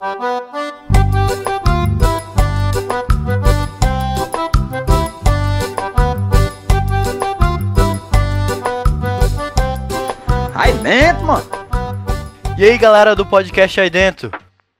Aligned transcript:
Aí 0.00 0.06
dentro, 10.84 11.24
mano. 11.24 11.44
E 12.56 12.64
aí, 12.64 12.78
galera 12.78 13.16
do 13.16 13.26
podcast 13.26 13.80
aí 13.80 13.90
dentro? 13.90 14.30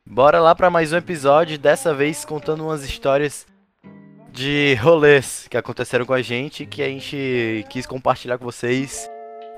Bora 0.06 0.38
lá 0.38 0.54
para 0.54 0.70
mais 0.70 0.92
um 0.92 0.98
episódio, 0.98 1.58
dessa 1.58 1.92
vez 1.92 2.24
contando 2.24 2.62
umas 2.62 2.84
histórias 2.84 3.44
de 4.30 4.76
rolês 4.76 5.48
que 5.50 5.56
aconteceram 5.56 6.04
com 6.04 6.12
a 6.14 6.22
gente, 6.22 6.64
que 6.64 6.80
a 6.80 6.88
gente 6.88 7.66
quis 7.68 7.86
compartilhar 7.86 8.38
com 8.38 8.44
vocês 8.44 9.10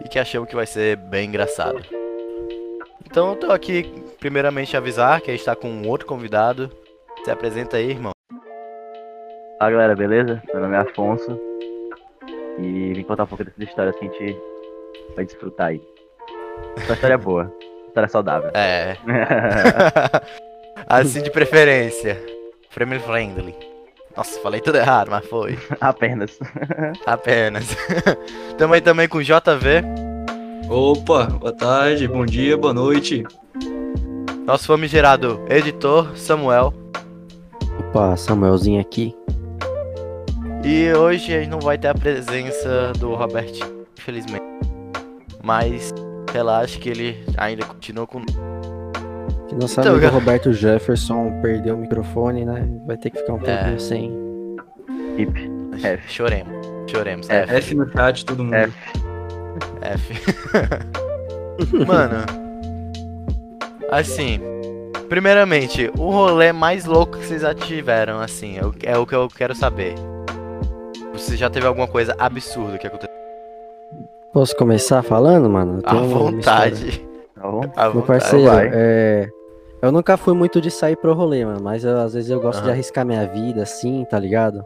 e 0.03 0.09
que 0.09 0.19
achamos 0.19 0.49
que 0.49 0.57
vai 0.57 0.67
ser 0.67 0.97
bem 0.97 1.29
engraçado. 1.29 1.85
Então 3.05 3.29
eu 3.33 3.37
tô 3.37 3.53
aqui 3.53 3.93
primeiramente 4.21 4.77
avisar 4.77 5.21
que 5.21 5.31
a 5.31 5.35
gente 5.35 5.45
tá 5.45 5.57
com 5.57 5.69
um 5.69 5.89
outro 5.89 6.07
convidado. 6.07 6.71
Se 7.25 7.31
apresenta 7.31 7.79
aí, 7.79 7.91
irmão. 7.91 8.13
Fala 9.59 9.71
galera, 9.71 9.97
beleza? 9.97 10.43
Meu 10.53 10.63
nome 10.63 10.77
é 10.77 10.79
Afonso. 10.79 11.41
E 12.59 12.93
vim 12.93 13.03
contar 13.03 13.25
um 13.25 13.27
pouco 13.27 13.43
dessas 13.43 13.61
histórias 13.61 13.97
que 13.97 14.07
a 14.07 14.09
gente 14.09 14.37
vai 15.17 15.25
desfrutar 15.25 15.69
aí. 15.69 15.83
Uma 16.87 16.95
história 16.95 17.17
boa, 17.19 17.53
história 17.89 18.09
saudável. 18.09 18.51
É. 18.55 18.97
assim 20.87 21.23
de 21.23 21.31
preferência. 21.31 22.23
Family 22.71 23.01
friendly. 23.01 23.55
Nossa, 24.17 24.41
falei 24.41 24.61
tudo 24.61 24.77
errado, 24.77 25.11
mas 25.11 25.27
foi. 25.27 25.59
Apenas. 25.81 26.39
Apenas. 27.07 27.77
Tamo 28.59 28.75
aí 28.75 28.81
também 28.81 29.09
com 29.09 29.19
o 29.19 29.23
JV, 29.23 29.83
Opa, 30.71 31.25
boa 31.25 31.53
tarde, 31.53 32.07
bom 32.07 32.25
dia, 32.25 32.57
boa 32.57 32.73
noite. 32.73 33.25
Nosso 34.47 34.67
famigerado 34.67 35.41
editor 35.49 36.17
Samuel. 36.17 36.73
Opa, 37.79 38.17
Samuelzinho 38.17 38.81
aqui. 38.81 39.15
E 40.65 40.93
hoje 40.93 41.35
a 41.35 41.41
gente 41.41 41.51
não 41.51 41.61
vai 41.61 41.79
ter 41.79 41.89
a 41.89 41.95
presença 41.95 42.93
do 42.99 43.15
Roberto, 43.15 43.59
infelizmente. 43.99 44.45
Mas 45.43 45.93
relaxa 46.33 46.79
que 46.79 46.89
ele 46.91 47.25
ainda 47.37 47.65
continua 47.65 48.07
com. 48.07 48.21
Que 49.49 49.55
nosso 49.55 49.81
Então, 49.81 49.93
amigo 49.93 50.07
cara. 50.07 50.13
Roberto 50.19 50.53
Jefferson 50.53 51.41
perdeu 51.41 51.75
o 51.75 51.79
microfone, 51.79 52.45
né? 52.45 52.69
Vai 52.87 52.97
ter 52.99 53.11
que 53.11 53.19
ficar 53.19 53.33
um 53.35 53.41
É. 53.47 53.79
sem. 53.79 54.13
Hip. 55.17 55.51
F. 55.83 56.13
Choremos. 56.13 56.55
Choremos. 56.87 57.31
É, 57.31 57.43
F. 57.45 57.55
F 57.55 57.75
no 57.75 57.91
chat, 57.91 58.25
todo 58.27 58.45
mundo. 58.45 58.55
F. 58.55 58.73
F. 59.83 60.15
Mano. 61.87 62.50
Assim. 63.91 64.41
Primeiramente, 65.09 65.91
o 65.99 66.11
rolê 66.11 66.53
mais 66.53 66.85
louco 66.85 67.19
que 67.19 67.27
vocês 67.27 67.43
já 67.43 67.53
tiveram, 67.55 68.21
assim, 68.21 68.57
é 68.59 68.65
o- 68.65 68.73
é 68.85 68.97
o 68.97 69.05
que 69.07 69.15
eu 69.15 69.27
quero 69.29 69.55
saber. 69.55 69.95
Você 71.13 71.37
já 71.37 71.51
teve 71.51 71.67
alguma 71.67 71.89
coisa 71.89 72.15
absurda 72.19 72.79
que 72.79 72.87
aconteceu? 72.87 73.11
Posso 74.33 74.55
começar 74.57 75.03
falando, 75.03 75.51
mano? 75.51 75.81
À 75.85 75.95
vontade. 75.95 77.05
À 77.37 77.43
Meu 77.43 77.53
vontade. 77.63 78.07
parceiro, 78.07 78.45
vai. 78.47 78.71
é. 78.73 79.29
Eu 79.83 79.91
nunca 79.91 80.17
fui 80.17 80.35
muito 80.35 80.61
de 80.61 80.71
sair 80.71 80.95
pro 80.95 81.13
rolê, 81.15 81.45
mano, 81.45 81.61
mas 81.63 81.85
eu- 81.85 81.99
às 81.99 82.15
vezes 82.15 82.31
eu 82.31 82.41
gosto 82.41 82.59
de 82.61 82.67
Aham. 82.67 82.73
arriscar 82.75 83.05
minha 83.05 83.27
vida, 83.27 83.63
assim, 83.63 84.05
tá 84.09 84.19
ligado? 84.19 84.65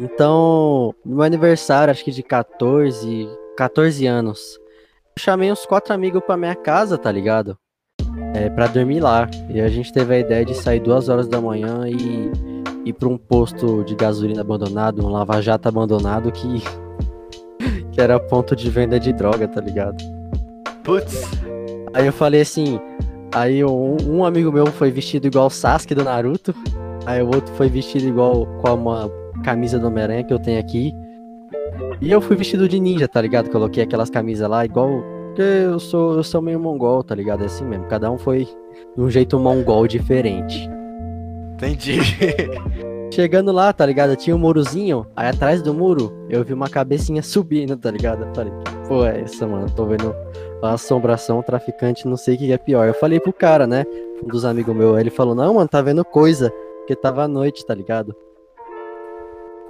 Então, 0.00 0.94
no 1.04 1.16
meu 1.16 1.24
aniversário, 1.24 1.90
acho 1.90 2.04
que 2.04 2.10
de 2.10 2.22
14, 2.22 3.28
14 3.56 4.06
anos, 4.06 4.58
eu 5.16 5.22
chamei 5.22 5.50
uns 5.50 5.64
quatro 5.64 5.94
amigos 5.94 6.22
pra 6.24 6.36
minha 6.36 6.54
casa, 6.54 6.98
tá 6.98 7.10
ligado? 7.10 7.56
É, 8.34 8.48
pra 8.50 8.66
dormir 8.66 9.00
lá. 9.00 9.28
E 9.48 9.60
a 9.60 9.68
gente 9.68 9.92
teve 9.92 10.14
a 10.14 10.18
ideia 10.18 10.44
de 10.44 10.54
sair 10.54 10.80
duas 10.80 11.08
horas 11.08 11.26
da 11.26 11.40
manhã 11.40 11.88
e 11.88 12.30
ir 12.84 12.92
pra 12.92 13.08
um 13.08 13.18
posto 13.18 13.84
de 13.84 13.94
gasolina 13.94 14.40
abandonado, 14.40 15.04
um 15.04 15.08
lava-jato 15.08 15.68
abandonado 15.68 16.30
que, 16.32 16.62
que 17.92 18.00
era 18.00 18.18
ponto 18.18 18.54
de 18.56 18.70
venda 18.70 18.98
de 18.98 19.12
droga, 19.12 19.46
tá 19.48 19.60
ligado? 19.60 19.96
Putz. 20.82 21.30
Aí 21.92 22.06
eu 22.06 22.12
falei 22.12 22.42
assim, 22.42 22.78
aí 23.34 23.64
um, 23.64 23.96
um 24.06 24.24
amigo 24.24 24.52
meu 24.52 24.66
foi 24.66 24.90
vestido 24.90 25.26
igual 25.26 25.46
o 25.46 25.50
Sasuke 25.50 25.94
do 25.94 26.04
Naruto, 26.04 26.54
aí 27.06 27.22
o 27.22 27.26
outro 27.26 27.52
foi 27.54 27.68
vestido 27.68 28.06
igual 28.06 28.46
com 28.60 28.74
uma 28.74 29.10
camisa 29.42 29.78
do 29.78 29.86
Homem-Aranha 29.86 30.24
que 30.24 30.32
eu 30.32 30.38
tenho 30.38 30.60
aqui. 30.60 30.92
E 32.00 32.10
eu 32.10 32.20
fui 32.20 32.36
vestido 32.36 32.68
de 32.68 32.78
ninja, 32.78 33.08
tá 33.08 33.20
ligado? 33.20 33.50
Coloquei 33.50 33.82
aquelas 33.82 34.10
camisas 34.10 34.48
lá 34.48 34.64
igual 34.64 35.02
porque 35.38 35.42
eu 35.42 35.78
sou 35.78 36.16
eu 36.16 36.24
sou 36.24 36.42
meio 36.42 36.58
mongol, 36.58 37.04
tá 37.04 37.14
ligado? 37.14 37.44
É 37.44 37.46
assim 37.46 37.64
mesmo, 37.64 37.86
cada 37.86 38.10
um 38.10 38.18
foi 38.18 38.44
de 38.96 39.00
um 39.00 39.08
jeito 39.08 39.38
mongol 39.38 39.86
diferente. 39.86 40.68
Entendi. 41.54 42.00
Chegando 43.14 43.52
lá, 43.52 43.72
tá 43.72 43.86
ligado? 43.86 44.16
Tinha 44.16 44.34
um 44.34 44.38
murozinho, 44.38 45.06
aí 45.14 45.28
atrás 45.28 45.62
do 45.62 45.72
muro 45.72 46.12
eu 46.28 46.42
vi 46.42 46.52
uma 46.52 46.68
cabecinha 46.68 47.22
subindo, 47.22 47.76
tá 47.76 47.88
ligado? 47.88 48.24
Eu 48.24 48.34
falei, 48.34 48.52
que 48.52 48.88
porra 48.88 49.12
é 49.12 49.20
essa, 49.20 49.46
mano? 49.46 49.70
Tô 49.70 49.86
vendo 49.86 50.12
uma 50.60 50.72
assombração, 50.72 51.38
um 51.38 51.42
traficante, 51.42 52.08
não 52.08 52.16
sei 52.16 52.34
o 52.34 52.38
que 52.38 52.52
é 52.52 52.58
pior. 52.58 52.88
Eu 52.88 52.94
falei 52.94 53.20
pro 53.20 53.32
cara, 53.32 53.64
né? 53.64 53.86
Um 54.20 54.26
dos 54.26 54.44
amigos 54.44 54.74
meus, 54.74 54.96
aí 54.96 55.04
ele 55.04 55.10
falou, 55.10 55.36
não, 55.36 55.54
mano, 55.54 55.68
tá 55.68 55.80
vendo 55.80 56.04
coisa, 56.04 56.50
porque 56.78 56.96
tava 56.96 57.22
à 57.22 57.28
noite, 57.28 57.64
tá 57.64 57.74
ligado? 57.76 58.12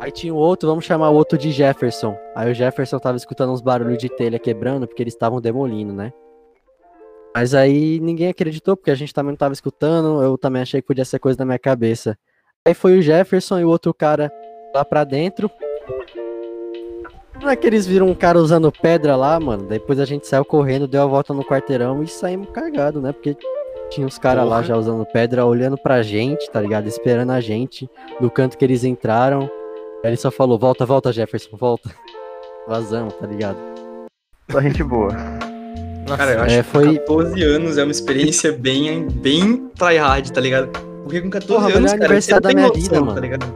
Aí 0.01 0.13
tinha 0.13 0.33
o 0.33 0.37
outro, 0.37 0.69
vamos 0.69 0.85
chamar 0.85 1.11
o 1.11 1.15
outro 1.15 1.37
de 1.37 1.51
Jefferson. 1.51 2.17
Aí 2.35 2.51
o 2.51 2.55
Jefferson 2.55 2.99
tava 2.99 3.17
escutando 3.17 3.53
uns 3.53 3.61
barulhos 3.61 3.99
de 3.99 4.09
telha 4.09 4.39
quebrando, 4.39 4.87
porque 4.87 5.03
eles 5.03 5.15
estavam 5.15 5.41
demolindo, 5.41 5.93
né? 5.93 6.13
Mas 7.35 7.55
aí 7.55 7.99
ninguém 8.01 8.29
acreditou, 8.29 8.77
porque 8.77 8.91
a 8.91 8.95
gente 8.95 9.13
também 9.13 9.33
não 9.33 9.37
tava 9.37 9.53
escutando, 9.53 10.23
eu 10.23 10.39
também 10.39 10.63
achei 10.63 10.81
que 10.81 10.87
podia 10.87 11.05
ser 11.05 11.19
coisa 11.19 11.37
da 11.37 11.45
minha 11.45 11.59
cabeça. 11.59 12.17
Aí 12.65 12.75
foi 12.75 12.99
o 12.99 13.03
Jefferson 13.03 13.59
e 13.59 13.65
o 13.65 13.69
outro 13.69 13.93
cara 13.93 14.33
lá 14.75 14.85
pra 14.85 15.05
dentro. 15.05 15.51
Não 17.41 17.49
é 17.49 17.57
que 17.57 17.67
eles 17.67 17.87
viram 17.87 18.09
um 18.09 18.15
cara 18.15 18.39
usando 18.39 18.71
pedra 18.73 19.15
lá, 19.15 19.39
mano. 19.39 19.67
Depois 19.69 20.01
a 20.01 20.05
gente 20.05 20.27
saiu 20.27 20.45
correndo, 20.45 20.89
deu 20.89 21.03
a 21.03 21.07
volta 21.07 21.33
no 21.33 21.45
quarteirão 21.45 22.03
e 22.03 22.09
saímos 22.09 22.51
cagados, 22.51 23.01
né? 23.01 23.13
Porque 23.13 23.37
tinha 23.91 24.07
uns 24.07 24.19
caras 24.19 24.47
lá 24.47 24.61
já 24.63 24.77
usando 24.77 25.07
pedra, 25.07 25.47
olhando 25.47 25.79
pra 25.79 26.03
gente, 26.03 26.51
tá 26.51 26.61
ligado? 26.61 26.89
Esperando 26.89 27.31
a 27.31 27.41
gente 27.41 27.89
no 28.21 28.31
canto 28.31 28.59
que 28.59 28.65
eles 28.65 28.85
entraram. 28.85 29.49
Aí 30.05 30.11
ele 30.11 30.17
só 30.17 30.31
falou: 30.31 30.59
volta, 30.59 30.85
volta, 30.87 31.13
Jefferson, 31.13 31.57
volta. 31.57 31.91
Vazamos, 32.67 33.15
tá 33.15 33.27
ligado? 33.27 33.57
Só 34.51 34.61
gente 34.61 34.83
boa. 34.85 35.13
Nossa, 36.07 36.17
Cara, 36.17 36.31
eu 36.33 36.43
acho 36.43 36.55
É, 36.55 36.63
que 36.63 36.69
foi- 36.71 36.99
14 36.99 37.43
anos 37.43 37.79
é 37.79 37.83
uma 37.83 37.93
experiência 37.93 38.53
bem, 38.53 39.07
bem 39.09 39.69
tryhard, 39.77 40.33
tá 40.33 40.41
ligado? 40.41 40.69
Porque 41.03 41.21
com 41.21 41.31
14 41.31 41.53
Porra, 41.63 41.77
anos, 41.77 41.93
cara, 41.93 42.21
você 42.21 42.33
não 42.33 42.41
tem 42.41 42.55
minha 42.55 42.69
noção, 42.69 42.83
vida, 42.83 43.01
mano. 43.01 43.15
tá 43.15 43.21
ligado? 43.21 43.47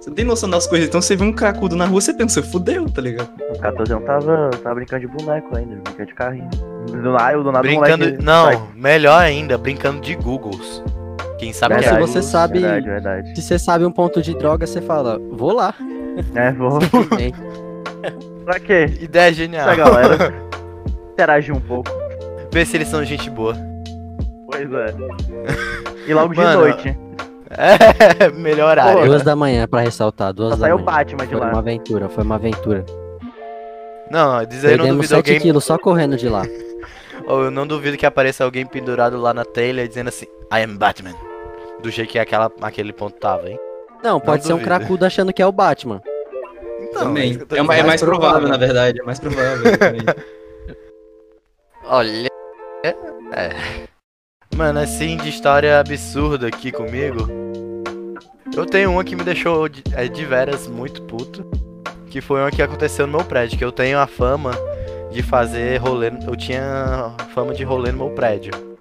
Você 0.00 0.10
não 0.10 0.14
tem 0.14 0.24
noção 0.24 0.48
das 0.50 0.66
coisas. 0.66 0.88
Então 0.88 1.00
você 1.02 1.14
vê 1.16 1.24
um 1.24 1.32
cracudo 1.32 1.74
na 1.76 1.84
rua, 1.86 2.00
você 2.00 2.12
pensa, 2.14 2.42
fudeu, 2.42 2.88
tá 2.90 3.00
ligado? 3.02 3.28
Com 3.36 3.58
14 3.60 3.92
anos 3.92 4.04
tava, 4.06 4.50
tava 4.62 4.74
brincando 4.76 5.00
de 5.00 5.06
boneco 5.08 5.56
ainda, 5.56 5.76
brincando 5.76 6.06
de 6.06 6.14
carrinho. 6.14 6.48
Do 6.86 7.12
nada, 7.12 7.36
do 7.38 7.44
nada 7.52 7.58
o 7.58 7.62
brincando. 7.62 8.04
moleque 8.04 8.22
Não, 8.24 8.44
sai. 8.44 8.62
melhor 8.74 9.20
ainda, 9.20 9.58
brincando 9.58 10.00
de 10.00 10.14
Googles. 10.16 10.82
Quem 11.38 11.52
sabe 11.52 11.74
Mas 11.74 11.82
que 11.84 11.88
se 11.88 11.94
é 11.94 11.98
Verdade. 11.98 12.12
você 12.12 12.22
sabe. 12.22 12.60
Verdade, 12.60 12.86
verdade. 12.86 13.36
Se 13.36 13.42
você 13.42 13.58
sabe 13.58 13.84
um 13.84 13.92
ponto 13.92 14.22
de 14.22 14.34
droga, 14.34 14.66
você 14.66 14.80
fala, 14.80 15.18
vou 15.32 15.52
lá. 15.52 15.74
É, 16.34 16.52
vou. 16.52 16.78
Pra 18.44 18.60
quê? 18.60 18.86
Ideia 19.00 19.32
genial. 19.32 19.64
Pra 19.66 19.74
galera 19.76 20.34
interagir 21.12 21.54
um 21.54 21.60
pouco. 21.60 21.90
Ver 22.52 22.64
se 22.66 22.76
eles 22.76 22.88
são 22.88 23.04
gente 23.04 23.28
boa. 23.28 23.54
Pois 24.50 24.72
é. 24.72 24.94
E 26.06 26.14
logo 26.14 26.32
de 26.32 26.40
Mano, 26.40 26.60
noite. 26.60 26.96
É, 27.50 28.28
melhor 28.34 28.70
horário. 28.70 29.04
Duas 29.06 29.22
da 29.22 29.34
manhã, 29.36 29.66
pra 29.68 29.80
ressaltar, 29.80 30.32
duas 30.32 30.50
Só 30.50 30.56
da 30.56 30.60
saiu 30.62 30.76
manhã. 30.76 30.82
o 30.82 30.86
Batman 30.86 31.26
de 31.26 31.32
Foi 31.32 31.40
lá. 31.40 31.48
uma 31.48 31.58
aventura, 31.58 32.08
foi 32.08 32.24
uma 32.24 32.34
aventura. 32.36 32.84
Não, 34.10 34.44
diz 34.44 34.64
aí, 34.64 34.76
não 34.76 34.86
duvido 34.86 35.08
7 35.08 35.16
alguém. 35.16 35.40
quilos 35.40 35.64
só 35.64 35.76
correndo 35.76 36.16
de 36.16 36.28
lá. 36.28 36.42
Ou 37.26 37.44
eu 37.44 37.50
não 37.50 37.66
duvido 37.66 37.96
que 37.96 38.06
apareça 38.06 38.44
alguém 38.44 38.64
pendurado 38.64 39.16
lá 39.20 39.34
na 39.34 39.44
telha 39.44 39.86
dizendo 39.86 40.08
assim, 40.08 40.26
I 40.52 40.62
am 40.62 40.76
Batman. 40.76 41.10
Do 41.82 41.90
jeito 41.90 42.10
que 42.10 42.18
aquela, 42.18 42.50
aquele 42.62 42.92
ponto 42.92 43.16
tava, 43.18 43.48
hein? 43.48 43.58
Não, 44.02 44.20
pode 44.20 44.44
ser 44.44 44.52
um 44.52 44.56
duvido. 44.56 44.68
cracudo 44.68 45.04
achando 45.04 45.32
que 45.32 45.42
é 45.42 45.46
o 45.46 45.52
Batman. 45.52 46.02
Então, 46.80 47.02
também. 47.02 47.32
É, 47.32 47.34
é 47.34 47.62
dizendo. 47.62 47.86
mais 47.86 48.00
provável, 48.02 48.48
na 48.48 48.56
verdade. 48.56 49.00
É 49.00 49.02
mais 49.02 49.18
provável. 49.18 49.78
também. 49.78 50.00
Olha. 51.84 52.28
É. 52.84 52.88
é. 53.32 53.86
Mano, 54.54 54.80
assim, 54.80 55.16
de 55.16 55.28
história 55.28 55.78
absurda 55.78 56.46
aqui 56.46 56.72
comigo. 56.72 57.28
Eu 58.56 58.64
tenho 58.64 58.90
uma 58.90 59.04
que 59.04 59.14
me 59.14 59.22
deixou 59.22 59.68
de, 59.68 59.82
é, 59.94 60.08
de 60.08 60.24
veras 60.24 60.66
muito 60.66 61.02
puto. 61.02 61.44
Que 62.08 62.20
foi 62.20 62.40
uma 62.40 62.50
que 62.50 62.62
aconteceu 62.62 63.06
no 63.06 63.18
meu 63.18 63.26
prédio. 63.26 63.58
Que 63.58 63.64
eu 63.64 63.72
tenho 63.72 63.98
a 63.98 64.06
fama 64.06 64.52
de 65.10 65.22
fazer 65.22 65.78
rolê. 65.78 66.10
Eu 66.26 66.36
tinha 66.36 67.14
fama 67.34 67.52
de 67.52 67.64
rolê 67.64 67.92
no 67.92 67.98
meu 67.98 68.10
prédio. 68.10 68.75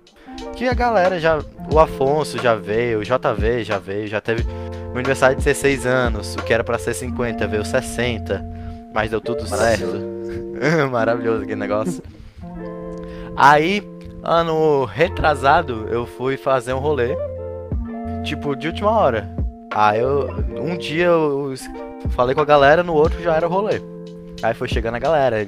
Que 0.56 0.68
a 0.68 0.74
galera 0.74 1.20
já. 1.20 1.40
O 1.72 1.80
Afonso 1.80 2.38
já 2.42 2.56
veio, 2.56 3.00
o 3.00 3.04
JV 3.04 3.64
já 3.64 3.78
veio, 3.78 4.08
já 4.08 4.22
teve. 4.22 4.44
Meu 4.44 5.00
aniversário 5.00 5.36
de 5.36 5.44
16 5.44 5.86
anos, 5.86 6.36
o 6.36 6.44
que 6.44 6.54
era 6.54 6.64
pra 6.64 6.78
ser 6.78 6.94
50, 6.94 7.48
veio 7.48 7.66
60. 7.66 8.46
Mas 8.94 9.12
deu 9.12 9.20
tudo 9.20 9.46
certo. 9.46 9.86
Maravilhoso 10.90 11.44
aquele 11.44 11.60
negócio. 11.60 12.02
Aí, 13.36 13.84
ano 14.24 14.86
retrasado, 14.86 15.88
eu 15.90 16.06
fui 16.06 16.38
fazer 16.38 16.74
um 16.74 16.80
rolê. 16.80 17.16
Tipo, 18.24 18.56
de 18.56 18.68
última 18.68 18.92
hora. 18.92 19.30
Aí 19.74 20.00
eu. 20.00 20.30
Um 20.58 20.78
dia 20.78 21.08
eu 21.08 21.54
falei 22.12 22.34
com 22.34 22.42
a 22.42 22.46
galera, 22.46 22.82
no 22.82 22.94
outro 22.94 23.22
já 23.22 23.36
era 23.36 23.46
o 23.46 23.52
rolê. 23.52 23.82
Aí 24.42 24.54
foi 24.54 24.70
chegando 24.70 24.96
a 24.96 25.00
galera. 25.00 25.46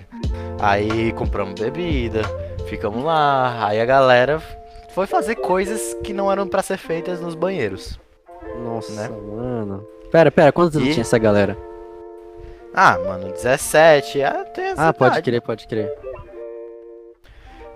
Aí 0.59 1.13
compramos 1.13 1.59
bebida, 1.59 2.21
ficamos 2.67 3.03
lá. 3.03 3.65
Aí 3.65 3.79
a 3.79 3.85
galera 3.85 4.41
foi 4.89 5.05
fazer 5.07 5.35
coisas 5.35 5.95
que 6.03 6.13
não 6.13 6.31
eram 6.31 6.47
pra 6.47 6.61
ser 6.63 6.77
feitas 6.77 7.19
nos 7.21 7.35
banheiros. 7.35 7.99
Nossa, 8.63 8.91
Né? 8.93 9.09
mano. 9.09 9.87
Pera, 10.11 10.31
pera, 10.31 10.51
quantos 10.51 10.75
anos 10.77 10.89
E? 10.89 10.93
tinha 10.93 11.01
essa 11.01 11.17
galera? 11.17 11.57
Ah, 12.73 12.97
mano, 12.99 13.31
17, 13.31 14.21
ah, 14.23 14.43
tem 14.45 14.65
essa 14.65 14.87
Ah, 14.89 14.93
pode 14.93 15.21
crer, 15.21 15.41
pode 15.41 15.67
crer. 15.67 15.91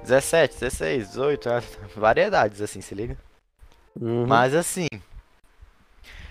17, 0.04 0.54
16, 0.60 1.08
18, 1.10 1.50
ah, 1.50 1.62
variedades 1.96 2.62
assim, 2.62 2.82
se 2.82 2.96
liga. 2.96 3.18
Uhum. 4.00 4.26
Mas 4.26 4.56
assim, 4.56 4.88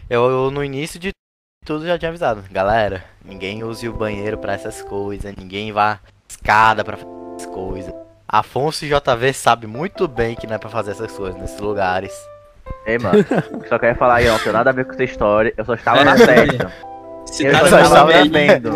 eu, 0.09 0.29
eu 0.29 0.51
no 0.51 0.65
início 0.65 0.99
de 0.99 1.11
tudo 1.65 1.87
já 1.87 1.99
tinha 1.99 2.09
avisado. 2.09 2.43
Galera, 2.51 3.05
ninguém 3.25 3.63
use 3.63 3.89
o 3.89 3.93
banheiro 3.93 4.39
pra 4.39 4.55
essas 4.55 4.83
coisas, 4.83 5.35
ninguém 5.37 5.73
vá 5.73 6.01
escada 6.29 6.83
pra 6.85 6.97
fazer 6.97 7.11
essas 7.37 7.47
coisas. 7.55 7.95
Afonso 8.33 8.85
e 8.85 8.89
JV 8.89 9.33
sabe 9.33 9.67
muito 9.67 10.07
bem 10.07 10.35
que 10.37 10.47
não 10.47 10.55
é 10.55 10.59
pra 10.59 10.71
fazer 10.71 10.93
essas 10.93 11.11
coisas 11.13 11.41
nesses 11.41 11.59
lugares. 11.59 12.13
Ei, 12.87 12.99
mano, 12.99 13.25
só 13.69 13.79
quero 13.79 13.99
falar 13.99 14.17
aí, 14.17 14.29
ó, 14.29 14.33
não 14.33 14.39
tem 14.39 14.53
nada 14.53 14.71
a 14.71 14.73
ver 14.73 14.85
com 14.85 14.93
essa 14.93 15.03
história. 15.05 15.53
Eu 15.57 15.65
só 15.65 15.75
estava 15.75 15.99
É, 16.01 16.05
na 16.05 16.17
festa. 16.17 16.73
Esse 17.29 17.45
Eu 17.45 17.53
cara 17.53 17.69
só 17.69 17.77
tava 17.83 18.13
estava 18.13 18.29
vendo. 18.29 18.71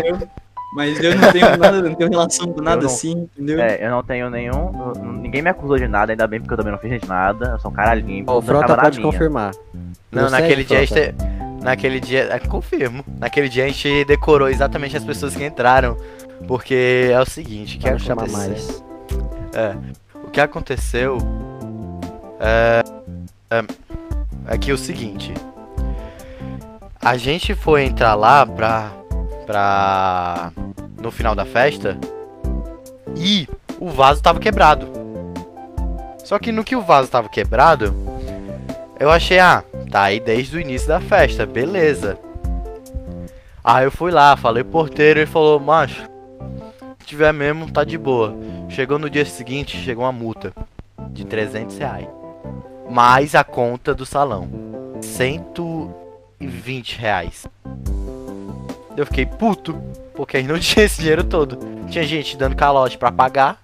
Mas 0.76 0.98
eu 1.02 1.14
não 1.16 1.30
tenho 1.30 1.56
nada, 1.56 1.82
não 1.82 1.94
tenho 1.94 2.10
relação 2.10 2.52
com 2.52 2.60
nada 2.60 2.80
não- 2.82 2.86
assim, 2.86 3.28
entendeu? 3.36 3.60
É, 3.60 3.86
eu 3.86 3.90
não 3.92 4.02
tenho 4.02 4.28
nenhum. 4.28 4.92
Ninguém 5.22 5.40
me 5.40 5.50
acusou 5.50 5.78
de 5.78 5.86
nada, 5.86 6.12
ainda 6.12 6.26
bem 6.26 6.40
porque 6.40 6.52
eu 6.52 6.56
também 6.58 6.72
não 6.72 6.78
fiz 6.80 7.00
de 7.00 7.08
nada. 7.08 7.50
Eu 7.52 7.58
sou 7.60 7.70
um 7.70 7.74
cara 7.74 7.94
limpo. 7.94 8.32
Ó, 8.32 8.38
o 8.38 8.42
Frota 8.42 8.76
pode 8.76 8.98
minha. 8.98 9.10
confirmar. 9.12 9.52
Não, 9.72 10.22
Prossegue, 10.22 10.30
naquele 10.42 10.64
dia 10.64 10.78
a 10.78 10.80
gente. 10.84 10.92
Frota. 10.94 11.12
te- 11.12 11.64
Naquele 11.64 12.00
dia. 12.00 12.28
é, 12.30 12.38
confirmo. 12.40 13.04
Naquele 13.20 13.48
dia 13.48 13.64
a 13.64 13.68
gente 13.68 14.04
decorou 14.04 14.48
exatamente 14.48 14.96
as 14.96 15.04
pessoas 15.04 15.36
que 15.36 15.44
entraram. 15.44 15.96
Porque 16.48 17.08
é 17.12 17.20
o 17.20 17.24
seguinte, 17.24 17.76
o 17.76 17.78
que 17.78 17.84
Para 17.84 17.92
não 17.92 17.98
chamar 18.00 18.22
aconteceu? 18.24 18.48
mais. 18.50 18.84
O 20.14 20.30
que 20.30 20.40
aconteceu 20.40 21.18
é, 22.40 22.82
é, 23.50 23.64
é 24.48 24.58
que 24.58 24.72
o 24.72 24.78
seguinte. 24.78 25.32
A 27.00 27.16
gente 27.16 27.54
foi 27.54 27.84
entrar 27.84 28.14
lá 28.14 28.46
pra. 28.46 28.90
pra. 29.46 30.52
no 31.00 31.10
final 31.10 31.34
da 31.34 31.44
festa. 31.44 31.98
E 33.16 33.48
o 33.78 33.88
vaso 33.90 34.22
tava 34.22 34.40
quebrado. 34.40 34.88
Só 36.24 36.38
que 36.38 36.50
no 36.50 36.64
que 36.64 36.74
o 36.74 36.80
vaso 36.80 37.10
tava 37.10 37.28
quebrado, 37.28 37.94
eu 38.98 39.10
achei, 39.10 39.38
ah, 39.38 39.62
tá 39.90 40.04
aí 40.04 40.18
desde 40.18 40.56
o 40.56 40.60
início 40.60 40.88
da 40.88 41.00
festa, 41.00 41.44
beleza. 41.44 42.18
Aí 43.62 43.84
eu 43.84 43.92
fui 43.92 44.10
lá, 44.10 44.36
falei 44.36 44.64
porteiro, 44.64 45.20
ele 45.20 45.26
falou, 45.26 45.60
macho, 45.60 46.02
se 46.98 47.06
tiver 47.06 47.32
mesmo, 47.32 47.70
tá 47.70 47.84
de 47.84 47.98
boa. 47.98 48.34
Chegou 48.74 48.98
no 48.98 49.08
dia 49.08 49.24
seguinte, 49.24 49.76
chegou 49.76 50.04
uma 50.04 50.10
multa 50.12 50.52
de 51.10 51.24
300 51.24 51.78
reais. 51.78 52.08
Mais 52.90 53.34
a 53.34 53.44
conta 53.44 53.94
do 53.94 54.04
salão. 54.04 54.48
120 55.00 56.98
reais. 56.98 57.46
Eu 58.96 59.06
fiquei 59.06 59.26
puto, 59.26 59.74
porque 60.14 60.38
aí 60.38 60.42
não 60.42 60.58
tinha 60.60 60.84
esse 60.84 60.98
dinheiro 61.00 61.22
todo. 61.22 61.56
Tinha 61.88 62.04
gente 62.04 62.36
dando 62.36 62.56
calote 62.56 62.98
pra 62.98 63.12
pagar. 63.12 63.62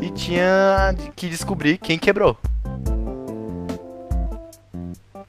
E 0.00 0.10
tinha 0.10 0.94
que 1.16 1.28
descobrir 1.28 1.78
quem 1.78 1.98
quebrou. 1.98 2.36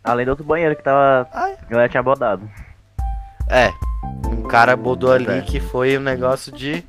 Além 0.04 0.26
do 0.26 0.30
outro 0.30 0.46
banheiro 0.46 0.76
que 0.76 0.84
tava. 0.84 1.28
Ai. 1.34 1.58
A 1.60 1.66
galera 1.70 1.90
tinha 1.90 2.04
bodado. 2.04 2.48
É, 3.50 3.72
um 4.30 4.44
cara 4.44 4.76
bodou 4.76 5.12
ali 5.12 5.30
É. 5.30 5.42
que 5.42 5.60
foi 5.60 5.98
um 5.98 6.02
negócio 6.02 6.52
de, 6.52 6.84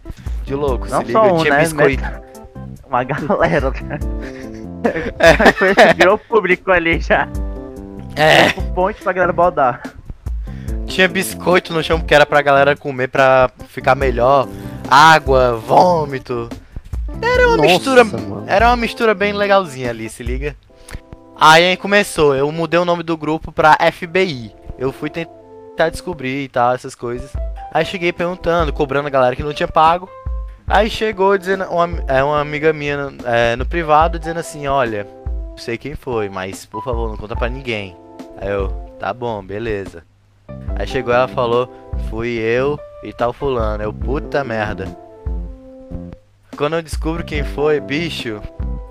de 0.46 0.54
louco. 0.54 0.88
Não 0.88 1.04
se 1.04 1.12
só 1.12 1.22
liga, 1.24 1.34
um, 1.34 1.38
tinha 1.42 1.54
né? 1.54 1.60
biscoito. 1.60 2.04
Uma 2.88 3.02
galera. 3.04 3.72
É. 4.84 5.52
Foi 5.52 5.74
virou 5.96 6.16
público 6.16 6.70
ali 6.70 7.00
já. 7.00 7.28
É, 8.14 8.48
O 8.58 8.62
ponte 8.72 9.02
pra 9.02 9.12
galera 9.12 9.32
bodar. 9.32 9.82
tinha 10.86 11.06
biscoito 11.08 11.72
no 11.74 11.82
chão 11.82 12.00
que 12.00 12.14
era 12.14 12.24
pra 12.24 12.40
galera 12.40 12.74
comer 12.76 13.08
pra 13.08 13.50
ficar 13.68 13.94
melhor. 13.94 14.48
Água, 14.88 15.56
vômito. 15.56 16.48
Era 17.20 17.48
uma 17.48 17.56
Nossa, 17.56 17.68
mistura. 17.70 18.04
mano. 18.04 18.44
Era 18.46 18.68
uma 18.68 18.76
mistura 18.76 19.12
bem 19.14 19.32
legalzinha 19.32 19.90
ali, 19.90 20.08
se 20.08 20.22
liga. 20.22 20.56
Aí 21.38 21.76
começou, 21.76 22.34
eu 22.34 22.50
mudei 22.50 22.78
o 22.80 22.84
nome 22.84 23.02
do 23.02 23.16
grupo 23.16 23.50
pra 23.52 23.76
FBI. 23.92 24.54
Eu 24.78 24.92
fui 24.92 25.10
tentar 25.10 25.90
descobrir 25.90 26.44
e 26.44 26.48
tal, 26.48 26.74
essas 26.74 26.94
coisas. 26.94 27.30
Aí 27.74 27.84
cheguei 27.84 28.12
perguntando, 28.12 28.72
cobrando 28.72 29.08
a 29.08 29.10
galera 29.10 29.36
que 29.36 29.42
não 29.42 29.52
tinha 29.52 29.68
pago. 29.68 30.08
Aí 30.66 30.90
chegou 30.90 31.38
dizendo, 31.38 31.64
uma, 31.64 31.88
é, 32.08 32.22
uma 32.24 32.40
amiga 32.40 32.72
minha 32.72 33.12
é, 33.24 33.54
no 33.54 33.64
privado 33.64 34.18
dizendo 34.18 34.40
assim, 34.40 34.66
olha, 34.66 35.06
não 35.50 35.56
sei 35.56 35.78
quem 35.78 35.94
foi, 35.94 36.28
mas 36.28 36.66
por 36.66 36.82
favor, 36.82 37.08
não 37.08 37.16
conta 37.16 37.36
pra 37.36 37.48
ninguém. 37.48 37.96
Aí 38.36 38.48
eu, 38.48 38.68
tá 38.98 39.14
bom, 39.14 39.42
beleza. 39.44 40.02
Aí 40.76 40.86
chegou 40.86 41.14
ela 41.14 41.30
e 41.30 41.34
falou, 41.34 41.92
fui 42.10 42.30
eu 42.30 42.78
e 43.04 43.12
tal 43.12 43.32
fulano. 43.32 43.82
Eu, 43.82 43.92
puta 43.92 44.42
merda. 44.42 44.86
Quando 46.56 46.74
eu 46.74 46.82
descubro 46.82 47.24
quem 47.24 47.44
foi, 47.44 47.78
bicho, 47.78 48.42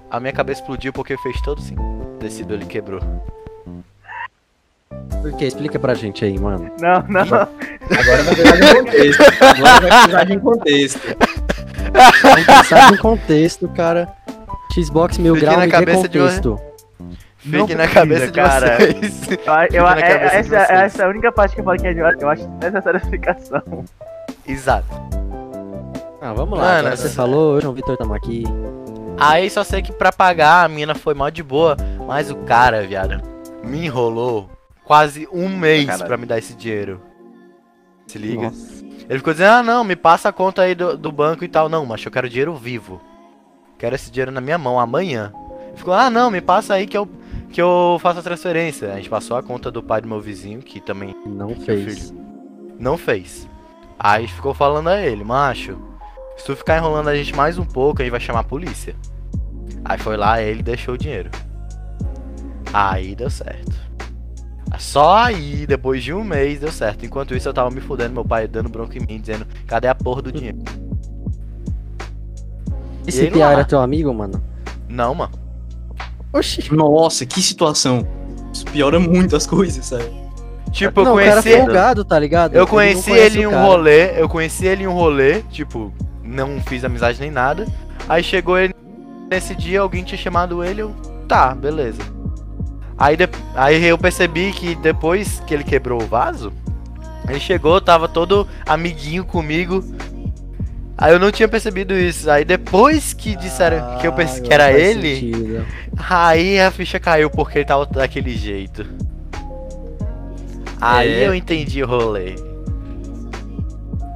a 0.09 0.19
minha 0.19 0.33
cabeça 0.33 0.61
explodiu 0.61 0.93
porque 0.93 1.17
fez 1.17 1.41
todo 1.41 1.59
sentido. 1.59 1.81
O 1.81 2.17
tecido 2.19 2.53
ele 2.53 2.65
quebrou. 2.65 3.01
Por 5.21 5.33
quê? 5.37 5.45
Explica 5.45 5.77
pra 5.77 5.93
gente 5.93 6.23
aí, 6.23 6.39
mano. 6.39 6.71
Não, 6.79 7.03
não. 7.09 7.21
Agora 7.21 8.23
vai 8.23 8.35
precisar 8.35 8.55
de 8.55 8.63
um 8.63 8.83
contexto. 8.85 9.23
Agora 9.41 9.81
vai 9.81 9.89
precisar 9.89 10.23
de 10.23 10.33
um 10.33 10.39
contexto. 10.39 10.99
Vamos 12.21 12.45
pensar 12.45 12.93
em 12.93 12.97
contexto, 12.97 13.67
cara. 13.69 14.07
Xbox 14.73 15.17
mil 15.17 15.35
Fique 15.35 15.45
grau 15.45 15.57
na 15.57 15.63
e 15.65 15.67
dê 15.67 15.71
cabeça 15.71 16.07
de 16.09 16.19
contexto. 16.19 16.59
Não 17.45 17.67
Fique 17.67 17.75
na 17.75 17.83
precisa, 17.87 17.93
cabeça 17.93 18.25
de 18.27 18.31
cara. 18.33 18.77
vocês. 18.77 19.29
Eu, 19.71 19.79
eu, 19.79 19.83
na 19.83 19.99
é- 19.99 20.01
cabeça 20.01 20.49
de 20.49 20.55
essa, 20.55 20.65
vocês. 20.65 20.79
essa 20.81 21.01
é 21.03 21.05
a 21.05 21.09
única 21.09 21.31
parte 21.31 21.53
que 21.55 21.61
eu 21.61 21.65
falo 21.65 21.77
que 21.79 21.87
é 21.87 21.93
de 21.93 21.99
eu 21.99 22.29
acho 22.29 22.47
necessária 22.61 22.99
a 22.99 23.03
explicação. 23.03 23.61
Exato. 24.47 24.87
Ah, 26.21 26.33
vamos 26.33 26.57
lá. 26.57 26.65
Mano, 26.81 26.89
você 26.97 27.05
essa- 27.05 27.15
falou, 27.15 27.61
João 27.61 27.73
Vitor, 27.73 27.95
tamo 27.97 28.13
aqui. 28.15 28.43
Aí 29.19 29.49
só 29.49 29.63
sei 29.63 29.81
que 29.81 29.93
pra 29.93 30.11
pagar 30.11 30.65
a 30.65 30.67
mina 30.67 30.95
foi 30.95 31.13
mal 31.13 31.29
de 31.31 31.43
boa, 31.43 31.77
mas 32.07 32.29
o 32.31 32.35
cara, 32.35 32.85
viado, 32.85 33.21
me 33.63 33.85
enrolou 33.85 34.49
quase 34.83 35.27
um 35.31 35.47
mês 35.47 35.85
Caralho. 35.85 36.05
pra 36.07 36.17
me 36.17 36.25
dar 36.25 36.37
esse 36.39 36.53
dinheiro. 36.55 36.99
Se 38.07 38.17
liga? 38.17 38.43
Nossa. 38.43 38.74
Ele 39.09 39.19
ficou 39.19 39.33
dizendo, 39.33 39.51
ah 39.51 39.63
não, 39.63 39.83
me 39.83 39.95
passa 39.95 40.29
a 40.29 40.33
conta 40.33 40.63
aí 40.63 40.73
do, 40.73 40.97
do 40.97 41.11
banco 41.11 41.43
e 41.43 41.47
tal. 41.47 41.69
Não, 41.69 41.85
mas 41.85 42.03
eu 42.03 42.11
quero 42.11 42.29
dinheiro 42.29 42.55
vivo. 42.55 42.99
Quero 43.77 43.95
esse 43.95 44.09
dinheiro 44.11 44.31
na 44.31 44.41
minha 44.41 44.57
mão 44.57 44.79
amanhã. 44.79 45.31
Ele 45.67 45.77
ficou, 45.77 45.93
ah 45.93 46.09
não, 46.09 46.31
me 46.31 46.41
passa 46.41 46.73
aí 46.73 46.87
que 46.87 46.97
eu, 46.97 47.07
que 47.51 47.61
eu 47.61 47.97
faço 48.01 48.19
a 48.19 48.23
transferência. 48.23 48.91
A 48.91 48.95
gente 48.95 49.09
passou 49.09 49.37
a 49.37 49.43
conta 49.43 49.69
do 49.69 49.83
pai 49.83 50.01
do 50.01 50.07
meu 50.07 50.19
vizinho, 50.21 50.59
que 50.61 50.79
também 50.79 51.15
Não 51.25 51.47
Meu 51.49 51.55
fez. 51.61 52.13
não 52.79 52.97
fez. 52.97 53.47
Aí 53.99 54.27
ficou 54.27 54.53
falando 54.53 54.89
a 54.89 54.99
ele, 55.01 55.23
macho, 55.23 55.77
se 56.37 56.45
tu 56.45 56.55
ficar 56.55 56.77
enrolando 56.77 57.07
a 57.09 57.15
gente 57.15 57.33
mais 57.35 57.57
um 57.57 57.65
pouco, 57.65 58.01
a 58.01 58.05
gente 58.05 58.11
vai 58.11 58.19
chamar 58.19 58.39
a 58.41 58.43
polícia. 58.43 58.95
Aí 59.83 59.97
foi 59.97 60.17
lá, 60.17 60.41
ele 60.41 60.63
deixou 60.63 60.95
o 60.95 60.97
dinheiro. 60.97 61.29
Aí 62.73 63.15
deu 63.15 63.29
certo. 63.29 63.84
Só 64.79 65.15
aí, 65.15 65.65
depois 65.67 66.03
de 66.03 66.13
um 66.13 66.23
mês, 66.23 66.59
deu 66.59 66.71
certo. 66.71 67.05
Enquanto 67.05 67.35
isso, 67.35 67.47
eu 67.47 67.53
tava 67.53 67.69
me 67.69 67.81
fudendo, 67.81 68.13
meu 68.13 68.25
pai 68.25 68.47
dando 68.47 68.69
bronca 68.69 68.97
em 68.97 69.01
mim, 69.05 69.19
dizendo, 69.19 69.45
cadê 69.67 69.87
a 69.87 69.95
porra 69.95 70.21
do 70.21 70.31
dinheiro? 70.31 70.59
Esse 73.07 73.29
lá. 73.29 73.51
era 73.51 73.65
teu 73.65 73.79
amigo, 73.79 74.13
mano? 74.13 74.41
Não, 74.89 75.13
mano. 75.13 75.33
Oxi. 76.33 76.73
Nossa, 76.73 77.25
que 77.25 77.41
situação. 77.41 78.07
Isso 78.51 78.65
piora 78.65 78.99
muito 78.99 79.35
as 79.35 79.45
coisas, 79.45 79.85
sabe? 79.85 80.09
Tipo, 80.71 81.01
eu 81.01 81.05
não, 81.05 81.13
o 81.15 81.17
cara 81.17 81.41
conheci. 81.41 81.57
folgado, 81.57 82.03
tá 82.03 82.19
ligado? 82.19 82.53
Eu 82.53 82.63
Ele 82.63 82.69
conheci 82.69 83.11
ele 83.11 83.41
em 83.41 83.47
um 83.47 83.51
cara. 83.51 83.65
rolê, 83.65 84.21
eu 84.21 84.27
conheci 84.27 84.65
ele 84.65 84.83
em 84.83 84.87
um 84.87 84.93
rolê, 84.93 85.41
tipo, 85.43 85.93
não 86.21 86.59
fiz 86.61 86.83
amizade 86.83 87.19
nem 87.21 87.31
nada. 87.31 87.65
Aí 88.09 88.21
chegou 88.21 88.57
ele 88.57 88.73
nesse 89.31 89.55
dia, 89.55 89.79
alguém 89.79 90.03
tinha 90.03 90.17
chamado 90.17 90.63
ele, 90.63 90.81
eu, 90.81 90.93
tá, 91.27 91.55
beleza. 91.55 92.01
Aí, 92.97 93.17
de- 93.17 93.29
aí 93.55 93.83
eu 93.85 93.97
percebi 93.97 94.51
que 94.53 94.75
depois 94.75 95.41
que 95.45 95.53
ele 95.53 95.63
quebrou 95.63 96.01
o 96.01 96.05
vaso, 96.07 96.51
ele 97.27 97.39
chegou, 97.39 97.79
tava 97.81 98.07
todo 98.07 98.47
amiguinho 98.65 99.25
comigo. 99.25 99.83
Aí 100.97 101.11
eu 101.11 101.19
não 101.19 101.29
tinha 101.29 101.47
percebido 101.47 101.93
isso. 101.93 102.29
Aí 102.29 102.45
depois 102.45 103.11
que 103.13 103.35
disseram 103.35 103.97
que 103.97 104.07
eu 104.07 104.13
pensei 104.13 104.41
que 104.41 104.51
Ah, 104.51 104.55
era 104.55 104.71
ele, 104.71 105.15
sentido. 105.15 105.65
aí 106.09 106.57
a 106.59 106.71
ficha 106.71 106.99
caiu 106.99 107.29
porque 107.29 107.57
ele 107.59 107.65
tava 107.65 107.85
daquele 107.85 108.35
jeito. 108.37 108.85
Aí 110.79 111.23
É. 111.23 111.27
eu 111.27 111.35
entendi 111.35 111.83
o 111.83 111.87
rolê. 111.87 112.35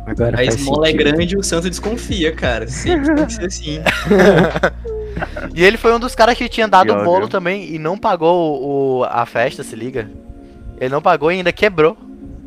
Agora 0.05 0.39
A 0.39 0.43
esmola 0.43 0.87
é 0.87 0.91
sentido. 0.91 1.03
grande 1.11 1.35
e 1.35 1.37
o 1.37 1.43
santo 1.43 1.69
desconfia, 1.69 2.31
cara. 2.31 2.67
Sempre 2.67 3.13
tem 3.13 3.25
que 3.25 3.33
ser 3.33 3.45
assim. 3.45 3.79
E 5.55 5.63
ele 5.63 5.77
foi 5.77 5.93
um 5.93 5.99
dos 5.99 6.15
caras 6.15 6.37
que 6.37 6.47
tinha 6.49 6.67
dado 6.67 6.93
o 6.93 7.03
bolo 7.03 7.27
também 7.27 7.73
e 7.73 7.79
não 7.79 7.97
pagou 7.97 8.61
o, 8.99 9.03
a 9.05 9.25
festa, 9.25 9.63
se 9.63 9.75
liga. 9.75 10.09
Ele 10.79 10.89
não 10.89 11.01
pagou 11.01 11.31
e 11.31 11.35
ainda 11.35 11.51
quebrou. 11.51 11.97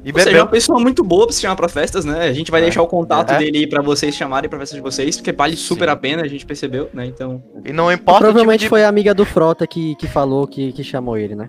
E 0.05 0.11
Você 0.11 0.23
é 0.23 0.25
bebeu. 0.27 0.43
uma 0.43 0.49
pessoa 0.51 0.81
muito 0.81 1.05
boa 1.05 1.27
pra 1.27 1.33
se 1.35 1.41
chamar 1.41 1.55
pra 1.55 1.69
festas, 1.69 2.05
né? 2.05 2.25
A 2.25 2.33
gente 2.33 2.51
vai 2.51 2.61
É. 2.61 2.65
deixar 2.65 2.83
o 2.83 2.89
contato 2.89 3.33
É. 3.33 3.39
dele 3.39 3.59
aí 3.59 3.67
pra 3.69 3.81
vocês 3.83 4.15
chamarem 4.15 4.51
pra 4.51 4.59
festas 4.59 4.77
de 4.77 4.83
vocês, 4.83 5.17
porque 5.17 5.31
vale 5.33 5.57
super 5.57 5.85
Sim. 5.87 5.93
a 5.93 5.97
pena, 5.97 6.23
a 6.23 6.29
gente 6.29 6.45
percebeu, 6.45 6.89
né? 6.93 7.07
Então. 7.07 7.41
E 7.65 7.73
não 7.73 7.93
importa 7.93 8.19
o 8.19 8.23
Provavelmente 8.25 8.61
tipo 8.61 8.67
de... 8.67 8.69
foi 8.71 8.85
a 8.85 8.89
amiga 8.89 9.15
do 9.15 9.25
Frota 9.25 9.65
que, 9.67 9.95
que 9.97 10.09
falou 10.09 10.47
que, 10.47 10.73
que 10.73 10.83
chamou 10.83 11.17
ele, 11.17 11.37
né? 11.37 11.49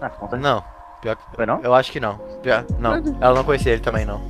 Ah, 0.00 0.10
conta 0.10 0.36
Não, 0.36 0.62
pior 1.02 1.16
que... 1.16 1.22
Foi 1.34 1.44
não? 1.46 1.60
Eu 1.62 1.74
acho 1.74 1.90
que 1.90 1.98
não. 1.98 2.18
Pior- 2.42 2.64
Não, 2.78 2.94
ela 3.20 3.34
não 3.34 3.42
conhecia 3.44 3.72
ele 3.72 3.80
também, 3.82 4.04
não. 4.04 4.20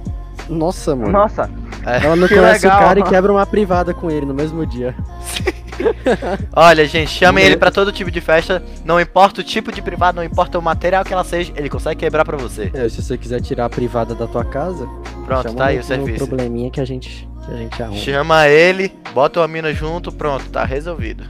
Nossa, 0.49 0.95
mano. 0.95 1.11
Nossa, 1.13 1.51
Ela 1.85 2.17
não 2.17 2.29
Que 2.29 2.35
conhece 2.35 2.65
legal. 2.67 2.79
o 2.81 2.85
cara 2.85 3.01
e 3.01 3.03
quebra 3.03 3.33
uma 3.33 3.47
privada 3.47 3.93
com 3.95 4.11
ele 4.11 4.27
no 4.27 4.35
mesmo 4.35 4.65
dia. 4.67 4.95
Olha, 6.55 6.87
gente, 6.87 7.11
chamem 7.11 7.43
Meu 7.45 7.53
ele 7.53 7.57
pra 7.59 7.71
todo 7.71 7.91
tipo 7.91 8.11
de 8.11 8.21
festa. 8.21 8.63
Não 8.85 9.01
importa 9.01 9.41
o 9.41 9.45
tipo 9.45 9.73
de 9.73 9.83
privado, 9.83 10.17
não 10.17 10.25
importa 10.25 10.59
o 10.59 10.63
material 10.63 11.05
que 11.05 11.13
ela 11.13 11.25
seja, 11.25 11.53
ele 11.57 11.69
consegue 11.69 12.01
quebrar 12.01 12.25
pra 12.25 12.37
você. 12.37 12.71
É, 12.75 12.89
se 12.89 13.03
você 13.03 13.19
quiser 13.19 13.41
tirar 13.41 13.65
a 13.67 13.69
privada 13.71 14.15
da 14.15 14.27
tua 14.27 14.45
casa, 14.45 14.87
Pronto, 15.27 15.43
chama 15.43 15.57
tá 15.59 15.67
aí 15.67 15.79
o 15.79 15.83
serviço. 15.85 16.27
probleminha 16.27 16.71
que 16.71 16.81
a 16.81 16.85
gente, 16.85 17.29
que 17.45 17.53
a 17.53 17.57
gente 17.57 17.83
arruma. 17.83 17.99
Chama 17.99 18.49
ele, 18.49 18.93
bota 19.13 19.41
uma 19.41 19.49
mina 19.49 19.73
junto, 19.75 20.13
pronto, 20.13 20.45
tá 20.51 20.65
resolvido. 20.65 21.25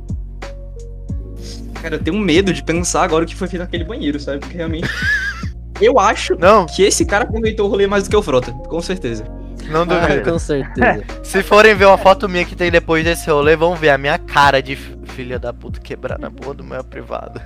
Cara, 1.80 1.96
eu 1.96 2.02
tenho 2.02 2.18
medo 2.18 2.52
de 2.52 2.62
pensar 2.62 3.02
agora 3.04 3.24
o 3.24 3.26
que 3.26 3.34
foi 3.36 3.48
feito 3.48 3.62
naquele 3.62 3.84
banheiro, 3.84 4.18
sabe? 4.20 4.38
Porque 4.40 4.56
realmente. 4.56 4.88
eu 5.80 5.98
acho 5.98 6.36
Não, 6.38 6.66
que 6.66 6.82
esse 6.82 7.04
cara 7.04 7.24
aproveitou 7.24 7.66
o 7.66 7.70
rolê 7.70 7.86
mais 7.86 8.04
do 8.04 8.10
que 8.10 8.16
o 8.16 8.22
Frota, 8.22 8.52
com 8.52 8.80
certeza. 8.80 9.24
não 9.68 9.82
Ah, 9.82 9.84
duvido. 9.84 10.30
com 10.30 10.38
certeza. 10.38 11.04
Se 11.22 11.42
forem 11.42 11.74
ver 11.74 11.86
uma 11.86 11.98
foto 11.98 12.28
minha 12.28 12.44
que 12.44 12.54
tem 12.56 12.70
depois 12.70 13.04
desse 13.04 13.30
rolê, 13.30 13.56
vão 13.56 13.74
ver 13.74 13.90
a 13.90 13.98
minha 13.98 14.18
cara 14.18 14.62
de 14.62 14.76
filha 14.76 15.38
da 15.38 15.52
puta 15.52 15.80
quebrar 15.80 16.18
na 16.18 16.30
porra 16.30 16.54
do 16.54 16.64
meu 16.64 16.82
privado. 16.84 17.40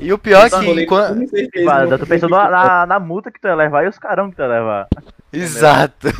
E 0.00 0.12
o 0.12 0.18
pior 0.18 0.46
é 0.46 0.50
que. 0.50 0.56
rolê, 0.56 0.86
quan- 0.86 1.14
com 1.20 1.26
certeza, 1.28 1.84
não 1.84 1.92
eu 1.92 1.98
tô 1.98 2.06
pensando 2.06 2.30
na, 2.30 2.86
na, 2.86 2.98
multa 2.98 3.30
que 3.30 3.40
tu 3.40 3.46
ia 3.46 3.54
levar 3.54 3.84
e 3.84 3.88
os 3.88 3.98
carão 3.98 4.28
que 4.30 4.36
tu 4.36 4.42
ia 4.42 4.48
levar. 4.48 4.88
Exato. 5.32 6.08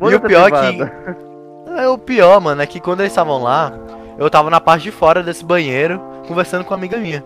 E 0.00 0.14
o 0.16 0.20
pior 0.20 0.52
a 0.52 0.72
que. 0.72 0.82
É, 1.78 1.88
o 1.88 1.96
pior, 1.96 2.40
mano, 2.40 2.60
é 2.60 2.66
que 2.66 2.80
quando 2.80 3.00
eles 3.00 3.12
estavam 3.12 3.40
lá, 3.40 3.72
eu 4.18 4.28
tava 4.28 4.50
na 4.50 4.60
parte 4.60 4.82
de 4.84 4.90
fora 4.90 5.22
desse 5.22 5.44
banheiro, 5.44 6.00
conversando 6.26 6.64
com 6.64 6.70
uma 6.72 6.76
amiga 6.78 6.96
minha. 6.96 7.22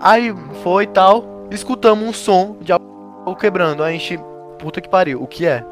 Aí 0.00 0.34
foi 0.62 0.84
e 0.84 0.86
tal, 0.86 1.24
escutamos 1.50 2.08
um 2.08 2.12
som 2.12 2.56
de 2.60 2.72
algo 2.72 3.36
quebrando. 3.38 3.82
Aí 3.82 3.96
a 3.96 3.98
gente, 3.98 4.18
puta 4.58 4.80
que 4.80 4.88
pariu, 4.88 5.22
o 5.22 5.26
que 5.26 5.46
é? 5.46 5.62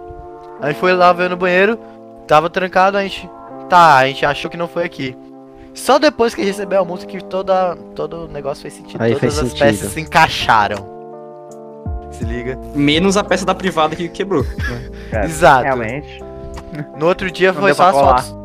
Aí 0.60 0.74
foi 0.74 0.92
lá 0.92 1.12
ver 1.12 1.30
no 1.30 1.36
banheiro, 1.36 1.78
tava 2.26 2.50
trancado, 2.50 2.96
a 2.98 3.02
gente, 3.02 3.28
tá, 3.68 3.96
a 3.96 4.06
gente 4.06 4.26
achou 4.26 4.50
que 4.50 4.56
não 4.56 4.68
foi 4.68 4.84
aqui. 4.84 5.16
Só 5.72 5.98
depois 5.98 6.34
que 6.34 6.42
recebeu 6.42 6.80
a 6.80 6.84
multa 6.84 7.06
que 7.06 7.22
toda, 7.22 7.76
todo 7.94 8.24
o 8.24 8.28
negócio 8.28 8.62
fez 8.62 8.74
sentido, 8.74 9.00
Aí 9.00 9.12
todas 9.14 9.20
fez 9.20 9.38
as 9.38 9.48
sentido. 9.50 9.58
peças 9.66 9.92
se 9.92 10.00
encaixaram. 10.00 10.98
Se 12.10 12.24
liga? 12.24 12.58
Menos 12.74 13.16
a 13.16 13.22
peça 13.22 13.46
da 13.46 13.54
privada 13.54 13.94
que 13.94 14.08
quebrou. 14.08 14.44
Exato. 15.24 15.62
Realmente. 15.64 16.20
No 16.98 17.06
outro 17.06 17.30
dia 17.30 17.52
Não 17.52 17.60
foi 17.60 17.72
só 17.74 17.84
as 17.84 17.92
colar. 17.92 18.22
fotos. 18.22 18.37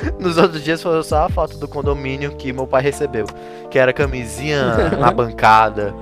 Nos 0.18 0.36
outros 0.38 0.62
dias 0.62 0.82
foi 0.82 1.02
só 1.02 1.26
a 1.26 1.28
foto 1.28 1.56
do 1.58 1.66
condomínio 1.68 2.32
que 2.36 2.52
meu 2.52 2.66
pai 2.66 2.82
recebeu. 2.82 3.26
Que 3.70 3.78
era 3.78 3.92
camisinha 3.92 4.90
na 4.98 5.10
bancada. 5.10 5.94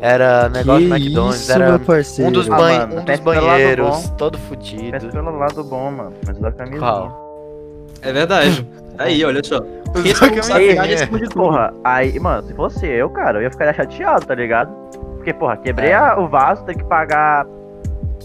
Era 0.00 0.48
negócio 0.48 0.82
que 0.82 0.88
do 0.88 0.94
McDonald's. 0.94 1.40
isso, 1.40 1.52
era 1.52 1.68
meu 1.70 1.80
parceiro. 1.80 2.28
um 2.30 2.32
dos, 2.32 2.48
Ah, 2.50 2.56
banhe- 2.56 2.78
mano, 2.78 3.00
um 3.00 3.04
dos 3.04 3.20
banheiros, 3.20 3.88
bom. 3.88 4.14
todo 4.16 4.38
Pensa 4.38 4.48
fudido. 4.48 5.08
pelo 5.10 5.36
lado 5.38 5.64
bom, 5.64 5.90
mano. 5.90 6.12
Mas 6.26 6.38
da 6.38 6.52
camisinha. 6.52 6.80
Qual? 6.80 7.94
É 8.02 8.12
verdade. 8.12 8.66
Aí, 8.98 9.24
olha 9.24 9.40
só. 9.44 9.60
Responsabilidade 10.04 11.06
tudo. 11.08 11.28
Porra, 11.30 11.72
aí, 11.84 12.18
mano, 12.20 12.46
se 12.46 12.52
fosse 12.54 12.84
eu, 12.86 13.08
cara, 13.10 13.38
eu 13.38 13.42
ia 13.42 13.50
ficar 13.50 13.72
chateado, 13.74 14.26
tá 14.26 14.34
ligado? 14.34 14.70
Porque, 15.16 15.32
porra, 15.32 15.56
quebrei 15.56 15.90
É. 15.92 16.14
o 16.14 16.28
vaso, 16.28 16.64
tem 16.64 16.76
que 16.76 16.84
pagar. 16.84 17.46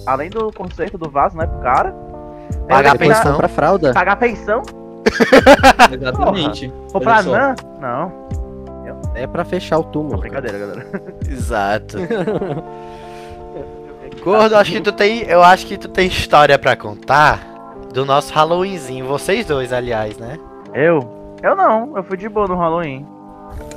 Além 0.05 0.29
do 0.29 0.51
conserto 0.51 0.97
do 0.97 1.09
vaso, 1.09 1.37
né, 1.37 1.45
pro 1.45 1.59
cara. 1.59 1.93
Pagar 2.67 2.97
pensão. 2.97 3.31
Comprar 3.33 3.47
fralda? 3.49 3.93
Pagar 3.93 4.15
pensão? 4.17 4.61
Exatamente. 5.93 6.73
Olha 6.93 7.23
só. 7.23 7.31
NAN? 7.31 7.55
Não, 7.79 8.11
É 9.15 9.27
pra 9.27 9.43
fechar 9.45 9.79
o 9.79 9.83
túmulo. 9.83 10.17
brincadeira, 10.19 10.57
galera. 10.57 10.87
Exato. 11.29 11.97
Gordo, 14.23 14.55
acho 14.55 14.71
que 14.71 14.81
tu 14.81 14.91
tem. 14.91 15.23
Eu 15.23 15.43
acho 15.43 15.65
que 15.65 15.77
tu 15.77 15.87
tem 15.89 16.07
história 16.07 16.57
pra 16.57 16.75
contar 16.75 17.39
do 17.93 18.05
nosso 18.05 18.33
Halloweenzinho. 18.33 19.05
Vocês 19.07 19.45
dois, 19.45 19.73
aliás, 19.73 20.17
né? 20.17 20.37
Eu? 20.73 21.07
Eu 21.41 21.55
não, 21.55 21.95
eu 21.97 22.03
fui 22.03 22.15
de 22.15 22.29
boa 22.29 22.47
no 22.47 22.55
Halloween. 22.55 23.05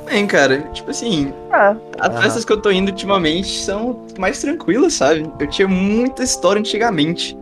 Bem, 0.05 0.25
cara, 0.25 0.59
tipo 0.71 0.89
assim, 0.89 1.33
É, 1.51 1.75
as 1.99 2.09
Aham. 2.09 2.21
festas 2.21 2.45
que 2.45 2.51
eu 2.53 2.61
tô 2.61 2.71
indo 2.71 2.89
ultimamente 2.89 3.59
são 3.59 4.05
mais 4.17 4.39
tranquilas, 4.39 4.93
sabe? 4.93 5.29
Eu 5.37 5.47
tinha 5.47 5.67
muita 5.67 6.23
história 6.23 6.59
antigamente. 6.59 7.37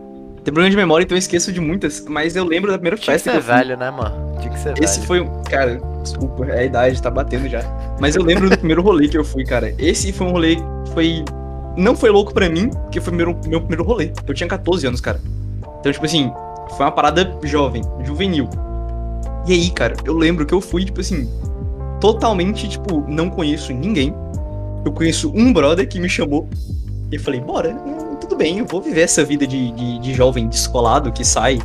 Tem 0.46 0.54
problema 0.54 0.70
de 0.70 0.76
memória, 0.76 1.02
então 1.02 1.16
eu 1.16 1.18
esqueço 1.18 1.52
de 1.52 1.60
muitas, 1.60 2.04
mas 2.08 2.36
eu 2.36 2.44
lembro 2.44 2.70
da 2.70 2.78
primeira 2.78 2.96
Tinha 2.96 3.16
que 3.16 3.20
festa 3.24 3.30
que 3.32 3.34
ser 3.34 3.38
eu 3.40 3.42
fui. 3.42 3.64
velho, 3.64 3.76
né, 3.76 3.90
mano? 3.90 4.38
Tinha 4.38 4.52
que 4.52 4.60
ser 4.60 4.80
Esse 4.80 4.94
velho. 5.00 5.06
foi 5.08 5.20
um. 5.20 5.42
Cara, 5.42 5.80
desculpa, 6.04 6.44
é 6.46 6.60
a 6.60 6.64
idade, 6.64 7.02
tá 7.02 7.10
batendo 7.10 7.48
já. 7.48 7.64
Mas 7.98 8.14
eu 8.14 8.22
lembro 8.22 8.48
do 8.48 8.56
primeiro 8.56 8.80
rolê 8.80 9.08
que 9.08 9.18
eu 9.18 9.24
fui, 9.24 9.42
cara. 9.42 9.74
Esse 9.76 10.12
foi 10.12 10.24
um 10.24 10.30
rolê 10.30 10.54
que 10.54 10.62
foi. 10.94 11.24
Não 11.76 11.96
foi 11.96 12.10
louco 12.10 12.32
pra 12.32 12.48
mim, 12.48 12.70
porque 12.70 13.00
foi 13.00 13.12
meu, 13.12 13.36
meu 13.44 13.58
primeiro 13.60 13.82
rolê. 13.82 14.12
Eu 14.24 14.32
tinha 14.34 14.48
14 14.48 14.86
anos, 14.86 15.00
cara. 15.00 15.20
Então, 15.80 15.90
tipo 15.90 16.06
assim, 16.06 16.30
foi 16.76 16.86
uma 16.86 16.92
parada 16.92 17.36
jovem, 17.42 17.82
juvenil. 18.04 18.48
E 19.48 19.52
aí, 19.52 19.68
cara, 19.70 19.96
eu 20.04 20.16
lembro 20.16 20.46
que 20.46 20.54
eu 20.54 20.60
fui, 20.60 20.84
tipo 20.84 21.00
assim, 21.00 21.28
totalmente, 22.00 22.68
tipo, 22.68 23.04
não 23.08 23.28
conheço 23.30 23.72
ninguém. 23.72 24.14
Eu 24.84 24.92
conheço 24.92 25.32
um 25.34 25.52
brother 25.52 25.88
que 25.88 25.98
me 25.98 26.08
chamou. 26.08 26.48
E 27.10 27.16
eu 27.16 27.20
falei, 27.20 27.40
bora, 27.40 27.70
hum, 27.70 28.05
tudo 28.36 28.44
bem, 28.44 28.58
eu 28.58 28.66
vou 28.66 28.80
viver 28.82 29.00
essa 29.00 29.24
vida 29.24 29.46
de, 29.46 29.72
de, 29.72 29.98
de 29.98 30.14
jovem 30.14 30.46
descolado 30.46 31.10
que 31.10 31.24
sai 31.24 31.58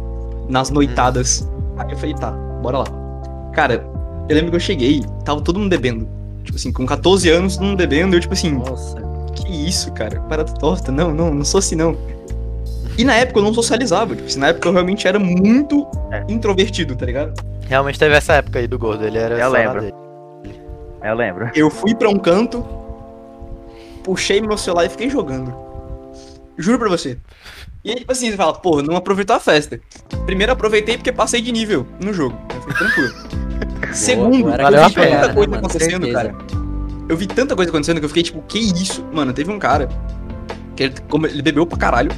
nas 0.47 0.69
noitadas. 0.69 1.47
Aí 1.77 1.91
eu 1.91 1.97
falei, 1.97 2.15
tá, 2.15 2.31
bora 2.61 2.77
lá. 2.79 2.85
Cara, 3.53 3.85
eu 4.29 4.35
lembro 4.35 4.51
que 4.51 4.55
eu 4.55 4.59
cheguei, 4.61 5.03
tava 5.25 5.41
todo 5.41 5.59
mundo 5.59 5.69
bebendo. 5.69 6.07
Tipo 6.45 6.55
assim, 6.57 6.71
com 6.71 6.85
14 6.85 7.29
anos, 7.29 7.57
todo 7.57 7.65
mundo 7.65 7.77
bebendo, 7.77 8.15
eu 8.15 8.19
tipo 8.21 8.33
assim, 8.33 8.51
Nossa. 8.51 8.95
que 9.35 9.49
isso, 9.67 9.91
cara? 9.91 10.21
Parada 10.21 10.51
torta. 10.53 10.91
Não, 10.93 11.13
não, 11.13 11.33
não 11.33 11.43
sou 11.45 11.59
assim, 11.59 11.75
não. 11.75 11.95
E 12.97 13.03
na 13.03 13.15
época 13.15 13.39
eu 13.39 13.43
não 13.43 13.53
socializava. 13.53 14.15
Tipo, 14.15 14.27
assim, 14.27 14.39
na 14.39 14.47
época 14.47 14.69
eu 14.69 14.73
realmente 14.73 15.05
era 15.07 15.19
muito 15.19 15.85
É. 16.09 16.23
introvertido, 16.29 16.95
tá 16.95 17.05
ligado? 17.05 17.33
Realmente 17.67 17.99
teve 17.99 18.15
essa 18.15 18.33
época 18.35 18.59
aí 18.59 18.67
do 18.67 18.79
gordo, 18.79 19.05
ele 19.05 19.17
era 19.17 19.37
Eu 19.37 19.49
lembro. 19.51 19.81
dele. 19.81 19.93
eu 21.03 21.15
lembro. 21.15 21.49
Eu 21.53 21.69
fui 21.69 21.93
pra 21.93 22.07
um 22.09 22.17
canto, 22.17 22.63
puxei 24.03 24.41
meu 24.41 24.57
celular 24.57 24.85
e 24.85 24.89
fiquei 24.89 25.09
jogando. 25.09 25.53
Juro 26.58 26.77
pra 26.77 26.89
você. 26.89 27.17
E 27.84 27.91
aí, 27.91 27.96
tipo 27.98 28.12
assim, 28.12 28.29
você 28.29 28.38
fala, 28.38 28.53
pô, 28.53 28.81
não 28.81 28.96
aproveitou 28.96 29.36
a 29.36 29.39
festa. 29.39 29.79
Primeiro, 30.25 30.51
aproveitei 30.51 30.98
porque 30.98 31.12
passei 31.12 31.41
de 31.41 31.51
nível 31.51 31.88
no 32.03 32.13
jogo. 32.13 32.38
Eu 32.53 32.62
fiquei 32.62 32.75
tranquilo. 32.75 33.13
Segundo, 33.93 34.46
valeu 34.46 34.81
eu 34.81 34.88
vi 34.89 34.96
tanta 34.96 35.27
né, 35.27 35.34
coisa 35.34 35.50
mano? 35.50 35.55
acontecendo, 35.55 36.05
Certeza. 36.05 36.13
cara. 36.13 36.36
Eu 37.10 37.17
vi 37.17 37.27
tanta 37.27 37.55
coisa 37.55 37.72
acontecendo 37.72 38.00
que 38.00 38.05
eu 38.05 38.10
fiquei 38.10 38.24
tipo, 38.24 38.41
que 38.43 38.60
isso? 38.60 39.03
Mano, 39.12 39.34
teve 39.34 39.51
um 39.51 39.60
cara 39.60 39.89
que 40.75 40.84
ele, 40.84 40.93
como 41.10 41.25
ele 41.27 41.41
bebeu 41.41 41.65
pra 41.65 41.77
caralho. 41.77 42.12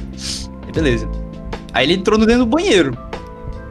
E 0.68 0.72
beleza. 0.72 1.08
Aí 1.72 1.86
ele 1.86 1.94
entrou 1.94 2.18
no 2.18 2.26
dentro 2.26 2.44
do 2.44 2.50
banheiro. 2.50 2.96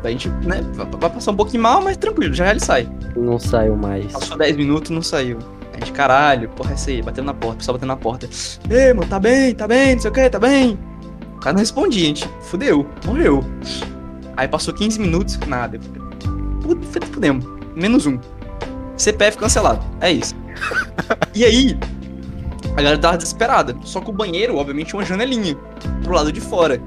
A 0.03 0.09
gente, 0.09 0.27
né, 0.27 0.61
vai 0.73 0.85
vai 0.85 1.09
passar 1.09 1.31
um 1.31 1.35
pouquinho 1.35 1.63
mal, 1.63 1.81
mas 1.81 1.95
tranquilo, 1.95 2.33
já, 2.33 2.45
já 2.45 2.51
ele 2.51 2.59
sai. 2.59 2.89
Não 3.15 3.39
saiu 3.39 3.75
mais. 3.77 4.11
Passou 4.11 4.37
10 4.37 4.57
minutos 4.57 4.91
não 4.91 5.01
saiu. 5.01 5.39
A 5.73 5.79
gente, 5.79 5.91
caralho, 5.91 6.49
porra, 6.49 6.71
é 6.71 6.73
essa 6.73 6.91
aí, 6.91 7.01
batendo 7.01 7.25
na 7.25 7.33
porta, 7.33 7.55
o 7.55 7.57
pessoal 7.57 7.77
batendo 7.77 7.89
na 7.89 7.97
porta. 7.97 8.29
Ei, 8.69 8.93
mano, 8.93 9.09
tá 9.09 9.19
bem, 9.19 9.53
tá 9.55 9.67
bem, 9.67 9.95
não 9.95 10.01
sei 10.01 10.11
o 10.11 10.13
que, 10.13 10.29
tá 10.29 10.39
bem. 10.39 10.79
O 11.35 11.39
cara 11.39 11.53
não 11.53 11.59
respondia, 11.59 12.03
a 12.03 12.07
gente, 12.07 12.29
fudeu, 12.41 12.87
morreu. 13.05 13.43
Aí 14.37 14.47
passou 14.47 14.73
15 14.73 14.99
minutos, 14.99 15.37
nada. 15.47 15.79
Puta, 16.61 17.05
fudemos. 17.07 17.45
Menos 17.75 18.05
um. 18.05 18.19
CPF 18.97 19.37
cancelado. 19.37 19.83
É 19.99 20.11
isso. 20.11 20.35
e 21.33 21.43
aí, 21.43 21.77
a 22.73 22.75
galera 22.75 22.97
tava 22.97 23.17
desesperada. 23.17 23.75
Só 23.83 23.99
que 23.99 24.09
o 24.09 24.13
banheiro, 24.13 24.55
obviamente, 24.57 24.87
tinha 24.87 24.99
uma 24.99 25.05
janelinha 25.05 25.55
pro 26.03 26.13
lado 26.13 26.31
de 26.31 26.41
fora. 26.41 26.81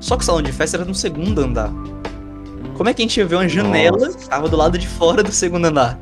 Só 0.00 0.16
que 0.16 0.22
o 0.22 0.26
salão 0.26 0.42
de 0.42 0.52
festa 0.52 0.76
era 0.76 0.84
no 0.84 0.94
segundo 0.94 1.40
andar. 1.40 1.70
Como 2.76 2.88
é 2.88 2.94
que 2.94 3.02
a 3.02 3.04
gente 3.04 3.18
ia 3.18 3.26
ver 3.26 3.36
uma 3.36 3.48
janela 3.48 4.12
que 4.12 4.28
tava 4.28 4.48
do 4.48 4.56
lado 4.56 4.78
de 4.78 4.86
fora 4.86 5.22
do 5.22 5.32
segundo 5.32 5.66
andar? 5.66 5.98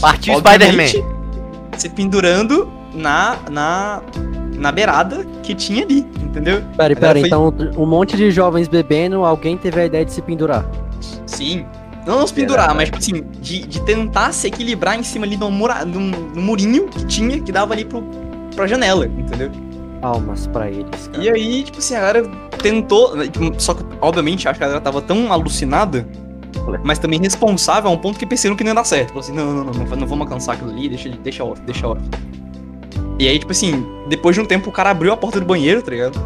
Partiu 0.00 0.34
Obviamente, 0.34 0.90
Spider-Man. 0.90 1.78
Se 1.78 1.88
pendurando 1.88 2.70
na, 2.94 3.36
na, 3.50 4.02
na 4.56 4.70
beirada 4.72 5.24
que 5.42 5.54
tinha 5.54 5.82
ali, 5.84 6.06
entendeu? 6.22 6.62
Pera, 6.76 6.94
pera, 6.94 7.18
foi- 7.18 7.26
então 7.26 7.52
um 7.76 7.86
monte 7.86 8.16
de 8.16 8.30
jovens 8.30 8.68
bebendo, 8.68 9.24
alguém 9.24 9.56
teve 9.56 9.80
a 9.80 9.86
ideia 9.86 10.04
de 10.04 10.12
se 10.12 10.22
pendurar. 10.22 10.64
Sim. 11.26 11.66
Não, 12.06 12.18
não 12.20 12.26
se 12.26 12.34
pendurar, 12.34 12.74
mas 12.74 12.84
tipo 12.90 12.98
assim, 12.98 13.24
de, 13.40 13.66
de 13.66 13.80
tentar 13.82 14.30
se 14.32 14.46
equilibrar 14.46 14.98
em 14.98 15.02
cima 15.02 15.24
ali 15.24 15.36
de 15.36 15.44
um, 15.44 15.50
mura, 15.50 15.84
de 15.84 15.96
um, 15.96 16.10
de 16.10 16.38
um 16.38 16.42
murinho 16.42 16.86
que 16.88 17.04
tinha, 17.06 17.40
que 17.40 17.50
dava 17.50 17.72
ali 17.72 17.84
pro, 17.84 18.04
pra 18.54 18.66
janela, 18.66 19.06
entendeu? 19.06 19.50
Palmas 20.02 20.46
pra 20.46 20.70
eles, 20.70 21.08
cara. 21.10 21.24
E 21.24 21.30
aí, 21.30 21.62
tipo 21.62 21.78
assim, 21.78 21.94
a 21.94 22.00
galera 22.00 22.28
tentou. 22.62 23.16
né, 23.16 23.26
tipo, 23.26 23.58
Só 23.58 23.72
que, 23.72 23.82
obviamente, 24.02 24.46
acho 24.46 24.58
que 24.58 24.64
a 24.64 24.66
galera 24.68 24.84
tava 24.84 25.00
tão 25.00 25.32
alucinada, 25.32 26.06
mas 26.82 26.98
também 26.98 27.20
responsável 27.20 27.90
a 27.90 27.92
um 27.92 27.98
ponto 27.98 28.18
que 28.18 28.26
pensaram 28.26 28.56
que 28.56 28.64
não 28.64 28.70
ia 28.70 28.74
dar 28.74 28.84
certo. 28.84 29.08
Falou 29.08 29.20
assim: 29.20 29.32
não, 29.32 29.52
não, 29.52 29.64
não, 29.64 29.72
não, 29.72 30.06
vamos 30.06 30.20
alcançar 30.20 30.54
aquilo 30.54 30.70
ali, 30.70 30.88
deixa, 30.88 31.08
deixa 31.08 31.44
off, 31.44 31.60
deixa 31.62 31.88
off. 31.88 32.00
E 33.18 33.28
aí, 33.28 33.38
tipo 33.38 33.52
assim, 33.52 33.86
depois 34.08 34.34
de 34.34 34.42
um 34.42 34.44
tempo 34.44 34.68
o 34.68 34.72
cara 34.72 34.90
abriu 34.90 35.12
a 35.12 35.16
porta 35.16 35.40
do 35.40 35.46
banheiro, 35.46 35.82
tá 35.82 35.90
ligado? 35.90 36.20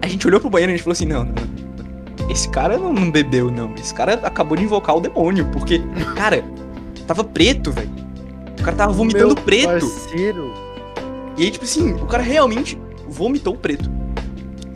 A 0.00 0.06
gente 0.06 0.26
olhou 0.26 0.40
pro 0.40 0.50
banheiro 0.50 0.72
e 0.72 0.74
a 0.74 0.76
gente 0.76 0.84
falou 0.84 0.92
assim: 0.92 1.06
não, 1.06 1.24
não, 1.24 1.32
não. 1.32 2.30
Esse 2.30 2.48
cara 2.48 2.76
não, 2.76 2.92
não 2.92 3.10
bebeu, 3.10 3.50
não. 3.50 3.74
Esse 3.74 3.94
cara 3.94 4.14
acabou 4.22 4.56
de 4.56 4.64
invocar 4.64 4.96
o 4.96 5.00
demônio, 5.00 5.46
porque, 5.52 5.82
cara, 6.14 6.44
tava 7.06 7.24
preto, 7.24 7.72
velho. 7.72 7.90
O 8.58 8.62
cara 8.62 8.76
tava 8.76 8.92
vomitando 8.92 9.34
Meu 9.34 9.44
preto. 9.44 9.68
Parceiro. 9.68 10.52
E 11.36 11.44
aí, 11.44 11.50
tipo 11.50 11.64
assim, 11.64 11.92
o 11.92 12.06
cara 12.06 12.22
realmente 12.22 12.78
vomitou 13.08 13.56
preto. 13.56 13.90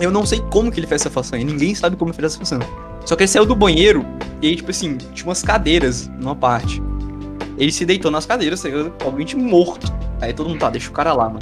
Eu 0.00 0.10
não 0.10 0.24
sei 0.24 0.40
como 0.50 0.70
que 0.70 0.80
ele 0.80 0.86
fez 0.86 1.02
essa 1.02 1.10
façanha, 1.10 1.44
ninguém 1.44 1.74
sabe 1.74 1.96
como 1.96 2.10
ele 2.10 2.16
fez 2.16 2.32
essa 2.32 2.38
façanha. 2.38 2.66
Só 3.04 3.16
que 3.16 3.22
ele 3.22 3.28
saiu 3.28 3.44
do 3.44 3.54
banheiro 3.54 4.04
e 4.40 4.48
aí, 4.48 4.56
tipo 4.56 4.70
assim, 4.70 4.96
tinha 4.96 5.26
umas 5.26 5.42
cadeiras 5.42 6.08
numa 6.18 6.34
parte. 6.34 6.82
Ele 7.56 7.70
se 7.70 7.84
deitou 7.84 8.10
nas 8.10 8.26
cadeiras, 8.26 8.60
saiu 8.60 8.92
obviamente 9.04 9.36
morto. 9.36 9.92
Aí 10.20 10.32
todo 10.32 10.48
mundo, 10.48 10.58
tá, 10.58 10.70
deixa 10.70 10.88
o 10.88 10.92
cara 10.92 11.12
lá, 11.12 11.28
mano. 11.28 11.40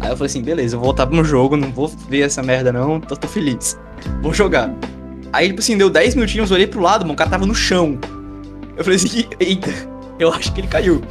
Aí 0.00 0.10
eu 0.10 0.16
falei 0.16 0.26
assim, 0.26 0.42
beleza, 0.42 0.76
eu 0.76 0.80
vou 0.80 0.86
voltar 0.86 1.06
pro 1.06 1.24
jogo, 1.24 1.56
não 1.56 1.70
vou 1.70 1.88
ver 1.88 2.20
essa 2.20 2.42
merda 2.42 2.72
não, 2.72 3.00
tô, 3.00 3.16
tô 3.16 3.28
feliz. 3.28 3.78
Vou 4.22 4.32
jogar. 4.32 4.70
Aí, 5.32 5.48
tipo 5.48 5.60
assim, 5.60 5.76
deu 5.76 5.90
10 5.90 6.14
minutinhos, 6.14 6.50
olhei 6.50 6.66
pro 6.66 6.80
lado, 6.80 7.02
mano, 7.02 7.14
o 7.14 7.16
cara 7.16 7.30
tava 7.30 7.46
no 7.46 7.54
chão. 7.54 7.98
Eu 8.76 8.84
falei 8.84 8.96
assim, 8.96 9.24
eita, 9.40 9.70
eu 10.18 10.32
acho 10.32 10.52
que 10.52 10.60
ele 10.60 10.68
caiu. 10.68 11.02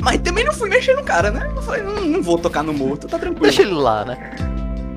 Mas 0.00 0.20
também 0.20 0.44
não 0.44 0.52
fui 0.52 0.68
mexer 0.68 0.94
no 0.94 1.02
cara, 1.02 1.30
né? 1.30 1.50
Eu 1.54 1.62
falei, 1.62 1.82
não, 1.82 2.00
não 2.00 2.22
vou 2.22 2.38
tocar 2.38 2.62
no 2.62 2.72
morto, 2.72 3.08
tá 3.08 3.18
tranquilo. 3.18 3.42
Deixa 3.42 3.62
ele 3.62 3.72
lá, 3.72 4.04
né? 4.04 4.36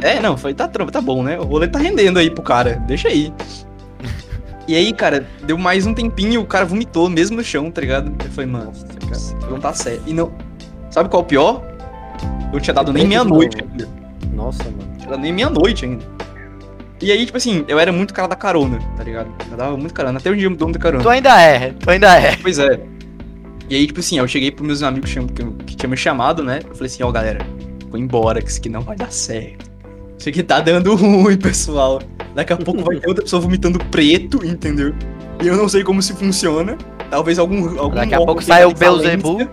É, 0.02 0.20
não, 0.20 0.36
foi, 0.36 0.54
tá, 0.54 0.68
tá 0.68 1.02
bom, 1.02 1.24
né? 1.24 1.40
O 1.40 1.44
rolê 1.44 1.68
tá 1.68 1.80
rendendo 1.80 2.20
aí 2.20 2.30
pro 2.30 2.44
cara, 2.44 2.82
deixa 2.88 3.08
aí. 3.08 3.34
E 4.68 4.76
aí, 4.76 4.94
cara, 4.94 5.28
deu 5.44 5.58
mais 5.58 5.86
um 5.86 5.94
tempinho 5.94 6.34
e 6.34 6.38
o 6.38 6.46
cara 6.46 6.64
vomitou 6.64 7.10
mesmo 7.10 7.36
no 7.36 7.44
chão, 7.44 7.70
tá 7.70 7.82
ligado? 7.82 8.14
Eu 8.24 8.32
falei, 8.32 8.50
mano, 8.50 8.72
cara, 9.10 9.50
não 9.50 9.60
tá 9.60 9.74
certo. 9.74 10.04
E 10.06 10.14
não. 10.14 10.32
Sabe 10.92 11.10
qual 11.10 11.24
é 11.24 11.26
o 11.26 11.28
pior? 11.28 11.64
Eu 12.54 12.60
tinha 12.62 12.74
dado 12.74 12.94
nem 12.94 13.06
meia-noite 13.06 13.58
ainda. 13.60 13.90
Nossa, 14.34 14.64
mano. 14.64 14.88
Tinha 14.98 15.10
dado 15.10 15.20
nem 15.20 15.34
meia-noite 15.34 15.86
ainda. 15.86 16.06
E 17.02 17.12
aí, 17.12 17.26
tipo 17.26 17.38
assim, 17.38 17.66
eu 17.68 17.80
era 17.80 17.92
muito 17.92 18.14
cara 18.14 18.28
da 18.28 18.36
carona, 18.36 18.78
tá 18.96 19.04
ligado? 19.04 19.30
Eu 19.50 19.58
dava 19.58 19.76
muito 19.76 19.94
carona. 19.94 20.20
Até 20.20 20.30
um 20.30 20.36
dia 20.36 20.46
eu 20.46 20.52
me 20.52 20.56
dou 20.56 20.68
muita 20.68 20.80
carona. 20.80 21.04
Tu 21.04 21.10
ainda 21.10 21.42
é, 21.42 21.72
tu 21.72 21.90
ainda 21.90 22.16
é. 22.16 22.38
Pois 22.38 22.60
é. 22.60 22.80
E 23.68 23.76
aí, 23.76 23.88
tipo 23.88 24.00
assim, 24.00 24.20
eu 24.20 24.28
cheguei 24.28 24.52
pros 24.52 24.68
meus 24.68 24.84
amigos 24.84 25.12
que, 25.12 25.44
que, 25.66 25.76
tinham 25.76 25.90
me 25.90 25.98
chamado, 25.98 26.44
né? 26.44 26.60
Eu 26.64 26.76
falei 26.76 26.86
assim, 26.86 27.02
ó, 27.02 27.12
galera, 27.12 27.40
vou 27.90 28.00
embora, 28.00 28.42
que 28.42 28.50
isso 28.50 28.60
aqui 28.60 28.70
não 28.70 28.82
vai 28.82 28.96
dar 28.96 29.12
certo. 29.12 29.71
Isso 30.22 30.30
aqui 30.30 30.44
tá 30.44 30.60
dando 30.60 30.94
ruim, 30.94 31.36
pessoal. 31.36 32.00
Daqui 32.36 32.54
a 32.54 32.58
pouco 32.58 32.84
vai 32.84 32.98
ter 32.98 33.08
outra 33.08 33.24
pessoa 33.24 33.42
vomitando 33.42 33.80
preto, 33.86 34.46
entendeu? 34.46 34.94
E 35.44 35.48
eu 35.48 35.58
não 35.58 35.68
sei 35.68 35.84
como 35.84 36.00
se 36.00 36.14
funciona. 36.14 36.78
Talvez 37.10 37.40
algum. 37.40 37.80
algum 37.80 37.96
Daqui 37.96 38.14
a 38.14 38.18
pouco 38.20 38.44
sai 38.44 38.64
o. 38.64 38.72
Beelzebub. 38.72 39.50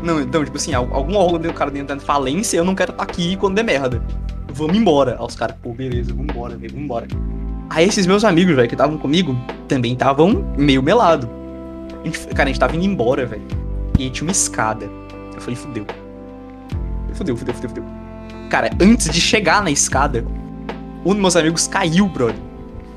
Não, 0.00 0.20
então, 0.20 0.44
tipo 0.44 0.56
assim, 0.56 0.72
al- 0.72 0.88
algum 0.92 1.16
órgão 1.16 1.40
do 1.40 1.52
cara 1.52 1.72
dentro 1.72 1.96
da 1.96 2.00
falência, 2.00 2.56
eu 2.56 2.64
não 2.64 2.72
quero 2.76 2.92
estar 2.92 3.02
aqui 3.02 3.34
quando 3.36 3.56
der 3.56 3.64
merda. 3.64 4.00
Vamos 4.54 4.76
embora. 4.76 5.16
Aí 5.18 5.26
os 5.26 5.34
caras, 5.34 5.56
pô, 5.60 5.72
beleza, 5.72 6.14
vamos 6.14 6.32
embora, 6.32 6.56
velho, 6.56 6.70
vamos 6.72 6.84
embora. 6.84 7.08
Aí 7.68 7.84
esses 7.88 8.06
meus 8.06 8.22
amigos, 8.24 8.54
velho, 8.54 8.68
que 8.68 8.74
estavam 8.74 8.96
comigo, 8.96 9.36
também 9.66 9.92
estavam 9.94 10.44
meio 10.56 10.84
melado. 10.84 11.28
A 12.00 12.04
gente, 12.06 12.28
cara, 12.28 12.44
a 12.44 12.46
gente 12.46 12.60
tava 12.60 12.76
indo 12.76 12.84
embora, 12.84 13.26
velho. 13.26 13.42
E 13.98 14.08
tinha 14.08 14.24
uma 14.26 14.32
escada. 14.32 14.88
Eu 15.34 15.40
falei, 15.40 15.56
fudeu. 15.56 15.84
Fudeu, 17.12 17.36
fudeu, 17.36 17.54
fudeu, 17.54 17.68
fudeu. 17.70 17.84
Cara, 18.50 18.68
antes 18.80 19.08
de 19.08 19.20
chegar 19.20 19.62
na 19.62 19.70
escada, 19.70 20.26
um 21.06 21.12
dos 21.12 21.20
meus 21.20 21.36
amigos 21.36 21.68
caiu, 21.68 22.08
brother. 22.08 22.34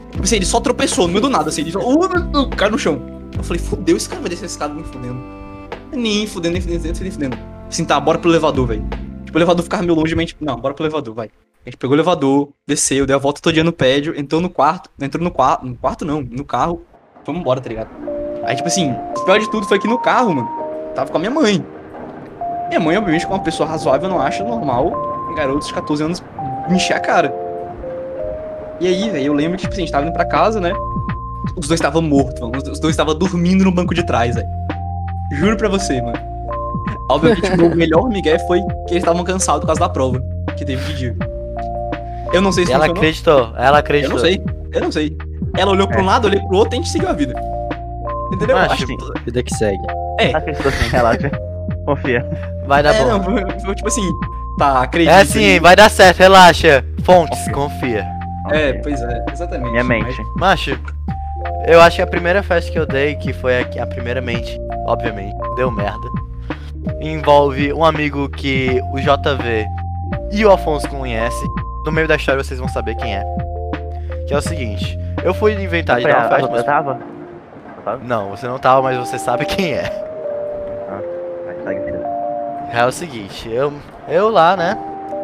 Tipo 0.09 0.23
assim, 0.23 0.37
ele 0.37 0.45
só 0.45 0.59
tropeçou 0.59 1.05
no 1.05 1.13
meio 1.13 1.21
do 1.21 1.29
nada, 1.29 1.49
assim, 1.49 1.61
ele 1.61 1.71
só, 1.71 1.79
uh, 1.79 2.05
uh, 2.05 2.49
caiu 2.49 2.71
no 2.71 2.79
chão. 2.79 2.99
Eu 3.37 3.43
falei, 3.43 3.61
fudeu, 3.61 3.95
esse 3.95 4.09
cara 4.09 4.19
vai 4.19 4.31
descer 4.31 4.45
a 4.45 4.47
escada. 4.47 4.73
Nem 4.73 4.83
fudendo, 4.83 5.13
nem 5.91 6.27
fudendo, 6.27 6.53
nem 6.53 6.61
fudendo, 6.61 6.99
nem 7.01 7.11
fudendo. 7.11 7.37
Assim, 7.69 7.85
tá, 7.85 7.99
bora 7.99 8.17
pro 8.17 8.31
elevador, 8.31 8.65
velho. 8.65 8.83
Tipo, 9.25 9.37
o 9.37 9.39
elevador 9.39 9.63
ficava 9.63 9.83
meio 9.83 9.93
longe, 9.93 10.15
mas 10.15 10.29
tipo, 10.29 10.43
não, 10.43 10.55
bora 10.55 10.73
pro 10.73 10.83
elevador, 10.85 11.13
vai. 11.13 11.27
A 11.63 11.69
gente 11.69 11.77
pegou 11.77 11.95
o 11.95 11.95
elevador, 11.95 12.49
desceu, 12.67 13.05
deu 13.05 13.15
a 13.15 13.19
volta 13.19 13.39
todo 13.39 13.53
dia 13.53 13.63
no 13.63 13.71
prédio, 13.71 14.19
entrou 14.19 14.41
no 14.41 14.49
quarto, 14.49 14.89
entrou 14.99 15.23
no 15.23 15.29
quarto, 15.29 15.67
no 15.67 15.75
quarto 15.75 16.03
não, 16.03 16.19
no 16.19 16.43
carro, 16.43 16.81
vamos 17.23 17.41
embora, 17.41 17.61
tá 17.61 17.69
ligado? 17.69 17.89
Aí, 18.43 18.55
tipo 18.55 18.67
assim, 18.67 18.91
o 19.15 19.23
pior 19.23 19.39
de 19.39 19.49
tudo 19.51 19.67
foi 19.67 19.77
que 19.77 19.87
no 19.87 19.99
carro, 19.99 20.33
mano, 20.33 20.49
tava 20.95 21.11
com 21.11 21.17
a 21.17 21.19
minha 21.19 21.31
mãe. 21.31 21.63
Minha 22.69 22.79
mãe, 22.79 22.97
obviamente, 22.97 23.25
como 23.25 23.37
uma 23.37 23.43
pessoa 23.43 23.69
razoável, 23.69 24.09
não 24.09 24.19
acha 24.19 24.43
normal 24.43 25.12
garotos 25.33 25.67
de 25.67 25.73
14 25.73 26.03
anos 26.03 26.23
encher 26.69 26.95
a 26.95 26.99
cara. 26.99 27.33
E 28.79 28.87
aí, 28.87 29.09
velho, 29.09 29.25
eu 29.27 29.33
lembro 29.33 29.57
que, 29.57 29.61
tipo 29.63 29.73
assim, 29.73 29.83
a 29.83 29.85
gente 29.85 29.91
tava 29.91 30.05
indo 30.05 30.13
pra 30.13 30.25
casa, 30.25 30.59
né? 30.59 30.73
Os 31.55 31.67
dois 31.67 31.79
estavam 31.79 32.01
mortos, 32.01 32.39
mano. 32.41 32.53
Os 32.57 32.79
dois 32.79 32.93
estavam 32.93 33.15
dormindo 33.15 33.63
no 33.63 33.71
banco 33.71 33.93
de 33.93 34.03
trás, 34.05 34.35
velho. 34.35 34.47
Juro 35.33 35.55
pra 35.57 35.69
você, 35.69 36.01
mano. 36.01 36.17
Obviamente, 37.09 37.51
o 37.51 37.57
meu 37.57 37.75
melhor 37.75 38.09
migué 38.09 38.39
foi 38.39 38.59
que 38.87 38.93
eles 38.93 39.03
estavam 39.03 39.23
cansados 39.23 39.61
por 39.61 39.67
causa 39.67 39.79
da 39.81 39.89
prova 39.89 40.21
que 40.57 40.65
teve 40.65 40.83
de 40.85 40.97
dia. 40.97 41.15
Eu 42.31 42.41
não 42.41 42.51
sei 42.51 42.65
se 42.65 42.71
Ela 42.71 42.85
funcionou. 42.87 42.97
acreditou, 43.03 43.53
ela 43.57 43.77
Eu 43.77 43.79
acreditou. 43.79 44.15
não 44.15 44.19
sei. 44.19 44.41
Eu 44.73 44.81
não 44.81 44.91
sei. 44.91 45.17
Ela 45.55 45.71
olhou 45.71 45.87
pra 45.87 45.99
um 45.99 46.03
É. 46.03 46.07
lado, 46.07 46.25
olhei 46.27 46.39
pro 46.39 46.57
outro 46.57 46.73
e 46.73 46.79
a 46.79 46.81
gente 46.81 46.89
seguiu 46.91 47.09
a 47.09 47.13
vida. 47.13 47.33
Entendeu? 48.33 48.55
Mas, 48.55 48.71
Acho 48.71 48.83
Assim, 48.85 48.97
Vida 49.25 49.43
que 49.43 49.53
segue. 49.53 49.77
acreditou 50.33 50.71
sim, 50.71 50.89
relaxa. 50.89 51.29
Confia. 51.85 52.25
Vai 52.65 52.81
dar 52.81 52.95
é, 52.95 53.03
bom. 53.03 53.09
não, 53.09 53.23
foi, 53.23 53.59
foi 53.63 53.75
tipo 53.75 53.87
assim, 53.87 54.09
tá, 54.57 54.81
acredito. 54.81 55.11
É 55.11 55.21
assim, 55.21 55.59
vai 55.59 55.75
dar 55.75 55.89
certo, 55.89 56.19
relaxa. 56.19 56.83
Fontes, 57.03 57.39
confia. 57.51 58.07
É, 58.51 58.73
pois 58.73 59.01
é, 59.01 59.25
exatamente. 59.31 59.71
Minha 59.71 59.83
mente. 59.83 60.21
Macho, 60.37 60.77
eu 61.67 61.81
acho 61.81 61.97
que 61.97 62.01
a 62.01 62.07
primeira 62.07 62.43
festa 62.43 62.71
que 62.71 62.79
eu 62.79 62.85
dei, 62.85 63.15
que 63.15 63.33
foi 63.33 63.61
a, 63.61 63.83
a 63.83 63.85
primeiramente, 63.85 64.59
obviamente, 64.85 65.35
deu 65.55 65.71
merda. 65.71 66.07
Envolve 67.01 67.73
um 67.73 67.83
amigo 67.83 68.29
que 68.29 68.81
o 68.91 68.99
JV 68.99 69.65
e 70.31 70.45
o 70.45 70.51
Afonso 70.51 70.87
conhecem. 70.89 71.47
No 71.85 71.91
meio 71.91 72.07
da 72.07 72.15
história 72.15 72.43
vocês 72.43 72.59
vão 72.59 72.69
saber 72.69 72.95
quem 72.95 73.15
é. 73.15 73.23
Que 74.27 74.33
é 74.33 74.37
o 74.37 74.41
seguinte, 74.41 74.97
eu 75.23 75.33
fui 75.33 75.53
inventar 75.53 75.99
de 75.99 76.07
dar 76.07 76.19
uma 76.19 76.29
festa, 76.29 76.51
mas... 76.51 76.63
tava? 76.63 76.99
Tava? 77.83 77.99
Não, 78.03 78.29
você 78.29 78.47
não 78.47 78.57
tava, 78.57 78.81
mas 78.81 78.97
você 78.97 79.19
sabe 79.19 79.45
quem 79.45 79.73
é. 79.73 79.83
Vai, 81.45 81.55
segue 81.63 81.79
a 81.79 81.83
vida. 81.83 82.03
É 82.71 82.85
o 82.85 82.91
seguinte, 82.91 83.49
eu, 83.49 83.73
eu 84.07 84.29
lá, 84.29 84.55
né? 84.55 84.77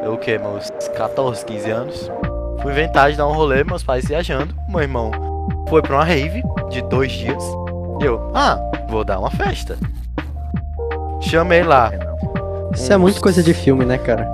Eu 0.04 0.14
o 0.14 0.18
que, 0.18 0.38
meus 0.38 0.70
14, 0.96 1.46
15 1.46 1.72
anos. 1.72 2.12
Fui 2.62 2.72
inventar 2.72 3.12
de 3.12 3.18
dar 3.18 3.28
um 3.28 3.34
rolê, 3.34 3.64
meus 3.64 3.84
pais 3.84 4.06
viajando. 4.06 4.54
Meu 4.68 4.82
irmão 4.82 5.12
foi 5.68 5.82
pra 5.82 5.96
uma 5.98 6.04
rave 6.04 6.44
de 6.70 6.82
dois 6.84 7.12
dias. 7.12 7.44
E 8.02 8.06
eu, 8.06 8.32
ah, 8.34 8.58
vou 8.88 9.04
dar 9.04 9.20
uma 9.20 9.30
festa. 9.30 9.78
Chamei 11.22 11.64
lá 11.64 11.92
Isso 12.74 12.92
é 12.92 12.98
muito 12.98 13.22
coisa 13.22 13.44
de 13.44 13.54
filme, 13.54 13.84
né, 13.86 13.98
cara? 13.98 14.28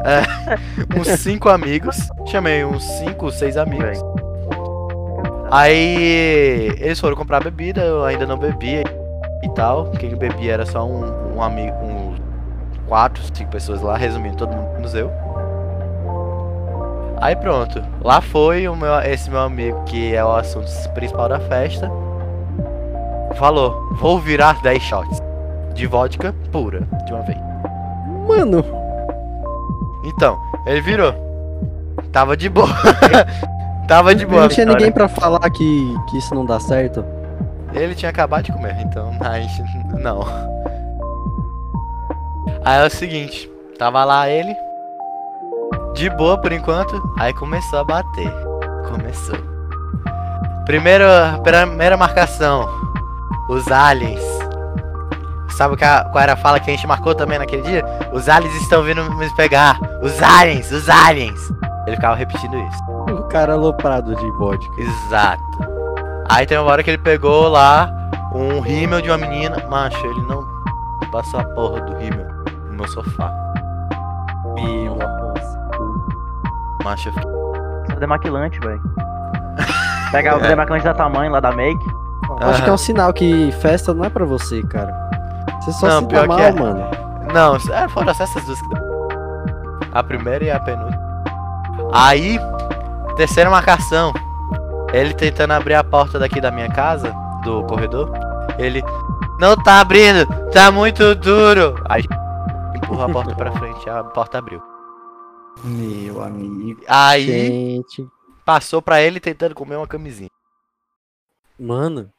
uns 0.96 1.08
cinco 1.20 1.50
amigos. 1.50 1.98
Chamei 2.28 2.64
uns 2.64 2.84
cinco, 2.84 3.32
seis 3.32 3.58
amigos. 3.58 4.00
Aí 5.52 6.76
eles 6.80 7.00
foram 7.00 7.16
comprar 7.16 7.44
bebida, 7.44 7.82
eu 7.82 8.04
ainda 8.04 8.26
não 8.26 8.38
bebia 8.38 8.84
e 9.44 9.50
tal. 9.50 9.92
Quem 9.92 10.16
bebia 10.16 10.54
era 10.54 10.66
só 10.66 10.86
um, 10.86 11.36
um 11.36 11.42
amigo, 11.42 11.76
um 11.78 12.05
quatro, 12.88 13.24
cinco 13.34 13.52
pessoas 13.52 13.82
lá, 13.82 13.98
resumindo, 13.98 14.38
todo 14.38 14.56
mundo 14.56 14.74
menos 14.74 14.94
eu. 14.94 15.12
Aí 17.22 17.36
pronto, 17.36 17.82
lá 18.02 18.22
foi 18.22 18.68
o 18.68 18.76
meu, 18.76 19.00
esse 19.02 19.30
meu 19.30 19.40
amigo 19.40 19.84
que 19.86 20.14
é 20.14 20.24
o 20.24 20.32
assunto 20.36 20.68
principal 20.94 21.30
da 21.30 21.40
festa. 21.40 21.90
Falou, 23.36 23.90
vou 23.94 24.20
virar 24.20 24.62
10 24.62 24.82
shots 24.82 25.22
de 25.74 25.88
vodka 25.88 26.34
pura 26.52 26.82
de 27.06 27.14
uma 27.14 27.22
vez. 27.24 27.38
Mano, 28.28 28.64
Então, 30.06 30.40
ele 30.66 30.82
virou. 30.82 31.14
Tava 32.12 32.38
de 32.38 32.50
boa. 32.50 32.68
Tava 33.88 34.16
de 34.16 34.26
boa. 34.26 34.44
não 34.44 34.48
tinha 34.50 34.66
ninguém 34.66 34.92
pra 34.92 35.08
falar 35.08 35.48
que, 35.50 35.96
que 36.10 36.18
isso 36.18 36.34
não 36.34 36.46
dá 36.46 36.60
certo. 36.60 37.06
Ele 37.74 37.94
tinha 37.94 38.10
acabado 38.10 38.46
de 38.46 38.52
comer, 38.52 38.78
então 38.82 39.12
gente 39.42 39.64
não. 40.02 40.22
Aí 42.66 42.82
é 42.82 42.88
o 42.88 42.90
seguinte, 42.90 43.48
tava 43.78 44.04
lá 44.04 44.28
ele, 44.28 44.52
de 45.94 46.10
boa 46.10 46.36
por 46.36 46.52
enquanto, 46.52 47.00
aí 47.20 47.32
começou 47.32 47.78
a 47.78 47.84
bater. 47.84 48.34
Começou. 48.90 49.38
Primeira, 50.66 51.40
primeira 51.44 51.96
marcação, 51.96 52.68
os 53.48 53.72
aliens. 53.72 54.24
Sabe 55.50 55.78
qual 55.78 56.20
era 56.20 56.34
a 56.34 56.36
fala 56.36 56.60
que 56.60 56.72
a 56.72 56.74
gente 56.74 56.88
marcou 56.88 57.14
também 57.14 57.38
naquele 57.38 57.62
dia? 57.62 57.86
Os 58.12 58.28
aliens 58.28 58.56
estão 58.56 58.82
vindo 58.82 59.04
me 59.16 59.30
pegar. 59.36 59.80
Os 60.02 60.20
aliens, 60.24 60.72
os 60.72 60.90
aliens. 60.90 61.40
Ele 61.86 61.96
ficava 61.96 62.16
repetindo 62.16 62.58
isso. 62.58 62.84
O 63.12 63.28
cara 63.30 63.54
aloprado 63.54 64.16
de 64.16 64.32
vodka. 64.32 64.82
Exato. 64.82 65.44
Aí 66.28 66.48
tem 66.48 66.58
uma 66.58 66.72
hora 66.72 66.82
que 66.82 66.90
ele 66.90 66.98
pegou 66.98 67.48
lá 67.48 67.88
um 68.34 68.60
rímel 68.60 69.02
de 69.02 69.10
uma 69.12 69.20
menina. 69.20 69.64
Macho, 69.70 70.04
ele 70.04 70.22
não 70.24 70.44
passou 71.12 71.40
a 71.40 71.44
porra 71.44 71.80
do 71.82 71.96
rímel 71.98 72.35
no 72.76 72.84
meu 72.84 72.88
sofá. 72.92 73.32
Meu 74.56 74.94
Afonso. 75.02 75.58
Macho, 76.84 77.10
eu 77.10 77.14
fiquei- 77.14 77.32
Sou 77.90 78.00
demaquilante, 78.00 78.60
velho. 78.60 78.82
Pega 80.12 80.38
o 80.38 80.42
demaquilante 80.42 80.86
da 80.86 80.94
tamanho 80.94 81.32
lá 81.32 81.40
da 81.40 81.52
make. 81.52 81.86
Eu 82.42 82.50
Acho 82.50 82.64
que 82.64 82.70
é 82.70 82.74
um 82.74 82.78
sinal 82.78 83.14
que 83.14 83.52
festa 83.54 83.94
não 83.94 84.06
é 84.06 84.10
pra 84.10 84.26
você, 84.26 84.62
cara. 84.64 84.94
Você 85.62 85.72
só 85.74 85.88
Não, 85.88 86.00
se 86.02 86.08
dá 86.08 86.26
mal, 86.26 86.40
é. 86.40 86.52
mano. 86.52 86.86
Não, 87.34 87.56
é, 87.56 87.88
foram 87.90 88.10
essas 88.12 88.30
duas 88.46 88.60
que. 88.62 88.68
A 89.94 90.04
primeira 90.04 90.44
e 90.44 90.52
a 90.52 90.60
penúltima. 90.60 91.00
Aí, 91.94 92.40
terceira 93.16 93.50
marcação. 93.50 94.12
Ele 94.94 95.14
tentando 95.14 95.52
abrir 95.54 95.74
a 95.76 95.84
porta 95.84 96.18
daqui 96.20 96.40
da 96.42 96.52
minha 96.52 96.70
casa, 96.70 97.14
do 97.44 97.64
corredor. 97.64 98.10
Ele. 98.58 98.84
Não 99.40 99.56
tá 99.56 99.82
abrindo! 99.82 100.26
Tá 100.52 100.72
muito 100.72 101.14
duro! 101.16 101.76
Aí 101.90 102.04
empurra 102.86 103.06
a 103.06 103.10
porta 103.12 103.36
pra 103.36 103.52
frente, 103.52 103.90
a 103.90 104.04
porta 104.04 104.38
abriu. 104.38 104.62
Meu 105.64 106.22
amigo. 106.24 106.82
Aí 106.88 107.26
Gente, 107.26 108.08
passou 108.46 108.82
pra 108.82 109.02
ele 109.02 109.20
tentando 109.20 109.56
comer 109.56 109.76
uma 109.76 109.88
camisinha. 109.88 110.30
mano. 111.60 112.10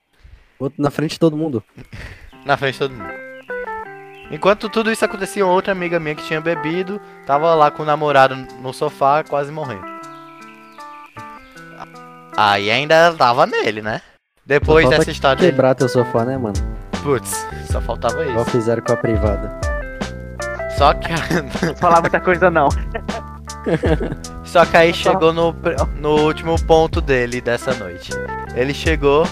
Outro 0.59 0.83
na 0.83 0.91
frente 0.91 1.13
de 1.13 1.21
todo 1.21 1.37
mundo. 1.37 1.63
Na 2.47 2.57
frente 2.57 2.75
de 2.75 2.79
todo 2.79 2.95
mundo. 2.95 3.11
Enquanto 4.31 4.69
tudo 4.71 4.91
isso 4.91 5.05
acontecia, 5.05 5.45
outra 5.47 5.71
amiga 5.73 6.01
minha 6.01 6.15
que 6.15 6.25
tinha 6.25 6.41
bebido 6.41 6.99
tava 7.27 7.55
lá 7.55 7.71
com 7.71 7.83
o 7.83 7.87
namorado 7.87 8.35
no 8.61 8.73
sofá, 8.73 9.23
quase 9.23 9.53
morrendo. 9.53 9.85
Aí 12.37 12.71
ainda 12.71 13.13
tava 13.15 13.47
nele, 13.47 13.83
né? 13.83 14.01
Depois 14.45 14.89
dessa 14.89 15.11
história. 15.11 15.39
Quebrar 15.51 15.75
teu 15.75 15.89
sofá, 15.89 16.25
né, 16.25 16.39
mano? 16.39 16.55
Putz, 17.03 17.47
só 17.71 17.81
faltava 17.81 18.25
Igual 18.25 18.43
isso. 18.43 18.51
fizeram 18.51 18.83
com 18.83 18.93
a 18.93 18.97
privada. 18.97 19.61
Só 20.77 20.93
que, 20.95 21.09
Não 21.65 21.75
falar 21.77 22.01
muita 22.01 22.21
coisa, 22.21 22.51
não. 22.51 22.69
só 24.45 24.65
que 24.65 24.77
aí 24.77 24.93
chegou 24.93 25.33
no, 25.33 25.55
no 26.01 26.21
último 26.23 26.61
ponto 26.65 27.01
dele 27.01 27.41
dessa 27.41 27.75
noite. 27.75 28.13
Ele 28.55 28.75
chegou 28.75 29.27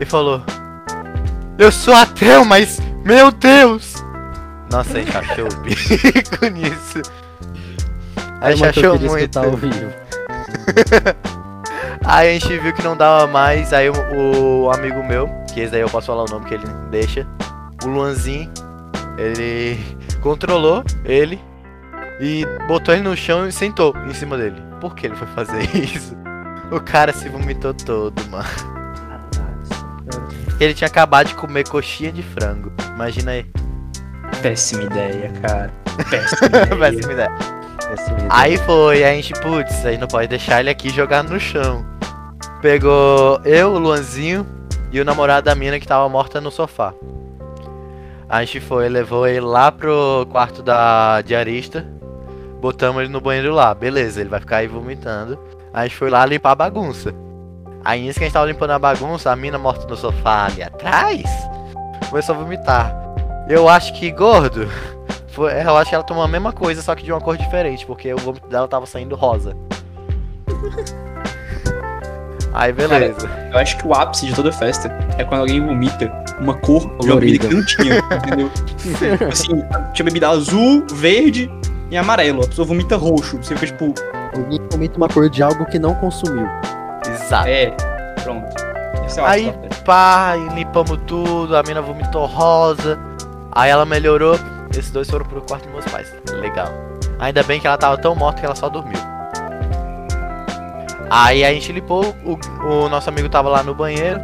e 0.00 0.04
falou: 0.04 0.42
Eu 1.58 1.70
sou 1.72 1.94
ateu, 1.94 2.44
mas 2.44 2.80
meu 3.04 3.30
Deus! 3.30 3.94
Nossa, 4.70 4.98
a 4.98 5.00
gente 5.00 5.16
achou 5.16 5.46
o 5.46 5.56
bico 5.60 6.46
nisso. 6.52 7.02
A 8.40 8.50
gente 8.52 8.66
achou 8.66 8.98
muito. 8.98 9.16
escutar 9.16 9.44
ao 9.44 9.56
vivo. 9.56 9.92
Aí 12.04 12.28
a 12.28 12.32
gente 12.38 12.58
viu 12.58 12.72
que 12.72 12.82
não 12.82 12.96
dava 12.96 13.26
mais, 13.26 13.72
aí 13.72 13.88
o, 13.90 14.64
o 14.64 14.70
amigo 14.70 15.02
meu, 15.02 15.28
que 15.52 15.60
esse 15.60 15.72
daí 15.72 15.80
eu 15.80 15.88
posso 15.88 16.06
falar 16.06 16.22
o 16.22 16.30
nome 16.30 16.46
que 16.46 16.54
ele 16.54 16.66
deixa, 16.88 17.26
o 17.84 17.88
Luanzinho, 17.88 18.48
ele 19.18 19.95
controlou 20.16 20.84
ele 21.04 21.40
e 22.20 22.44
botou 22.66 22.94
ele 22.94 23.02
no 23.02 23.16
chão 23.16 23.46
e 23.46 23.52
sentou 23.52 23.94
em 24.08 24.14
cima 24.14 24.36
dele. 24.36 24.60
Por 24.80 24.94
que 24.94 25.06
ele 25.06 25.16
foi 25.16 25.26
fazer 25.28 25.62
isso? 25.76 26.16
O 26.70 26.80
cara 26.80 27.12
se 27.12 27.28
vomitou 27.28 27.72
todo, 27.72 28.20
mano. 28.30 28.48
Ele 30.58 30.74
tinha 30.74 30.88
acabado 30.88 31.28
de 31.28 31.34
comer 31.34 31.68
coxinha 31.68 32.10
de 32.10 32.22
frango. 32.22 32.72
Imagina 32.94 33.32
aí. 33.32 33.46
Péssima 34.42 34.84
ideia, 34.84 35.30
cara. 35.42 35.72
Péssima 36.10 36.46
ideia. 36.48 36.76
Péssima 36.76 37.12
ideia. 37.12 37.30
Péssima 37.88 38.18
ideia. 38.18 38.28
Aí 38.30 38.56
foi, 38.58 39.04
a 39.04 39.12
gente, 39.12 39.32
putz, 39.34 39.84
a 39.84 39.90
gente 39.90 40.00
não 40.00 40.08
pode 40.08 40.28
deixar 40.28 40.60
ele 40.60 40.70
aqui 40.70 40.88
jogado 40.88 41.30
no 41.30 41.38
chão. 41.38 41.84
Pegou 42.62 43.40
eu, 43.44 43.74
o 43.74 43.78
Luanzinho 43.78 44.46
e 44.90 45.00
o 45.00 45.04
namorado 45.04 45.44
da 45.44 45.54
mina 45.54 45.78
que 45.78 45.86
tava 45.86 46.08
morta 46.08 46.40
no 46.40 46.50
sofá. 46.50 46.94
A 48.28 48.44
gente 48.44 48.60
foi, 48.60 48.88
levou 48.88 49.26
ele 49.26 49.40
lá 49.40 49.70
pro 49.70 50.26
quarto 50.30 50.62
da 50.62 51.22
diarista, 51.22 51.86
botamos 52.60 53.02
ele 53.02 53.12
no 53.12 53.20
banheiro 53.20 53.54
lá, 53.54 53.72
beleza, 53.74 54.20
ele 54.20 54.30
vai 54.30 54.40
ficar 54.40 54.58
aí 54.58 54.66
vomitando. 54.66 55.38
A 55.72 55.84
gente 55.84 55.96
foi 55.96 56.10
lá 56.10 56.24
limpar 56.26 56.52
a 56.52 56.56
bagunça. 56.56 57.14
Aí 57.84 58.02
nisso 58.02 58.18
que 58.18 58.24
a 58.24 58.26
gente 58.26 58.34
tava 58.34 58.46
limpando 58.46 58.70
a 58.70 58.78
bagunça, 58.78 59.30
a 59.30 59.36
mina 59.36 59.58
morta 59.58 59.86
no 59.86 59.96
sofá 59.96 60.46
ali 60.46 60.62
atrás 60.62 61.24
começou 62.08 62.34
a 62.34 62.38
vomitar. 62.38 62.94
Eu 63.48 63.68
acho 63.68 63.92
que 63.94 64.10
gordo. 64.10 64.68
Foi, 65.28 65.52
eu 65.52 65.76
acho 65.76 65.90
que 65.90 65.94
ela 65.94 66.04
tomou 66.04 66.22
a 66.22 66.28
mesma 66.28 66.52
coisa, 66.52 66.80
só 66.80 66.94
que 66.94 67.02
de 67.02 67.12
uma 67.12 67.20
cor 67.20 67.36
diferente, 67.36 67.84
porque 67.84 68.12
o 68.12 68.16
vômito 68.16 68.48
dela 68.48 68.66
tava 68.66 68.86
saindo 68.86 69.14
rosa. 69.14 69.54
Aí 72.56 72.72
beleza. 72.72 73.28
Eu 73.52 73.58
acho 73.58 73.76
que 73.76 73.86
o 73.86 73.92
ápice 73.94 74.26
de 74.26 74.34
toda 74.34 74.50
festa 74.50 74.88
é 75.18 75.24
quando 75.24 75.42
alguém 75.42 75.64
vomita 75.64 76.10
uma 76.40 76.54
cor 76.54 76.80
de 77.00 77.06
uma 77.10 77.20
bebida 77.20 77.48
que 77.48 77.54
não 77.54 77.64
tinha, 77.66 77.98
entendeu? 77.98 78.50
Assim, 79.30 79.62
tinha 79.92 80.04
bebida 80.04 80.28
azul, 80.30 80.84
verde 80.92 81.50
e 81.90 81.96
amarelo. 81.96 82.42
A 82.44 82.48
pessoa 82.48 82.66
vomita 82.66 82.96
roxo. 82.96 83.36
Você 83.36 83.54
fica 83.56 83.66
tipo, 83.66 83.94
Alguém 84.34 84.58
comenta 84.70 84.96
uma 84.96 85.08
cor 85.08 85.28
de 85.30 85.42
algo 85.42 85.64
que 85.66 85.78
não 85.78 85.94
consumiu. 85.94 86.46
Exato. 87.06 87.46
é, 87.48 87.70
pronto. 88.22 88.46
Esse 89.06 89.20
é 89.20 89.22
o 89.22 89.26
Aí- 89.26 89.48
ápice. 89.50 89.82
Pá, 89.82 90.34
limpamos 90.54 90.98
tudo, 91.06 91.56
a 91.56 91.62
mina 91.62 91.80
vomitou 91.80 92.26
rosa. 92.26 92.98
Aí 93.52 93.70
ela 93.70 93.84
melhorou. 93.84 94.36
Esses 94.70 94.90
dois 94.90 95.08
foram 95.08 95.24
pro 95.24 95.40
quarto 95.42 95.64
dos 95.64 95.72
meus 95.72 95.84
pais. 95.86 96.12
Legal. 96.40 96.68
Ainda 97.20 97.42
bem 97.44 97.60
que 97.60 97.66
ela 97.66 97.78
tava 97.78 97.96
tão 97.98 98.14
morta 98.14 98.40
que 98.40 98.46
ela 98.46 98.54
só 98.56 98.68
dormiu. 98.68 98.98
Aí 101.10 101.44
a 101.44 101.52
gente 101.52 101.72
limpou, 101.72 102.04
o, 102.24 102.38
o 102.66 102.88
nosso 102.88 103.08
amigo 103.08 103.28
tava 103.28 103.48
lá 103.48 103.62
no 103.62 103.74
banheiro. 103.74 104.20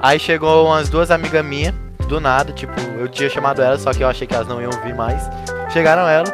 Aí 0.00 0.18
chegou 0.18 0.66
umas 0.66 0.88
duas 0.88 1.10
amigas 1.10 1.44
minhas, 1.44 1.74
do 2.08 2.20
nada, 2.20 2.52
tipo, 2.52 2.72
eu 2.98 3.08
tinha 3.08 3.28
chamado 3.28 3.60
elas, 3.60 3.80
só 3.80 3.92
que 3.92 4.02
eu 4.02 4.08
achei 4.08 4.26
que 4.26 4.34
elas 4.34 4.46
não 4.46 4.60
iam 4.60 4.70
vir 4.82 4.94
mais. 4.94 5.28
Chegaram 5.72 6.08
ela. 6.08 6.26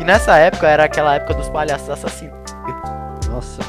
E 0.00 0.04
nessa 0.04 0.36
época 0.38 0.66
era 0.66 0.84
aquela 0.84 1.14
época 1.14 1.34
dos 1.34 1.48
palhaços 1.48 1.90
assassinos. 1.90 2.38
Nossa. 3.28 3.60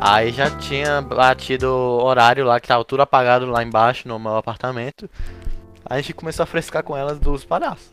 Aí 0.00 0.32
já 0.32 0.50
tinha 0.50 1.00
batido 1.02 1.68
o 1.68 2.02
horário 2.02 2.44
lá, 2.44 2.58
que 2.58 2.66
tava 2.66 2.84
tudo 2.84 3.02
apagado 3.02 3.46
lá 3.46 3.62
embaixo 3.62 4.08
no 4.08 4.18
meu 4.18 4.36
apartamento. 4.36 5.08
Aí 5.84 5.98
a 5.98 6.02
gente 6.02 6.14
começou 6.14 6.42
a 6.42 6.46
frescar 6.46 6.82
com 6.82 6.96
elas 6.96 7.18
dos 7.18 7.44
palhaços. 7.44 7.90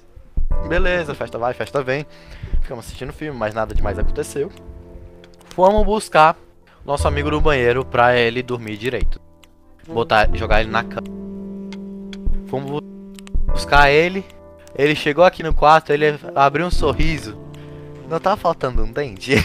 Beleza, 0.67 1.13
festa 1.13 1.37
vai, 1.37 1.53
festa 1.53 1.83
vem. 1.83 2.05
Ficamos 2.61 2.85
assistindo 2.85 3.13
filme, 3.13 3.37
mas 3.37 3.53
nada 3.53 3.75
demais 3.75 3.99
aconteceu. 3.99 4.51
Fomos 5.57 5.83
buscar 5.83 6.37
nosso 6.85 7.07
amigo 7.07 7.31
no 7.31 7.41
banheiro 7.41 7.83
pra 7.83 8.15
ele 8.15 8.43
dormir 8.43 8.77
direito. 8.77 9.19
Botar, 9.87 10.29
jogar 10.35 10.61
ele 10.61 10.69
na 10.69 10.83
cama. 10.83 11.07
Fomos 12.47 12.69
bu- 12.69 12.83
buscar 13.51 13.89
ele. 13.89 14.23
Ele 14.75 14.93
chegou 14.93 15.23
aqui 15.25 15.41
no 15.41 15.51
quarto, 15.55 15.91
ele 15.91 16.19
abriu 16.35 16.67
um 16.67 16.69
sorriso. 16.69 17.35
Não 18.07 18.19
tava 18.19 18.37
faltando 18.37 18.83
um 18.83 18.91
dente? 18.91 19.33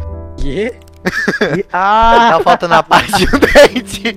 Que? 0.40 0.72
Ah! 1.70 2.30
Tá 2.32 2.40
faltando 2.42 2.74
a 2.74 2.82
parte 2.82 3.12
de 3.12 3.24
um 3.26 3.38
dente. 3.38 4.16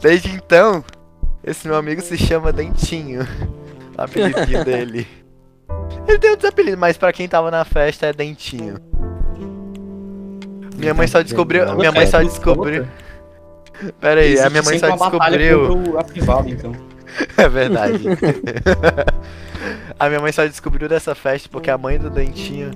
Desde 0.00 0.30
então, 0.30 0.82
esse 1.44 1.68
meu 1.68 1.76
amigo 1.76 2.00
se 2.00 2.16
chama 2.16 2.50
Dentinho. 2.52 3.26
O 3.96 4.00
apelidinho 4.00 4.64
dele. 4.64 5.06
Ele 6.12 6.18
tem 6.18 6.30
outros 6.30 6.48
apelidos, 6.48 6.78
mas 6.78 6.96
pra 6.96 7.12
quem 7.12 7.26
tava 7.26 7.50
na 7.50 7.64
festa 7.64 8.06
é 8.06 8.12
Dentinho. 8.12 8.76
Minha 10.76 10.92
mãe 10.92 11.06
só 11.06 11.22
descobriu. 11.22 11.74
Minha 11.76 11.92
mãe 11.92 12.06
só 12.06 12.20
É, 12.20 12.24
descobriu. 12.24 12.86
Pera 14.00 14.20
aí, 14.20 14.38
a 14.38 14.50
minha 14.50 14.62
mãe 14.62 14.78
só 14.78 14.90
descobriu. 14.90 15.98
a 15.98 16.04
privada, 16.04 16.50
então. 16.50 16.72
É 17.36 17.46
verdade. 17.46 18.04
a 20.00 20.08
minha 20.08 20.18
mãe 20.18 20.32
só 20.32 20.46
descobriu 20.46 20.88
dessa 20.88 21.14
festa 21.14 21.46
porque 21.50 21.70
a 21.70 21.76
mãe 21.76 21.98
do 21.98 22.08
Dentinho 22.08 22.70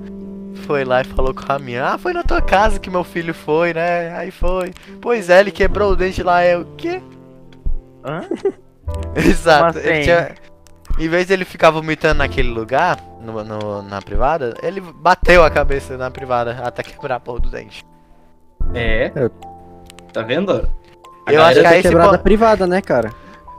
foi 0.66 0.84
lá 0.84 1.00
e 1.00 1.04
falou 1.04 1.32
com 1.32 1.50
a 1.50 1.58
minha. 1.58 1.86
Ah, 1.86 1.98
foi 1.98 2.12
na 2.12 2.22
tua 2.22 2.42
casa 2.42 2.78
que 2.78 2.90
meu 2.90 3.02
filho 3.02 3.32
foi, 3.32 3.72
né? 3.72 4.14
Aí 4.14 4.30
foi. 4.30 4.72
Pois 5.00 5.30
é, 5.30 5.40
ele 5.40 5.50
quebrou 5.50 5.92
o 5.92 5.96
dente 5.96 6.22
lá. 6.22 6.42
É 6.42 6.56
o 6.56 6.66
quê? 6.76 7.00
Hã? 8.04 8.22
Exato. 9.16 9.78
Ele 9.78 9.90
assim? 9.90 10.02
tinha... 10.02 10.34
Em 10.98 11.08
vez 11.08 11.26
de 11.26 11.32
ele 11.34 11.44
ficar 11.44 11.70
vomitando 11.70 12.18
naquele 12.18 12.48
lugar, 12.48 12.98
no, 13.20 13.44
no- 13.44 13.82
na 13.82 14.00
privada, 14.00 14.54
ele 14.62 14.80
bateu 14.80 15.44
a 15.44 15.50
cabeça 15.50 15.96
na 15.96 16.10
privada 16.10 16.58
até 16.64 16.82
quebrar 16.82 17.16
a 17.16 17.20
porra 17.20 17.40
do 17.40 17.50
dente. 17.50 17.84
É. 18.74 19.10
Tá 20.12 20.22
vendo? 20.22 20.68
A 21.26 21.32
Eu 21.32 21.42
acho 21.42 21.60
que 21.60 21.66
é 21.66 21.70
ter 21.70 21.78
esse 21.80 21.88
quebrado 21.88 22.08
a 22.08 22.12
ponto- 22.12 22.22
privada, 22.22 22.66
né, 22.66 22.80
cara? 22.80 23.10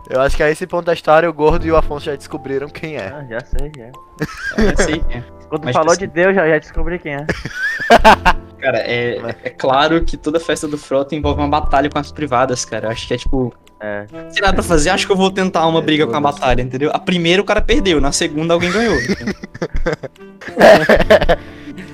Eu 0.10 0.21
acho 0.21 0.36
que 0.38 0.41
a 0.41 0.50
esse 0.50 0.65
ponto 0.65 0.86
da 0.86 0.93
história 0.93 1.30
o 1.30 1.34
Gordo 1.34 1.65
e 1.67 1.71
o 1.71 1.76
Afonso 1.76 2.06
já 2.06 2.15
descobriram 2.15 2.69
quem 2.69 2.95
é. 2.95 3.08
Ah, 3.10 3.26
já 3.30 3.39
sei, 3.41 3.71
já. 3.78 4.63
Já 4.63 4.76
sei 4.78 5.00
quem 5.00 5.17
é. 5.17 5.23
Quando 5.50 5.63
Mas, 5.65 5.73
falou 5.76 5.91
assim- 5.91 6.00
de 6.02 6.08
Deus, 6.08 6.34
já, 6.36 6.47
já 6.50 6.58
descobri 6.60 6.97
quem 7.00 7.15
é. 7.15 7.26
Cara, 8.60 8.80
é, 8.80 9.17
é 9.43 9.50
claro 9.52 10.04
que 10.04 10.17
toda 10.17 10.39
festa 10.39 10.67
do 10.67 10.78
Frota 10.78 11.13
envolve 11.15 11.39
uma 11.39 11.47
batalha 11.47 11.89
com 11.89 12.00
as 12.00 12.12
privadas, 12.12 12.65
cara. 12.65 12.88
Eu 12.88 12.91
acho 12.91 13.08
que 13.08 13.13
é 13.13 13.17
tipo. 13.17 13.54
É. 13.79 14.05
Se 14.29 14.41
nada 14.41 14.53
pra 14.53 14.63
fazer, 14.63 14.89
acho 14.89 15.05
que 15.05 15.11
eu 15.11 15.17
vou 15.17 15.29
tentar 15.31 15.65
uma 15.67 15.79
É, 15.79 15.81
briga 15.83 16.07
com 16.07 16.15
a 16.15 16.21
batalha, 16.21 16.61
entendeu? 16.61 16.89
A 16.93 16.99
primeira 16.99 17.41
o 17.41 17.45
cara 17.45 17.61
perdeu, 17.61 18.01
na 18.01 18.11
segunda 18.11 18.53
alguém 18.53 18.71
ganhou. 18.71 18.95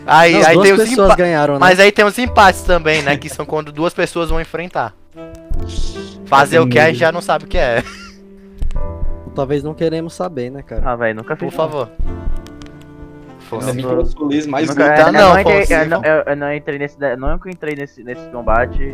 Aí, 0.05 0.33
Não, 0.33 0.47
aí 0.47 0.53
duas 0.55 0.67
tem 0.67 0.73
os 0.73 0.91
empa- 0.91 1.15
ganharam, 1.15 1.53
né? 1.53 1.59
Mas 1.61 1.79
aí 1.79 1.89
tem 1.91 2.03
os 2.03 2.17
empates 2.17 2.61
também, 2.63 3.01
né? 3.01 3.15
Que 3.15 3.29
são 3.29 3.45
quando 3.45 3.71
duas 3.71 3.93
pessoas 3.93 4.29
vão 4.29 4.41
enfrentar. 4.41 4.93
Fazer 6.25 6.59
o 6.59 6.67
que 6.67 6.77
a 6.77 6.87
gente 6.87 6.99
já 6.99 7.09
não 7.11 7.21
sabe 7.21 7.45
o 7.45 7.47
que 7.47 7.57
é. 7.57 7.81
talvez 9.33 9.63
não 9.63 9.73
queremos 9.73 10.13
saber, 10.13 10.49
né, 10.51 10.61
cara? 10.61 10.81
Ah, 10.85 10.95
velho, 10.97 11.15
nunca 11.15 11.35
fiz. 11.37 11.49
Por 11.49 11.55
favor. 11.55 11.89
Ainda 12.01 13.65
Fosse. 13.65 13.71
bem 13.73 13.85
que 13.85 13.91
eu 13.91 14.05
sou 14.05 14.29
mais 14.49 14.67
Nunca. 14.69 14.93
Tá, 14.93 15.11
não, 15.11 15.33
não 15.33 15.39
entrei, 15.39 15.65
eu, 15.69 15.87
não, 15.87 16.01
eu, 16.03 16.35
não 16.35 16.53
entrei 16.53 16.79
nesse. 16.79 16.97
Não 17.17 17.39
que 17.39 17.47
eu 17.47 17.51
entrei 17.51 17.75
nesse, 17.75 18.03
nesse 18.03 18.27
combate 18.29 18.91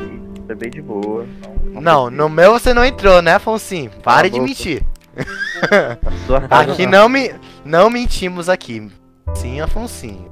e 0.49 0.55
foi 0.55 0.55
bem 0.55 0.69
de 0.69 0.81
boa. 0.81 1.25
Não, 1.65 2.09
no 2.09 2.29
meu 2.29 2.53
você 2.53 2.73
não 2.73 2.83
entrou, 2.83 3.21
né, 3.21 3.35
Afonsinho? 3.35 3.91
Pare 4.03 4.29
de 4.29 4.39
boca. 4.39 4.47
mentir. 4.47 4.83
Sua 6.25 6.41
casa, 6.41 6.71
Aqui 6.71 6.85
não, 6.85 7.09
me, 7.09 7.33
não 7.65 7.89
mentimos 7.89 8.49
aqui. 8.49 8.89
Sim, 9.35 9.61
Afonsinho. 9.61 10.29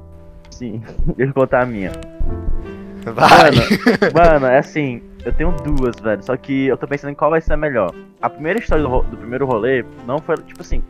Sim, 0.50 0.82
deixa 1.16 1.30
eu 1.30 1.34
contar 1.34 1.62
a 1.62 1.66
minha. 1.66 1.92
Vai. 3.04 3.52
Mano, 4.12 4.46
é 4.46 4.58
assim, 4.58 5.02
eu 5.24 5.32
tenho 5.32 5.52
duas, 5.52 5.96
velho. 6.00 6.22
Só 6.22 6.36
que 6.36 6.66
eu 6.66 6.76
tô 6.76 6.86
pensando 6.86 7.10
em 7.10 7.14
qual 7.14 7.30
vai 7.30 7.40
ser 7.40 7.52
a 7.52 7.56
melhor. 7.56 7.94
A 8.20 8.28
primeira 8.28 8.58
história 8.58 8.82
do, 8.82 9.02
do 9.02 9.16
primeiro 9.16 9.46
rolê 9.46 9.84
não 10.06 10.18
foi, 10.18 10.36
tipo 10.38 10.60
assim. 10.60 10.82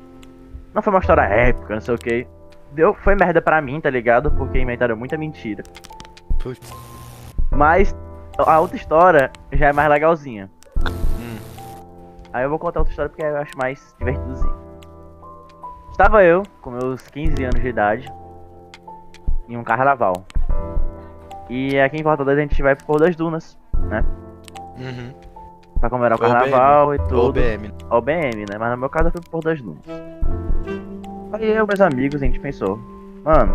Não 0.74 0.82
foi 0.82 0.92
uma 0.92 1.00
história 1.00 1.22
épica, 1.22 1.74
não 1.74 1.80
sei 1.80 1.94
o 1.94 1.98
que. 1.98 2.26
Deu, 2.72 2.94
foi 2.94 3.14
merda 3.14 3.40
pra 3.40 3.60
mim, 3.60 3.80
tá 3.80 3.90
ligado? 3.90 4.30
Porque 4.30 4.58
inventaram 4.58 4.96
muita 4.96 5.16
mentira. 5.16 5.62
Putz. 6.38 6.60
Mas 7.50 7.94
a 8.38 8.60
outra 8.60 8.76
história 8.76 9.30
já 9.52 9.66
é 9.68 9.72
mais 9.72 9.88
legalzinha. 9.90 10.50
Hum. 11.18 11.36
Aí 12.32 12.44
eu 12.44 12.50
vou 12.50 12.58
contar 12.58 12.80
outra 12.80 12.90
história 12.92 13.08
porque 13.08 13.22
eu 13.22 13.36
acho 13.36 13.56
mais 13.56 13.94
divertidozinho. 13.98 14.56
Estava 15.90 16.22
eu, 16.22 16.42
com 16.62 16.70
meus 16.70 17.02
15 17.08 17.42
anos 17.44 17.60
de 17.60 17.68
idade, 17.68 18.12
em 19.48 19.56
um 19.56 19.64
carnaval. 19.64 20.12
E 21.50 21.78
aqui 21.80 21.96
em 21.96 22.02
Fortaleza 22.02 22.38
a 22.38 22.42
gente 22.42 22.62
vai 22.62 22.76
pro 22.76 22.86
Pôr 22.86 23.00
das 23.00 23.16
Dunas, 23.16 23.58
Uhum. 24.76 25.12
pra 25.80 25.90
comemorar 25.90 26.18
o 26.20 26.22
OBM. 26.22 26.32
carnaval 26.32 26.94
e 26.94 26.98
tudo. 27.08 27.28
OBM. 27.30 27.72
OBM, 27.90 28.44
né? 28.48 28.58
Mas 28.58 28.70
no 28.70 28.76
meu 28.76 28.88
caso 28.88 29.08
eu 29.08 29.12
fui 29.12 29.20
pro 29.22 29.30
Pôr 29.30 29.42
das 29.42 29.60
Dunas. 29.60 29.82
Aí 31.32 31.50
eu 31.50 31.64
e 31.64 31.66
meus 31.66 31.80
amigos, 31.80 32.22
a 32.22 32.26
gente 32.26 32.38
pensou, 32.38 32.78
mano, 33.24 33.52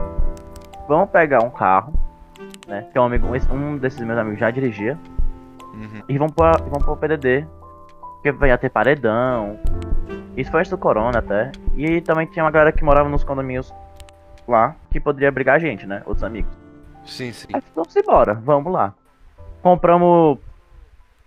vamos 0.88 1.10
pegar 1.12 1.41
um 1.43 1.50
carro, 1.50 1.93
né? 2.74 2.88
Que 2.92 2.98
é 2.98 3.02
um 3.02 3.06
amigo, 3.06 3.28
um 3.52 3.78
desses 3.78 4.00
meus 4.02 4.18
amigos 4.18 4.40
já 4.40 4.50
dirigia, 4.50 4.98
Uhum. 5.74 6.04
e 6.08 6.18
vamos 6.18 6.34
pra, 6.34 6.52
vamos 6.60 6.84
pro 6.84 6.96
PDD. 6.98 7.46
Porque 8.16 8.32
vai 8.32 8.50
ia 8.50 8.58
ter 8.58 8.70
paredão. 8.70 9.60
Isso 10.38 10.50
foi 10.50 10.62
antes 10.62 10.70
do 10.70 10.78
corona 10.78 11.20
até. 11.20 11.52
E 11.76 12.00
também 12.02 12.26
tinha 12.28 12.46
uma 12.46 12.52
galera 12.52 12.72
que 12.72 12.84
morava 12.84 13.10
nos 13.10 13.24
condomínios 13.24 13.74
lá, 14.48 14.76
que 14.92 15.00
poderia 15.00 15.32
brigar 15.32 15.56
a 15.58 15.60
gente, 15.60 15.86
né? 15.86 16.02
Outros 16.06 16.24
amigos. 16.24 16.50
Sim, 17.06 17.34
sim. 17.34 17.48
Aí 17.54 17.62
vamos 17.76 17.94
embora, 17.96 18.34
vamos 18.34 18.72
lá. 18.72 18.94
Compramos 19.62 20.40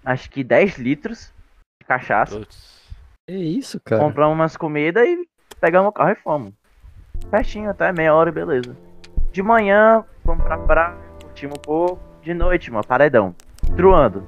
acho 0.05 0.31
que 0.31 0.43
10 0.43 0.79
litros 0.79 1.33
de 1.81 1.87
cachaça. 1.87 2.39
Putz. 2.39 2.81
Que 3.29 3.35
isso, 3.37 3.81
cara? 3.85 4.01
Compramos 4.03 4.35
umas 4.35 4.57
comidas 4.57 5.05
e 5.07 5.29
pegamos 5.61 5.91
o 5.91 5.93
carro 5.93 6.11
e 6.13 6.17
fomos. 6.17 6.53
Pertinho 7.31 7.69
até, 7.71 7.93
meia 7.93 8.15
hora 8.15 8.31
e 8.31 8.33
beleza. 8.33 8.75
De 9.33 9.43
manhã, 9.43 10.03
fomos 10.25 10.45
pra 10.45 10.57
praia, 10.57 10.95
um 11.45 11.51
pouco. 11.51 11.99
De 12.23 12.33
noite, 12.33 12.71
mano, 12.71 12.87
paredão. 12.87 13.35
Truando. 13.77 14.23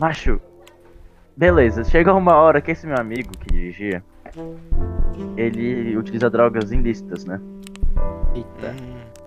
Macho. 0.00 0.40
Beleza, 1.36 1.84
chegou 1.84 2.16
uma 2.16 2.34
hora 2.34 2.60
que 2.60 2.70
esse 2.70 2.86
meu 2.86 2.96
amigo 2.98 3.30
que 3.38 3.52
dirigia, 3.52 4.02
ele 5.36 5.96
utiliza 5.96 6.30
drogas 6.30 6.72
ilícitas, 6.72 7.24
né? 7.24 7.40
Eita. 8.34 8.74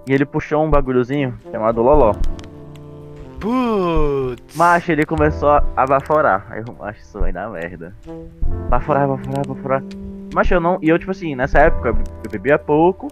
E 0.07 0.13
ele 0.13 0.25
puxou 0.25 0.63
um 0.63 0.69
bagulhozinho 0.69 1.37
chamado 1.51 1.81
Loló. 1.81 2.13
Putz. 3.39 4.55
Macho, 4.55 4.91
ele 4.91 5.05
começou 5.05 5.49
a 5.49 5.87
baforar. 5.87 6.47
Aí 6.49 6.63
eu, 6.67 6.73
macho, 6.73 6.99
isso 6.99 7.19
vai 7.19 7.31
dar 7.31 7.49
merda. 7.49 7.95
Baforar, 8.69 9.07
baforar, 9.07 9.47
baforar. 9.47 9.83
Macho, 10.33 10.53
eu 10.55 10.59
não. 10.59 10.77
E 10.81 10.89
eu, 10.89 10.99
tipo 10.99 11.11
assim, 11.11 11.35
nessa 11.35 11.59
época 11.59 11.89
eu 11.89 12.31
bebia 12.31 12.57
pouco. 12.59 13.07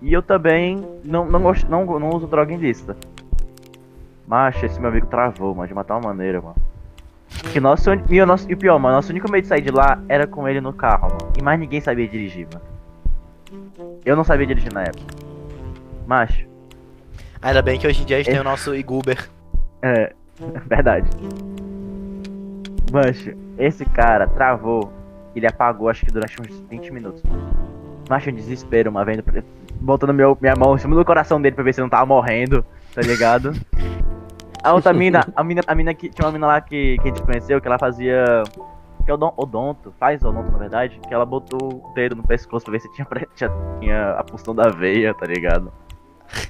E 0.00 0.12
eu 0.12 0.22
também 0.22 0.84
não, 1.04 1.26
não, 1.26 1.40
gosto, 1.40 1.68
não, 1.68 1.84
não 1.98 2.10
uso 2.10 2.26
droga 2.26 2.52
ilícita. 2.52 2.96
Macho, 4.26 4.64
esse 4.66 4.78
meu 4.78 4.90
amigo 4.90 5.06
travou, 5.06 5.54
mano, 5.54 5.66
de 5.66 5.72
uma 5.72 5.84
tal 5.84 6.00
maneira, 6.00 6.40
mano. 6.40 6.56
Que 7.52 7.60
nosso, 7.60 7.90
e, 8.08 8.20
o 8.20 8.26
nosso, 8.26 8.50
e 8.50 8.54
o 8.54 8.56
pior, 8.56 8.78
mano, 8.78 8.96
nosso 8.96 9.10
único 9.10 9.30
meio 9.30 9.42
de 9.42 9.48
sair 9.48 9.62
de 9.62 9.70
lá 9.70 10.02
era 10.08 10.26
com 10.26 10.48
ele 10.48 10.60
no 10.60 10.72
carro, 10.72 11.08
mano. 11.08 11.32
E 11.38 11.42
mais 11.42 11.58
ninguém 11.58 11.80
sabia 11.80 12.06
dirigir, 12.06 12.46
mano. 12.52 13.98
Eu 14.04 14.16
não 14.16 14.24
sabia 14.24 14.46
dirigir 14.46 14.72
na 14.72 14.82
época. 14.82 15.04
Macho, 16.06 16.48
Ainda 17.40 17.62
bem 17.62 17.78
que 17.78 17.86
hoje 17.86 18.02
em 18.02 18.04
dia 18.04 18.16
a 18.16 18.18
gente 18.18 18.30
tem 18.30 18.40
o 18.40 18.44
nosso 18.44 18.74
Iguber. 18.74 19.28
É, 19.82 20.12
verdade. 20.66 21.08
Mancho, 22.92 23.32
esse 23.56 23.84
cara 23.84 24.26
travou. 24.26 24.92
Ele 25.36 25.46
apagou, 25.46 25.88
acho 25.88 26.04
que 26.04 26.12
durante 26.12 26.40
uns 26.40 26.60
20 26.68 26.92
minutos. 26.92 27.22
Macho, 28.08 28.30
um 28.30 28.34
desespero, 28.34 28.90
uma 28.90 29.04
vendo. 29.04 29.22
pra- 29.22 29.42
Botando 29.80 30.12
meu, 30.12 30.36
minha 30.40 30.54
mão 30.56 30.74
em 30.74 30.78
cima 30.78 30.96
do 30.96 31.04
coração 31.04 31.40
dele 31.40 31.54
pra 31.54 31.62
ver 31.64 31.72
se 31.72 31.80
não 31.80 31.88
tava 31.88 32.04
morrendo, 32.06 32.64
tá 32.94 33.00
ligado? 33.00 33.52
A 34.62 34.72
outra 34.72 34.92
mina, 34.92 35.24
a 35.36 35.44
mina, 35.44 35.60
a 35.66 35.74
mina 35.74 35.94
que. 35.94 36.08
Tinha 36.08 36.26
uma 36.26 36.32
mina 36.32 36.46
lá 36.48 36.60
que, 36.60 36.96
que 36.96 37.02
a 37.02 37.06
gente 37.06 37.22
conheceu, 37.22 37.60
que 37.60 37.68
ela 37.68 37.78
fazia. 37.78 38.24
Que 39.04 39.10
é 39.10 39.14
odon- 39.14 39.32
odonto, 39.36 39.94
faz 40.00 40.22
odonto 40.24 40.50
na 40.50 40.58
verdade, 40.58 40.98
que 41.06 41.14
ela 41.14 41.24
botou 41.24 41.82
o 41.88 41.94
dedo 41.94 42.16
no 42.16 42.22
pescoço 42.24 42.64
pra 42.66 42.72
ver 42.72 42.80
se 42.80 42.92
tinha, 42.92 43.06
tinha, 43.36 43.50
tinha 43.80 44.10
a 44.10 44.24
punção 44.24 44.54
da 44.54 44.68
veia, 44.68 45.14
tá 45.14 45.24
ligado? 45.26 45.72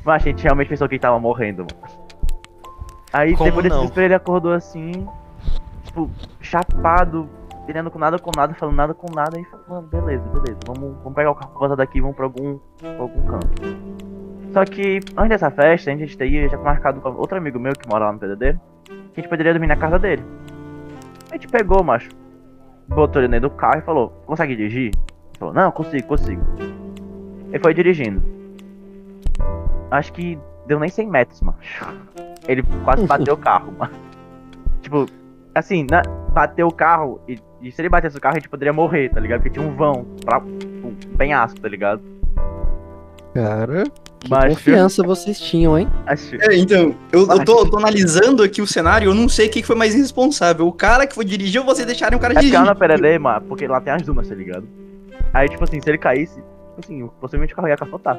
Mas 0.04 0.22
a 0.22 0.24
gente 0.24 0.42
realmente 0.42 0.68
pensou 0.68 0.88
que 0.88 0.94
ele 0.94 1.00
tava 1.00 1.20
morrendo, 1.20 1.66
mano. 1.70 1.98
Aí 3.12 3.32
Como 3.36 3.44
depois 3.44 3.64
desse 3.64 3.76
desespero 3.76 4.06
ele 4.06 4.14
acordou 4.14 4.52
assim, 4.52 5.06
tipo, 5.84 6.10
chapado, 6.40 7.28
virando 7.68 7.90
com 7.90 7.98
nada 7.98 8.18
com 8.18 8.30
nada, 8.34 8.54
falando 8.54 8.76
nada 8.76 8.94
com 8.94 9.14
nada, 9.14 9.38
e 9.38 9.44
falou, 9.44 9.66
mano, 9.68 9.88
beleza, 9.88 10.24
beleza, 10.30 10.58
vamos, 10.66 10.96
vamos 11.02 11.14
pegar 11.14 11.30
o 11.30 11.34
carro 11.34 11.76
daqui 11.76 11.98
e 11.98 12.00
vamos 12.00 12.16
pra 12.16 12.24
algum, 12.24 12.58
pra 12.78 12.98
algum 12.98 13.26
canto. 13.26 13.62
Só 14.54 14.64
que 14.64 15.00
antes 15.14 15.28
dessa 15.28 15.50
festa, 15.50 15.92
a 15.92 15.94
gente 15.94 16.16
ter 16.16 16.28
ido, 16.28 16.46
eu 16.46 16.48
já 16.48 16.56
marcado 16.56 16.98
com 17.02 17.10
outro 17.10 17.36
amigo 17.36 17.60
meu 17.60 17.74
que 17.74 17.86
mora 17.86 18.06
lá 18.06 18.12
no 18.12 18.18
PDD, 18.18 18.58
que 18.84 18.92
a 18.92 19.20
gente 19.20 19.28
poderia 19.28 19.52
dormir 19.52 19.66
na 19.66 19.76
casa 19.76 19.98
dele. 19.98 20.24
A 21.30 21.34
gente 21.34 21.46
pegou, 21.48 21.84
macho, 21.84 22.08
botou 22.88 23.20
ele 23.20 23.30
dentro 23.30 23.50
do 23.50 23.54
carro 23.54 23.80
e 23.80 23.82
falou, 23.82 24.08
consegue 24.24 24.56
dirigir? 24.56 24.86
Ele 24.86 25.38
falou, 25.38 25.52
não, 25.52 25.70
consigo, 25.70 26.06
consigo. 26.08 26.42
Ele 27.48 27.58
foi 27.58 27.74
dirigindo. 27.74 28.22
Acho 29.90 30.10
que 30.14 30.38
deu 30.66 30.80
nem 30.80 30.88
100 30.88 31.06
metros, 31.06 31.42
macho. 31.42 31.84
Ele 32.48 32.62
quase 32.82 33.04
bateu 33.06 33.34
o 33.34 33.36
carro, 33.36 33.74
mano. 33.78 33.92
Tipo, 34.80 35.04
assim, 35.58 35.86
na, 35.90 36.02
bateu 36.32 36.66
o 36.68 36.72
carro 36.72 37.20
e, 37.28 37.38
e 37.60 37.70
se 37.72 37.80
ele 37.80 37.88
batesse 37.88 38.16
o 38.16 38.20
carro 38.20 38.36
a 38.36 38.38
gente 38.38 38.48
poderia 38.48 38.72
morrer, 38.72 39.08
tá 39.10 39.20
ligado? 39.20 39.40
Porque 39.42 39.58
tinha 39.58 39.66
um 39.66 39.74
vão 39.74 40.04
pra 40.24 40.38
um 40.38 40.94
penhasco, 41.16 41.60
tá 41.60 41.68
ligado? 41.68 42.00
Cara, 43.34 43.84
que 44.20 44.28
Macho. 44.30 44.48
confiança 44.48 45.02
vocês 45.04 45.38
tinham, 45.38 45.78
hein? 45.78 45.88
Acho. 46.06 46.34
É, 46.40 46.56
então, 46.56 46.94
eu, 47.12 47.26
eu 47.28 47.44
tô, 47.44 47.60
eu 47.60 47.70
tô 47.70 47.78
analisando 47.78 48.42
aqui 48.42 48.60
o 48.60 48.66
cenário, 48.66 49.10
eu 49.10 49.14
não 49.14 49.28
sei 49.28 49.48
quem 49.48 49.62
que 49.62 49.66
foi 49.66 49.76
mais 49.76 49.94
irresponsável. 49.94 50.66
O 50.66 50.72
cara 50.72 51.06
que 51.06 51.14
foi 51.14 51.24
dirigir 51.24 51.60
ou 51.60 51.66
vocês 51.66 51.86
deixaram 51.86 52.16
o 52.18 52.20
cara 52.20 52.32
É 52.32 52.36
porque 52.36 52.46
dirigir? 52.46 52.56
ela 52.66 52.74
na 52.74 52.74
PDD, 52.74 53.18
mano, 53.18 53.42
porque 53.46 53.66
lá 53.68 53.80
tem 53.80 53.92
as 53.92 54.02
dunas, 54.02 54.28
tá 54.28 54.34
ligado? 54.34 54.66
Aí, 55.32 55.48
tipo 55.48 55.62
assim, 55.62 55.80
se 55.80 55.88
ele 55.88 55.98
caísse, 55.98 56.34
tipo 56.36 56.80
assim, 56.82 57.08
possivelmente 57.20 57.52
o 57.52 57.56
carro 57.56 57.68
ia 57.68 57.76
capotar. 57.76 58.18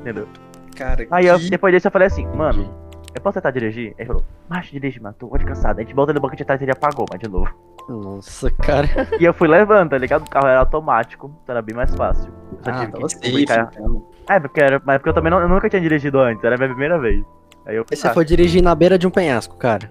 Entendeu? 0.00 0.28
Cara, 0.76 1.06
Aí 1.10 1.26
eu, 1.26 1.38
que- 1.38 1.50
depois 1.50 1.74
disso 1.74 1.88
eu 1.88 1.90
falei 1.90 2.06
assim, 2.06 2.26
mano, 2.36 2.72
eu 3.16 3.20
posso 3.22 3.34
tentar 3.34 3.50
dirigir? 3.50 3.94
Ele 3.98 4.06
falou, 4.06 4.24
macho, 4.48 4.72
dirige, 4.72 5.00
mano, 5.00 5.14
tô 5.18 5.26
muito 5.26 5.44
cansado. 5.46 5.78
A 5.78 5.82
gente 5.82 5.94
volta 5.94 6.12
no 6.12 6.20
banco 6.20 6.36
de 6.36 6.44
trás 6.44 6.60
e 6.60 6.64
ele 6.64 6.72
apagou, 6.72 7.06
mas 7.10 7.20
de 7.20 7.28
novo. 7.28 7.52
Nossa, 7.88 8.50
cara. 8.50 8.88
E 9.18 9.24
eu 9.24 9.32
fui 9.32 9.48
levando, 9.48 9.90
tá 9.90 9.98
ligado? 9.98 10.22
O 10.26 10.30
carro 10.30 10.48
era 10.48 10.60
automático, 10.60 11.30
então 11.42 11.54
era 11.54 11.62
bem 11.62 11.74
mais 11.74 11.94
fácil. 11.94 12.32
Eu 12.52 12.64
só 12.64 12.70
Ah, 12.70 12.86
tive 12.86 12.92
que 12.92 13.08
safe, 13.08 13.42
então. 13.42 14.06
É, 14.28 14.40
porque 14.40 14.60
era. 14.60 14.82
Mas 14.84 14.98
porque 14.98 15.10
eu 15.10 15.14
também 15.14 15.30
não, 15.30 15.40
eu 15.40 15.48
nunca 15.48 15.68
tinha 15.70 15.80
dirigido 15.80 16.18
antes, 16.18 16.42
era 16.42 16.56
a 16.56 16.58
minha 16.58 16.68
primeira 16.68 16.98
vez. 16.98 17.24
Aí 17.64 17.76
eu 17.76 17.86
Aí 17.90 17.96
você 17.96 18.08
ah, 18.08 18.12
foi 18.12 18.24
dirigir 18.24 18.62
na 18.62 18.74
beira 18.74 18.98
de 18.98 19.06
um 19.06 19.10
penhasco, 19.10 19.56
cara. 19.56 19.90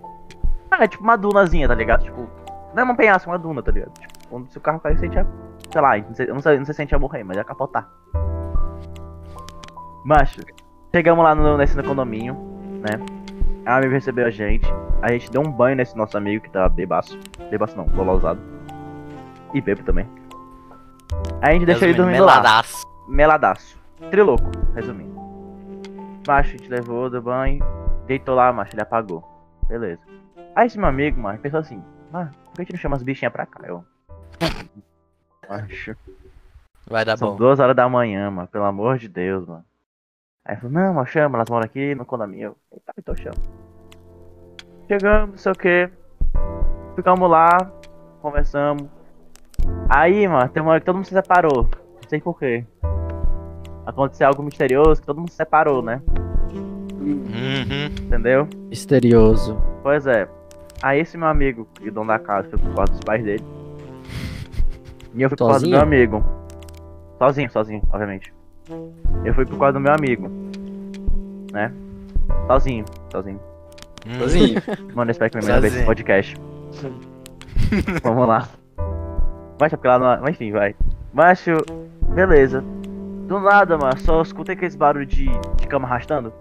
Ah, 0.69 0.83
é 0.83 0.87
tipo 0.87 1.03
uma 1.03 1.15
dunazinha, 1.15 1.67
tá 1.67 1.75
ligado? 1.75 2.03
Tipo, 2.03 2.27
não 2.73 2.81
é 2.81 2.83
uma 2.83 2.95
penhasco, 2.95 3.29
é 3.29 3.33
uma 3.33 3.39
duna, 3.39 3.63
tá 3.63 3.71
ligado? 3.71 3.93
Tipo, 3.93 4.13
quando 4.29 4.51
se 4.51 4.57
o 4.57 4.61
carro 4.61 4.79
cair, 4.79 4.97
você. 4.97 5.09
Sei 5.71 5.81
lá, 5.81 5.97
não 5.97 6.13
sei, 6.13 6.27
não 6.27 6.39
sei, 6.41 6.57
não 6.57 6.65
sei 6.65 6.73
se 6.73 6.81
a 6.81 6.83
gente 6.83 6.91
ia 6.91 6.99
morrer, 6.99 7.23
mas 7.23 7.37
ia 7.37 7.43
capotar. 7.43 7.89
Macho, 10.03 10.41
chegamos 10.93 11.23
lá 11.23 11.33
no, 11.33 11.57
nesse 11.57 11.81
condomínio, 11.81 12.35
né? 12.81 13.14
A 13.65 13.77
amigo 13.77 13.93
recebeu 13.93 14.27
a 14.27 14.29
gente. 14.29 14.65
A 15.01 15.11
gente 15.11 15.31
deu 15.31 15.41
um 15.41 15.51
banho 15.51 15.75
nesse 15.75 15.97
nosso 15.97 16.15
amigo 16.17 16.43
que 16.43 16.49
tava 16.51 16.69
bebaço. 16.69 17.19
Bebaço 17.49 17.75
não, 17.75 17.85
bolosado. 17.85 18.39
E 19.53 19.61
bebo 19.61 19.83
também. 19.83 20.07
Aí 21.41 21.49
a 21.49 21.53
gente 21.53 21.65
deixou 21.65 21.87
ele 21.87 21.97
dormindo 21.97 22.23
lá. 22.25 22.33
meladaço. 22.37 22.85
meladaço. 23.07 23.79
Trilouco, 24.11 24.51
resumindo. 24.73 25.15
Macho, 26.27 26.49
a 26.49 26.57
gente 26.57 26.69
levou 26.69 27.09
do 27.09 27.21
banho, 27.21 27.59
deitou 28.07 28.35
lá, 28.35 28.51
macho, 28.51 28.73
ele 28.73 28.81
apagou. 28.81 29.23
Beleza. 29.67 30.01
Aí 30.55 30.67
esse 30.67 30.77
meu 30.77 30.87
amigo, 30.87 31.19
mano, 31.19 31.39
pensou 31.39 31.59
assim, 31.59 31.83
mano, 32.11 32.31
por 32.45 32.53
que 32.55 32.61
a 32.61 32.63
gente 32.65 32.73
não 32.73 32.79
chama 32.79 32.95
as 32.95 33.03
bichinhas 33.03 33.31
pra 33.31 33.45
cá? 33.45 33.61
Eu. 33.65 33.83
Macho. 35.49 35.95
Vai 36.87 37.05
dar 37.05 37.17
São 37.17 37.31
bom. 37.31 37.35
duas 37.37 37.59
horas 37.59 37.75
da 37.75 37.87
manhã, 37.89 38.29
mano, 38.29 38.47
pelo 38.47 38.65
amor 38.65 38.97
de 38.97 39.07
Deus, 39.07 39.47
mano. 39.47 39.63
Aí 40.45 40.53
ele 40.53 40.61
falou, 40.61 40.73
não, 40.75 40.93
mas 40.93 41.09
chama, 41.09 41.37
elas 41.37 41.49
moram 41.49 41.65
aqui 41.65 41.95
no 41.95 42.05
condomínio. 42.05 42.55
Eu, 42.71 42.77
Eita, 42.77 42.93
então 42.99 43.15
chama. 43.15 43.35
Chegamos, 44.87 45.29
não 45.31 45.37
sei 45.37 45.51
o 45.51 45.55
que. 45.55 45.89
Ficamos 46.95 47.27
lá, 47.27 47.71
conversamos. 48.21 48.87
Aí, 49.89 50.27
mano, 50.27 50.47
tem 50.49 50.61
uma 50.61 50.71
hora 50.71 50.79
que 50.79 50.85
todo 50.85 50.97
mundo 50.97 51.05
se 51.05 51.15
separou. 51.15 51.63
Não 51.63 52.09
sei 52.09 52.21
porquê. 52.21 52.63
Aconteceu 53.87 54.27
algo 54.27 54.43
misterioso 54.43 55.01
que 55.01 55.07
todo 55.07 55.17
mundo 55.17 55.31
se 55.31 55.35
separou, 55.35 55.81
né? 55.81 55.99
Uhum. 56.51 57.85
Entendeu? 58.05 58.47
Misterioso. 58.69 59.59
Pois 59.81 60.05
é. 60.05 60.27
Aí 60.83 60.99
esse 60.99 61.17
meu 61.17 61.27
amigo, 61.27 61.67
que 61.73 61.87
é 61.87 61.91
dono 61.91 62.07
da 62.07 62.19
casa, 62.19 62.49
foi 62.49 62.59
pro 62.59 62.73
quarto 62.73 62.91
dos 62.91 62.99
pais 63.01 63.23
dele. 63.23 63.43
E 65.15 65.23
eu 65.23 65.29
fui 65.29 65.37
pro 65.37 65.47
quarto 65.47 65.61
do 65.61 65.69
Sozinho? 65.69 65.71
meu 65.71 65.81
amigo. 65.81 66.23
Sozinho, 67.17 67.49
sozinho, 67.49 67.81
obviamente. 67.91 68.34
Eu 69.23 69.33
fui 69.33 69.45
pro 69.45 69.57
quarto 69.57 69.75
do 69.75 69.79
meu 69.79 69.93
amigo. 69.93 70.29
Né? 71.51 71.71
Sozinho, 72.47 72.85
sozinho. 73.11 73.39
Sozinho. 74.17 74.61
Mano, 74.93 75.09
eu 75.09 75.11
espero 75.11 75.31
que 75.31 75.37
minha 75.37 75.55
não 75.55 75.61
veja 75.61 75.77
esse 75.77 75.85
podcast. 75.85 76.35
Vamos 78.03 78.27
lá. 78.27 78.47
Mas 79.59 79.73
é 79.73 79.75
porque 79.75 79.87
lá 79.87 79.99
não. 79.99 80.21
Mas 80.21 80.35
enfim, 80.35 80.51
vai. 80.51 80.75
Macho, 81.13 81.57
beleza. 82.13 82.63
Do 83.27 83.39
nada, 83.39 83.77
mano, 83.77 83.97
só 83.99 84.21
escutei 84.21 84.53
aqueles 84.53 84.75
barulhos 84.75 85.07
de, 85.13 85.25
de 85.57 85.67
cama 85.67 85.87
arrastando. 85.87 86.31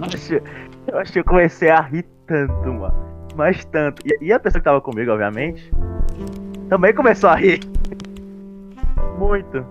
Macho, 0.00 0.40
eu 0.86 0.98
acho 0.98 1.12
que 1.12 1.18
eu 1.18 1.24
comecei 1.24 1.70
a 1.70 1.80
rir 1.80 2.04
tanto, 2.26 2.72
mano. 2.72 2.94
Mas 3.34 3.64
tanto. 3.64 4.02
E, 4.06 4.26
e 4.26 4.32
a 4.32 4.38
pessoa 4.38 4.60
que 4.60 4.64
tava 4.64 4.80
comigo, 4.80 5.10
obviamente, 5.10 5.72
também 6.68 6.94
começou 6.94 7.30
a 7.30 7.34
rir. 7.34 7.60
Muito. 9.18 9.66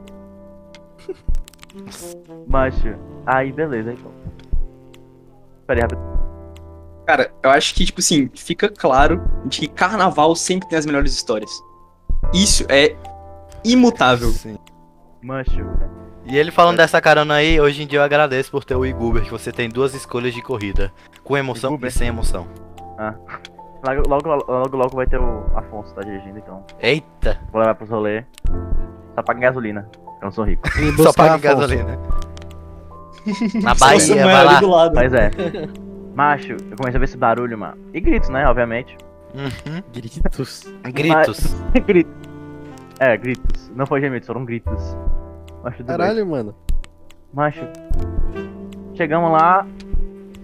Macho, 2.47 2.95
aí 3.25 3.51
beleza, 3.51 3.93
então. 3.93 4.11
Pera 5.65 5.79
aí, 5.79 5.81
rapidinho. 5.81 6.17
Cara, 7.05 7.31
eu 7.41 7.49
acho 7.49 7.73
que, 7.73 7.85
tipo 7.85 8.01
assim, 8.01 8.29
fica 8.35 8.67
claro 8.67 9.21
de 9.45 9.61
que 9.61 9.67
carnaval 9.67 10.35
sempre 10.35 10.67
tem 10.67 10.77
as 10.77 10.85
melhores 10.85 11.13
histórias. 11.13 11.49
Isso 12.33 12.65
é 12.67 12.95
imutável. 13.63 14.29
Sim. 14.29 14.57
Mancho. 15.21 15.65
E 16.25 16.37
ele 16.37 16.51
falando 16.51 16.77
dessa 16.77 16.99
carona 16.99 17.35
aí, 17.35 17.59
hoje 17.59 17.83
em 17.83 17.87
dia 17.87 17.99
eu 17.99 18.03
agradeço 18.03 18.51
por 18.51 18.65
ter 18.65 18.75
o 18.75 18.85
Iguber, 18.85 19.23
que 19.23 19.31
você 19.31 19.51
tem 19.51 19.69
duas 19.69 19.93
escolhas 19.93 20.33
de 20.33 20.41
corrida. 20.41 20.91
Com 21.23 21.37
emoção 21.37 21.71
Iguber? 21.71 21.87
e 21.87 21.91
sem 21.91 22.09
emoção. 22.09 22.45
Logo, 23.85 24.09
logo, 24.09 24.51
logo, 24.51 24.77
logo 24.77 24.95
vai 24.95 25.07
ter 25.07 25.19
o 25.19 25.45
Afonso 25.55 25.93
tá 25.93 26.01
dirigindo, 26.01 26.39
então. 26.39 26.65
Eita! 26.81 27.39
Vou 27.51 27.61
levar 27.61 27.75
pros 27.75 27.89
rolê. 27.89 28.25
Só 29.17 29.23
paga 29.23 29.39
em 29.39 29.41
gasolina. 29.41 29.89
Eu 29.95 30.25
não 30.25 30.31
sou 30.31 30.43
rico. 30.45 30.61
Só 31.01 31.11
paga 31.11 31.37
em 31.37 31.41
gasolina. 31.41 31.97
Na 33.63 33.73
Bahia, 33.73 34.23
vai 34.23 34.45
lá. 34.45 34.59
do 34.59 34.69
lado. 34.69 34.93
Mas 34.93 35.11
é. 35.11 35.31
Macho, 36.13 36.51
eu 36.51 36.77
comecei 36.77 36.97
a 36.97 36.99
ver 36.99 37.05
esse 37.05 37.17
barulho, 37.17 37.57
mano. 37.57 37.77
E 37.95 37.99
gritos, 37.99 38.29
né? 38.29 38.47
Obviamente. 38.47 38.95
Uhum. 39.33 39.81
Gritos. 39.91 40.71
Gritos. 40.83 41.55
gritos. 41.85 42.13
É, 42.99 43.17
gritos. 43.17 43.71
Não 43.75 43.87
foi 43.87 44.01
gemidos, 44.01 44.27
foram 44.27 44.45
gritos. 44.45 44.95
Macho. 45.63 45.83
Caralho, 45.83 46.25
mano. 46.27 46.55
Macho. 47.33 47.67
Chegamos 48.93 49.31
lá, 49.31 49.65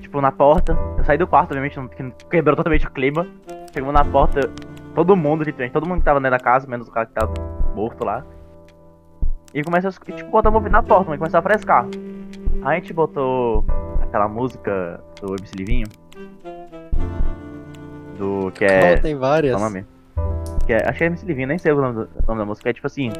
tipo, 0.02 0.20
na 0.20 0.32
porta. 0.32 0.76
Eu 0.98 1.04
saí 1.06 1.18
do 1.18 1.28
quarto, 1.28 1.52
obviamente, 1.52 1.78
não- 1.78 1.88
quebrou 2.30 2.56
totalmente 2.56 2.88
o 2.88 2.92
clima. 2.92 3.28
Chegamos 3.72 3.94
na 3.94 4.04
porta, 4.04 4.42
todo 4.96 5.16
mundo, 5.16 5.44
literalmente, 5.44 5.74
todo 5.74 5.88
mundo 5.88 6.00
que 6.00 6.06
tava 6.06 6.20
dentro 6.20 6.38
da 6.38 6.44
casa, 6.44 6.68
menos 6.68 6.88
o 6.88 6.92
cara 6.92 7.06
que 7.06 7.14
tava 7.14 7.34
morto 7.76 8.04
lá. 8.04 8.24
E 9.54 9.64
começa 9.64 9.90
a, 9.90 9.92
tipo, 9.92 10.30
botar 10.32 10.50
movimento 10.52 10.74
na 10.74 10.84
porta, 10.84 11.10
mas 11.10 11.20
começou 11.20 11.38
a 11.40 11.42
frescar. 11.44 11.86
Aí 12.64 12.78
a 12.78 12.80
gente 12.80 12.94
botou 12.94 13.64
aquela 14.02 14.28
música 14.28 15.00
do 15.22 15.36
MC 15.36 15.54
Livinho. 15.56 15.88
Do 18.18 18.52
que 18.52 18.66
é. 18.66 18.96
Oh, 18.98 19.02
tem 19.02 19.16
várias. 19.16 19.54
Qual 19.54 19.64
é 19.64 19.68
o 19.68 19.70
nome? 19.70 19.86
Que 20.66 20.74
é, 20.74 20.88
acho 20.88 20.98
que 20.98 21.04
é 21.04 21.08
MC 21.08 21.26
Livinho, 21.26 21.48
nem 21.48 21.58
sei 21.58 21.72
o 21.72 21.82
nome, 21.82 21.94
do- 21.96 22.10
o 22.24 22.28
nome 22.28 22.40
da 22.40 22.46
música. 22.46 22.70
É 22.70 22.74
tipo 22.74 22.88
assim. 22.88 23.12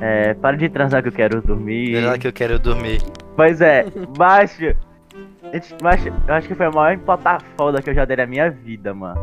É. 0.00 0.34
Para 0.34 0.56
de 0.56 0.68
transar 0.68 1.02
que 1.02 1.08
eu 1.08 1.12
quero 1.12 1.40
dormir. 1.42 1.92
Melhor 1.92 2.18
que 2.18 2.26
eu 2.28 2.32
quero 2.32 2.58
dormir. 2.58 3.00
Pois 3.36 3.60
é, 3.60 3.84
baixo. 4.16 4.74
Gente, 5.52 5.76
Macho, 5.82 6.08
eu 6.26 6.34
acho 6.34 6.48
que 6.48 6.54
foi 6.54 6.66
a 6.66 6.70
maior 6.70 6.92
empata 6.94 7.38
foda 7.56 7.80
que 7.80 7.88
eu 7.90 7.94
já 7.94 8.04
dei 8.04 8.16
na 8.16 8.26
minha 8.26 8.50
vida, 8.50 8.92
mano. 8.92 9.20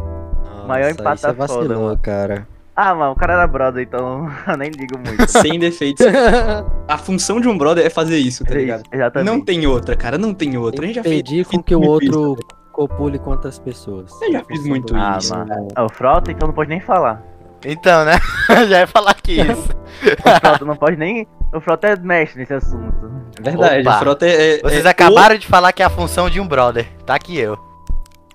Maior 0.65 0.89
Nossa, 0.91 1.01
empata 1.01 1.09
aí 1.09 1.17
você 1.17 1.27
foda, 1.27 1.33
vacilou, 1.47 1.83
mano. 1.87 1.97
cara. 2.01 2.47
Ah, 2.75 2.95
mano, 2.95 3.11
o 3.11 3.15
cara 3.15 3.33
era 3.33 3.47
brother, 3.47 3.83
então 3.83 4.29
eu 4.47 4.57
nem 4.57 4.69
ligo 4.71 4.97
muito. 4.97 5.27
Sem 5.29 5.59
defeitos. 5.59 6.05
A 6.87 6.97
função 6.97 7.39
de 7.41 7.47
um 7.47 7.57
brother 7.57 7.85
é 7.85 7.89
fazer 7.89 8.17
isso, 8.17 8.43
tá 8.45 8.53
É 8.53 8.57
ligado? 8.57 8.79
isso, 8.81 8.89
exatamente. 8.93 9.29
Não 9.29 9.41
tem 9.43 9.65
outra, 9.67 9.95
cara, 9.95 10.17
não 10.17 10.33
tem 10.33 10.57
outra. 10.57 10.83
A 10.83 10.87
gente 10.87 10.95
já 10.95 11.03
fez. 11.03 11.21
Com 11.47 11.61
que 11.61 11.75
o 11.75 11.79
muito 11.81 12.05
isso. 12.05 12.19
outro 12.29 12.47
copule 12.71 13.19
com 13.19 13.31
outras 13.31 13.59
pessoas. 13.59 14.11
Eu 14.21 14.31
já 14.31 14.43
fiz 14.45 14.65
muito 14.65 14.95
Ah, 14.95 15.17
isso. 15.19 15.35
mano. 15.35 15.67
Ah, 15.75 15.83
o 15.83 15.89
Frota, 15.89 16.31
então 16.31 16.47
não 16.47 16.55
pode 16.55 16.69
nem 16.69 16.79
falar. 16.79 17.21
Então, 17.63 18.03
né? 18.05 18.13
Já 18.67 18.79
ia 18.79 18.87
falar 18.87 19.13
que 19.13 19.33
isso. 19.33 19.69
O 20.01 20.39
Frota 20.39 20.65
não 20.65 20.75
pode 20.75 20.97
nem. 20.97 21.27
O 21.53 21.61
Frota 21.61 21.89
é 21.89 21.95
mestre 21.95 22.39
nesse 22.39 22.53
assunto. 22.55 23.11
É 23.39 23.41
verdade, 23.43 23.81
Opa. 23.81 23.91
a 23.91 23.99
frota 23.99 24.25
é. 24.25 24.55
é- 24.55 24.61
Vocês 24.63 24.83
é 24.85 24.89
acabaram 24.89 25.37
de 25.37 25.45
falar 25.45 25.71
que 25.71 25.83
é 25.83 25.85
a 25.85 25.89
função 25.89 26.27
de 26.27 26.39
um 26.39 26.47
brother. 26.47 26.87
Tá 27.05 27.13
aqui 27.13 27.37
eu. 27.37 27.55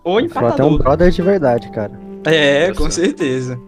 O, 0.05 0.21
o 0.21 0.29
Frota 0.29 0.63
é 0.63 0.65
um 0.65 0.77
brother 0.79 1.11
de 1.11 1.23
verdade, 1.23 1.69
cara. 1.73 1.91
É, 2.25 2.73
com 2.73 2.89
certeza. 2.89 3.59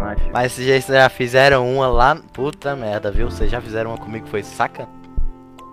Macho. 0.00 0.30
Mas 0.32 0.52
vocês 0.52 0.84
já 0.86 1.08
fizeram 1.08 1.68
uma 1.72 1.88
lá. 1.88 2.16
Puta 2.32 2.76
merda, 2.76 3.10
viu? 3.10 3.30
Vocês 3.30 3.50
já 3.50 3.60
fizeram 3.60 3.90
uma 3.90 3.98
comigo, 3.98 4.26
foi 4.28 4.42
saca? 4.42 4.88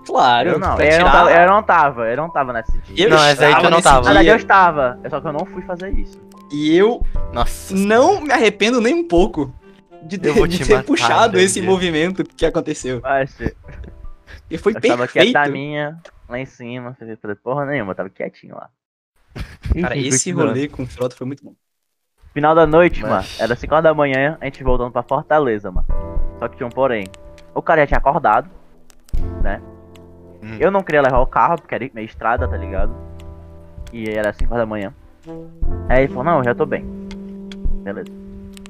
Claro. 0.06 0.50
Eu 0.52 0.60
não, 0.60 0.80
eu 0.82 1.00
não, 1.00 1.12
tava, 1.12 1.32
eu 1.32 1.48
não 1.50 1.64
tava, 1.64 2.08
eu 2.10 2.18
não 2.18 2.30
tava 2.30 2.54
nesse 2.54 2.78
dia. 2.80 3.06
Eu 3.06 3.10
Não, 3.10 3.24
essa 3.24 3.46
aí 3.46 3.56
tu 3.56 3.70
não 3.70 3.82
tava. 3.82 3.98
Na 4.00 4.04
verdade, 4.06 4.26
dia, 4.26 4.34
eu 4.34 4.38
estava, 4.38 5.00
só 5.10 5.22
que 5.22 5.28
eu 5.28 5.34
não 5.34 5.46
fui 5.46 5.62
fazer 5.64 5.92
isso. 5.94 6.22
E 6.52 6.76
eu 6.76 7.02
Nossa. 7.32 7.74
não 7.74 8.22
me 8.22 8.32
arrependo 8.32 8.82
nem 8.82 8.94
um 8.94 9.08
pouco 9.08 9.54
de 10.02 10.18
ter, 10.18 10.34
de 10.48 10.58
te 10.58 10.66
ter 10.66 10.74
matar, 10.76 10.86
puxado 10.86 11.40
esse 11.40 11.62
Deus. 11.62 11.66
movimento 11.72 12.24
que 12.24 12.46
aconteceu. 12.46 13.02
Macho, 13.02 13.44
E 14.50 14.58
foi 14.58 14.74
eu 14.74 14.82
tava 14.82 15.08
perfeito. 15.08 15.32
quieta 15.32 15.50
minha, 15.50 15.98
lá 16.28 16.38
em 16.38 16.46
cima, 16.46 16.96
sem 17.00 17.16
fazer 17.16 17.36
porra 17.38 17.66
nenhuma, 17.66 17.92
eu 17.92 17.96
tava 17.96 18.10
quietinho 18.10 18.56
lá. 18.56 18.70
Cara, 19.82 19.98
esse 19.98 20.32
rolê 20.32 20.68
com 20.68 20.84
o 20.84 20.88
Frota 20.88 21.16
foi 21.16 21.26
muito 21.26 21.44
bom. 21.44 21.56
Final 22.34 22.56
da 22.56 22.66
noite, 22.66 23.02
Mas- 23.02 23.12
mano, 23.12 23.26
era 23.40 23.56
5 23.56 23.74
horas 23.76 23.84
da 23.84 23.94
manhã, 23.94 24.38
a 24.42 24.46
gente 24.46 24.64
voltando 24.64 24.92
pra 24.92 25.04
Fortaleza, 25.04 25.72
mano. 25.72 25.86
Só 26.40 26.48
que 26.48 26.58
tinha 26.58 26.66
um 26.68 26.72
porém. 26.72 27.06
O 27.54 27.62
cara 27.62 27.82
já 27.82 27.88
tinha 27.88 27.98
acordado, 28.00 28.50
né? 29.42 29.62
Hum. 30.42 30.58
Eu 30.60 30.72
não 30.72 30.82
queria 30.82 31.02
levar 31.02 31.20
o 31.20 31.28
carro, 31.28 31.58
porque 31.58 31.76
era 31.76 31.88
meio 31.94 32.06
estrada, 32.06 32.48
tá 32.48 32.58
ligado? 32.58 32.92
E 33.92 34.10
era 34.10 34.34
5 34.34 34.52
horas 34.54 34.64
da 34.64 34.70
manhã. 34.70 34.92
Aí 35.88 36.04
ele 36.04 36.08
falou, 36.08 36.24
não, 36.24 36.38
eu 36.40 36.44
já 36.44 36.56
tô 36.56 36.66
bem. 36.66 36.84
Beleza. 37.84 38.10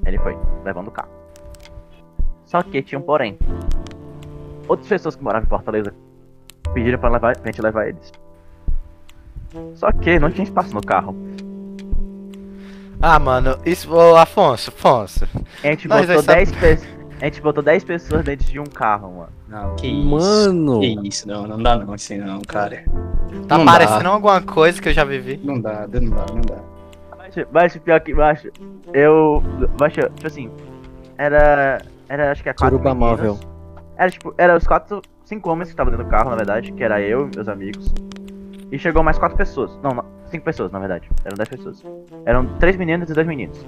Aí 0.06 0.10
ele 0.14 0.18
foi, 0.20 0.38
levando 0.66 0.90
o 0.90 0.92
carro. 0.92 1.10
Só 2.44 2.62
que 2.62 2.82
tinha 2.84 3.00
um 3.00 3.02
porém. 3.02 3.38
Outras 4.68 4.88
pessoas 4.88 5.16
que 5.16 5.24
moravam 5.24 5.46
em 5.46 5.50
Fortaleza 5.50 5.94
pediram 6.74 7.00
pra, 7.00 7.10
levar, 7.10 7.36
pra 7.38 7.46
gente 7.52 7.62
levar 7.62 7.88
eles. 7.88 8.12
Só 9.76 9.92
que 9.92 10.20
não 10.20 10.30
tinha 10.30 10.44
espaço 10.44 10.74
no 10.74 10.82
carro. 10.82 11.16
Ah, 13.06 13.20
mano, 13.20 13.58
isso. 13.66 13.94
Ô, 13.94 14.16
Afonso, 14.16 14.70
Afonso. 14.70 15.28
A 15.62 15.68
gente 15.68 15.90
Nós 15.90 16.08
botou 16.08 16.24
vai 16.24 16.36
10 16.38 16.52
pessoas. 16.54 16.88
A 17.20 17.26
gente 17.26 17.42
botou 17.42 17.62
10 17.62 17.84
pessoas 17.84 18.24
dentro 18.24 18.48
de 18.48 18.60
um 18.62 18.64
carro, 18.64 19.12
mano. 19.12 19.30
Não, 19.50 19.76
que 19.76 19.88
isso. 19.88 20.08
Mano. 20.08 20.80
Que 20.80 21.08
isso, 21.10 21.28
não, 21.28 21.46
não 21.46 21.62
dá 21.62 21.76
não, 21.78 21.94
assim 21.94 22.18
não, 22.18 22.40
cara. 22.40 22.86
Tá 23.50 23.58
Não 23.58 23.66
parecendo 23.66 24.04
dá. 24.04 24.10
alguma 24.10 24.42
coisa 24.42 24.82
que 24.82 24.88
eu 24.88 24.94
já 24.94 25.04
vivi. 25.04 25.38
Não 25.44 25.60
dá, 25.60 25.86
não 25.86 26.10
dá, 26.12 26.26
não 26.34 26.42
dá. 26.42 26.56
Baixo, 27.18 27.46
baixo, 27.52 27.80
pior 27.82 28.00
que 28.00 28.14
baixo. 28.14 28.50
Eu. 28.94 29.44
Baixo, 29.78 30.00
tipo 30.16 30.28
assim. 30.28 30.50
Era. 31.18 31.82
Era 32.08 32.32
acho 32.32 32.42
que 32.42 32.48
é 32.48 32.54
quatro. 32.54 32.78
Meninos. 32.80 32.98
móvel. 32.98 33.40
Era 33.98 34.12
tipo. 34.12 34.34
Era 34.38 34.56
os 34.56 34.66
quatro. 34.66 35.02
Cinco 35.26 35.50
homens 35.50 35.68
que 35.68 35.74
estavam 35.74 35.92
dentro 35.92 36.06
do 36.06 36.10
carro, 36.10 36.30
na 36.30 36.38
verdade. 36.38 36.72
Que 36.72 36.82
era 36.82 37.02
eu 37.02 37.28
e 37.28 37.36
meus 37.36 37.50
amigos. 37.50 37.94
E 38.74 38.80
chegou 38.80 39.04
mais 39.04 39.20
quatro 39.20 39.38
pessoas. 39.38 39.78
Não, 39.84 39.92
não 39.92 40.04
cinco 40.26 40.44
pessoas, 40.46 40.72
na 40.72 40.80
verdade. 40.80 41.08
Eram 41.24 41.38
dez 41.38 41.48
pessoas. 41.48 41.84
Eram 42.26 42.58
três 42.58 42.76
meninos 42.76 43.08
e 43.08 43.14
dois 43.14 43.28
meninos. 43.28 43.64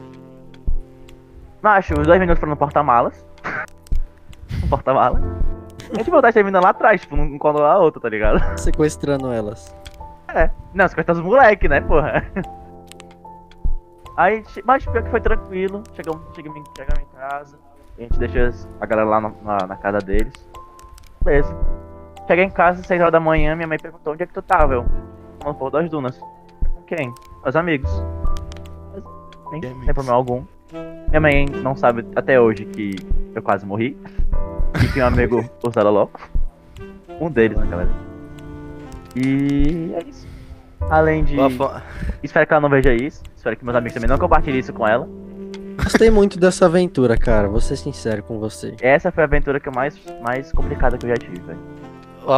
Macho, 1.62 1.94
os 1.94 2.08
dois 2.08 2.20
meninos 2.20 2.40
foram 2.40 2.50
no 2.54 2.58
porta-malas. 2.58 3.24
porta-malas. 4.68 5.22
A 5.94 5.98
gente 6.00 6.10
voltar 6.10 6.34
terminando 6.34 6.64
lá 6.64 6.72
atrás, 6.72 7.02
tipo, 7.02 7.16
um 7.16 7.38
colou 7.38 7.64
a 7.64 7.78
outra, 7.78 8.02
tá 8.02 8.10
ligado? 8.10 8.40
Sequestrando 8.60 9.32
elas. 9.32 9.76
Não, 10.74 10.88
você 10.88 10.96
cortou 10.96 11.14
os 11.16 11.22
moleque, 11.22 11.68
né, 11.70 11.82
porra? 11.82 12.26
Aí, 14.18 14.44
mas 14.66 14.84
pior 14.86 15.04
que 15.04 15.10
foi 15.12 15.22
tranquilo. 15.22 15.84
Chegamos, 15.94 16.22
chegamos, 16.34 16.58
em- 16.60 16.64
chegamos 16.76 17.04
em 17.04 17.16
casa. 17.16 17.60
A 17.98 18.02
gente 18.02 18.18
deixou 18.18 18.70
a 18.82 18.86
galera 18.88 19.08
lá 19.08 19.22
na, 19.22 19.32
na- 19.44 19.68
na 19.68 19.76
casa 19.76 20.00
deles. 20.00 20.34
Beleza. 21.24 21.56
Cheguei 22.28 22.46
em 22.46 22.50
casa, 22.50 22.82
6 22.84 23.00
horas 23.02 23.12
da 23.12 23.20
manhã, 23.20 23.56
minha 23.56 23.68
mãe 23.68 23.78
perguntou 23.78 24.14
onde 24.14 24.24
é 24.24 24.26
que 24.26 24.34
tu 24.34 24.42
tava. 24.42 24.74
Eu, 24.74 24.86
no 25.46 25.54
Porto 25.54 25.74
das 25.74 25.90
Dunas. 25.90 26.18
Com 26.18 26.82
Quem? 26.88 27.14
Os 27.46 27.56
amigos. 27.56 27.90
Nem, 29.52 29.62
nem 29.62 29.72
amigos? 29.72 29.94
problema 29.94 30.18
algum. 30.18 30.44
Minha 31.10 31.22
mãe 31.22 31.46
não 31.46 31.76
sabe 31.76 32.06
até 32.16 32.40
hoje 32.42 32.66
que 32.66 32.96
eu 33.34 33.42
quase 33.44 33.66
morri. 33.66 33.96
E 34.84 34.92
tinha 34.92 35.06
um 35.06 35.08
amigo, 35.08 35.44
o 35.64 35.70
Zaloló. 35.70 36.08
Um 37.22 37.30
deles, 37.30 37.58
na 37.58 37.66
galera. 37.66 37.90
E 39.16 39.94
é 39.96 40.04
isso. 40.04 40.28
Além 40.90 41.24
de. 41.24 41.38
Espero 42.22 42.46
que 42.46 42.54
ela 42.54 42.62
não 42.62 42.70
veja 42.70 42.94
isso. 42.94 43.22
Espero 43.36 43.56
que 43.56 43.64
meus 43.64 43.78
amigos 43.78 43.94
também 43.94 44.10
não 44.10 44.18
compartilhem 44.18 44.60
isso 44.60 44.74
com 44.74 44.88
ela. 44.88 45.08
Gostei 45.82 46.10
muito 46.10 46.40
dessa 46.40 46.66
aventura, 46.66 47.16
cara. 47.16 47.48
Vou 47.48 47.62
ser 47.62 47.76
sincero 47.76 48.24
com 48.24 48.40
você. 48.40 48.76
Essa 48.82 49.12
foi 49.12 49.24
a 49.24 49.28
aventura 49.28 49.60
que 49.60 49.70
mais, 49.70 49.96
mais 50.22 50.52
complicada 50.52 50.98
que 50.98 51.06
eu 51.06 51.10
já 51.10 51.16
tive, 51.16 51.40
velho. 51.42 51.60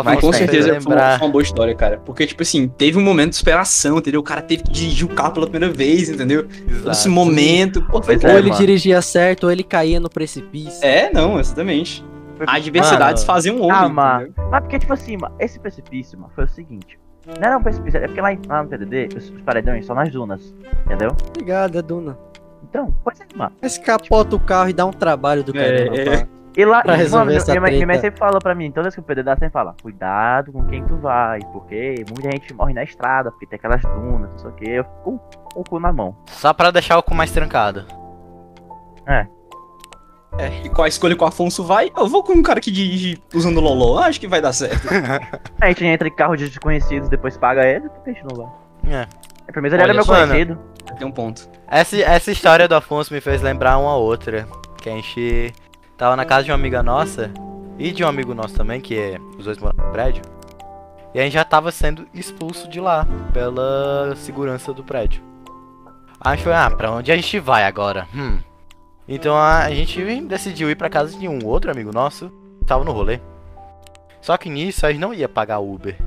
Mas 0.03 0.19
com 0.19 0.31
certeza 0.33 0.79
foi 0.81 0.93
uma, 0.95 1.17
foi 1.17 1.27
uma 1.27 1.31
boa 1.31 1.41
história, 1.41 1.73
cara. 1.75 2.01
Porque, 2.05 2.25
tipo 2.27 2.43
assim, 2.43 2.67
teve 2.67 2.97
um 2.97 3.01
momento 3.03 3.29
de 3.31 3.35
esperação, 3.37 3.97
entendeu? 3.97 4.19
O 4.19 4.23
cara 4.23 4.41
teve 4.41 4.63
que 4.63 4.71
dirigir 4.71 5.05
o 5.05 5.09
carro 5.09 5.33
pela 5.33 5.47
primeira 5.47 5.73
vez, 5.73 6.09
entendeu? 6.09 6.43
Todo 6.43 6.71
esse 6.91 7.07
Exato. 7.07 7.09
momento. 7.11 7.81
Pô, 7.83 8.01
foi 8.01 8.15
é, 8.15 8.17
ou 8.31 8.37
ele 8.37 8.49
mano. 8.49 8.59
dirigia 8.59 9.01
certo, 9.01 9.45
ou 9.45 9.51
ele 9.51 9.63
caía 9.63 9.99
no 9.99 10.09
precipício. 10.09 10.83
É, 10.85 11.11
não, 11.13 11.39
exatamente. 11.39 12.03
Adversidades 12.45 13.23
Mano. 13.23 13.33
fazem 13.33 13.51
um 13.53 13.63
homem. 13.63 13.71
Ah, 13.75 13.89
mano. 13.89 14.33
Mas 14.51 14.61
porque, 14.61 14.77
tipo 14.79 14.93
assim, 14.93 15.17
mano, 15.17 15.33
esse 15.39 15.59
precipício, 15.59 16.17
mano, 16.19 16.31
foi 16.35 16.43
o 16.45 16.49
seguinte. 16.49 16.99
Não 17.25 17.33
era 17.47 17.57
um 17.57 17.63
precipício, 17.63 17.97
é 17.97 18.05
porque 18.07 18.21
lá, 18.21 18.31
em- 18.31 18.39
lá 18.47 18.63
no 18.63 18.69
TDD, 18.69 19.09
os, 19.17 19.29
os 19.31 19.41
paredões 19.41 19.85
são 19.85 19.95
nas 19.95 20.09
dunas, 20.11 20.53
entendeu? 20.85 21.15
Obrigado, 21.29 21.77
é 21.77 21.81
Duna. 21.81 22.17
Então, 22.69 22.93
pois 23.03 23.19
é, 23.19 23.25
mano. 23.35 23.51
Mas 23.61 23.77
capota 23.77 24.35
o 24.35 24.39
carro 24.39 24.69
e 24.69 24.73
dá 24.73 24.85
um 24.85 24.91
trabalho 24.91 25.43
do 25.43 25.57
É, 25.57 25.87
caramba. 25.87 25.97
é. 25.97 26.27
E 26.57 26.65
lá, 26.65 26.81
Pra 26.81 26.95
e, 26.95 26.97
resolver 26.97 27.25
mano, 27.25 27.37
essa 27.37 27.51
minha, 27.51 27.71
minha 27.71 27.85
mãe 27.85 27.99
sempre 27.99 28.17
fala 28.17 28.39
pra 28.39 28.55
mim, 28.55 28.71
toda 28.71 28.83
vez 28.83 28.95
que 28.95 28.99
o 28.99 29.03
PDD 29.03 29.29
sempre 29.29 29.51
fala, 29.51 29.75
cuidado 29.79 30.51
com 30.51 30.65
quem 30.65 30.83
tu 30.83 30.97
vai, 30.97 31.39
porque 31.53 32.03
muita 32.09 32.31
gente 32.31 32.51
morre 32.55 32.73
na 32.73 32.83
estrada, 32.83 33.29
porque 33.29 33.45
tem 33.45 33.57
aquelas 33.57 33.83
dunas, 33.83 34.31
não 34.31 34.37
sei 34.39 34.49
o 34.49 34.53
que, 34.53 34.69
eu 34.71 34.83
fico 34.83 35.01
com, 35.03 35.19
o 35.61 35.63
cu 35.63 35.79
na 35.79 35.93
mão. 35.93 36.17
Só 36.25 36.51
pra 36.53 36.71
deixar 36.71 36.97
o 36.97 37.03
cu 37.03 37.13
mais 37.13 37.29
trancado. 37.29 37.85
É, 40.39 40.49
e 40.65 40.69
com 40.69 40.81
a 40.81 40.87
escolha 40.87 41.15
que 41.15 41.23
o 41.23 41.27
Afonso 41.27 41.63
vai, 41.63 41.91
eu 41.95 42.07
vou 42.07 42.23
com 42.23 42.33
um 42.33 42.43
cara 42.43 42.59
que 42.59 42.71
dirige 42.71 43.21
usando 43.33 43.59
Loló. 43.59 43.99
Acho 43.99 44.19
que 44.19 44.27
vai 44.27 44.41
dar 44.41 44.51
certo. 44.51 44.87
A 45.61 45.67
gente 45.67 45.85
entra 45.85 46.07
em 46.07 46.15
carro 46.15 46.35
de 46.35 46.47
desconhecidos, 46.47 47.07
depois 47.07 47.37
paga 47.37 47.65
ele, 47.67 47.87
por 47.87 48.03
que 48.03 48.09
a 48.09 48.13
gente 48.13 48.25
não 48.25 48.35
vai? 48.35 49.01
É. 49.01 49.07
Pelo 49.51 49.63
menos 49.63 49.73
ele 49.73 49.83
era 49.83 49.91
Olha 49.91 49.93
meu 49.93 50.03
só, 50.03 50.13
né? 50.13 50.27
conhecido. 50.27 50.59
Tem 50.97 51.07
um 51.07 51.11
ponto. 51.11 51.47
Essa, 51.67 51.97
essa 51.97 52.31
história 52.31 52.67
do 52.67 52.75
Afonso 52.75 53.13
me 53.13 53.21
fez 53.21 53.41
lembrar 53.41 53.77
uma 53.77 53.95
outra. 53.95 54.47
Que 54.81 54.89
a 54.89 54.93
gente 54.93 55.53
tava 55.97 56.15
na 56.15 56.25
casa 56.25 56.43
de 56.43 56.51
uma 56.51 56.55
amiga 56.55 56.83
nossa 56.83 57.31
e 57.77 57.91
de 57.91 58.03
um 58.03 58.07
amigo 58.07 58.33
nosso 58.33 58.55
também, 58.55 58.79
que 58.79 58.97
é, 58.97 59.17
os 59.37 59.45
dois 59.45 59.57
moram 59.57 59.85
no 59.85 59.91
prédio. 59.91 60.21
E 61.13 61.19
a 61.19 61.23
gente 61.23 61.33
já 61.33 61.43
tava 61.43 61.71
sendo 61.71 62.07
expulso 62.13 62.69
de 62.69 62.79
lá 62.79 63.07
pela 63.33 64.15
segurança 64.15 64.73
do 64.73 64.83
prédio. 64.83 65.23
Aí 66.19 66.33
a 66.33 66.35
gente 66.35 66.43
foi, 66.43 66.53
ah, 66.53 66.69
pra 66.69 66.91
onde 66.91 67.11
a 67.11 67.15
gente 67.15 67.39
vai 67.39 67.63
agora? 67.63 68.07
Hum. 68.15 68.39
Então 69.07 69.37
a, 69.37 69.69
gente 69.71 70.03
decidiu 70.21 70.69
ir 70.69 70.75
pra 70.75 70.89
casa 70.89 71.17
de 71.17 71.27
um 71.27 71.45
outro 71.45 71.71
amigo 71.71 71.91
nosso 71.93 72.29
que 72.59 72.65
tava 72.65 72.83
no 72.83 72.91
rolê. 72.91 73.19
Só 74.21 74.37
que 74.37 74.49
nisso 74.49 74.85
a 74.85 74.91
gente 74.91 74.99
não 74.99 75.13
ia 75.13 75.29
pagar 75.29 75.59
Uber. 75.59 75.97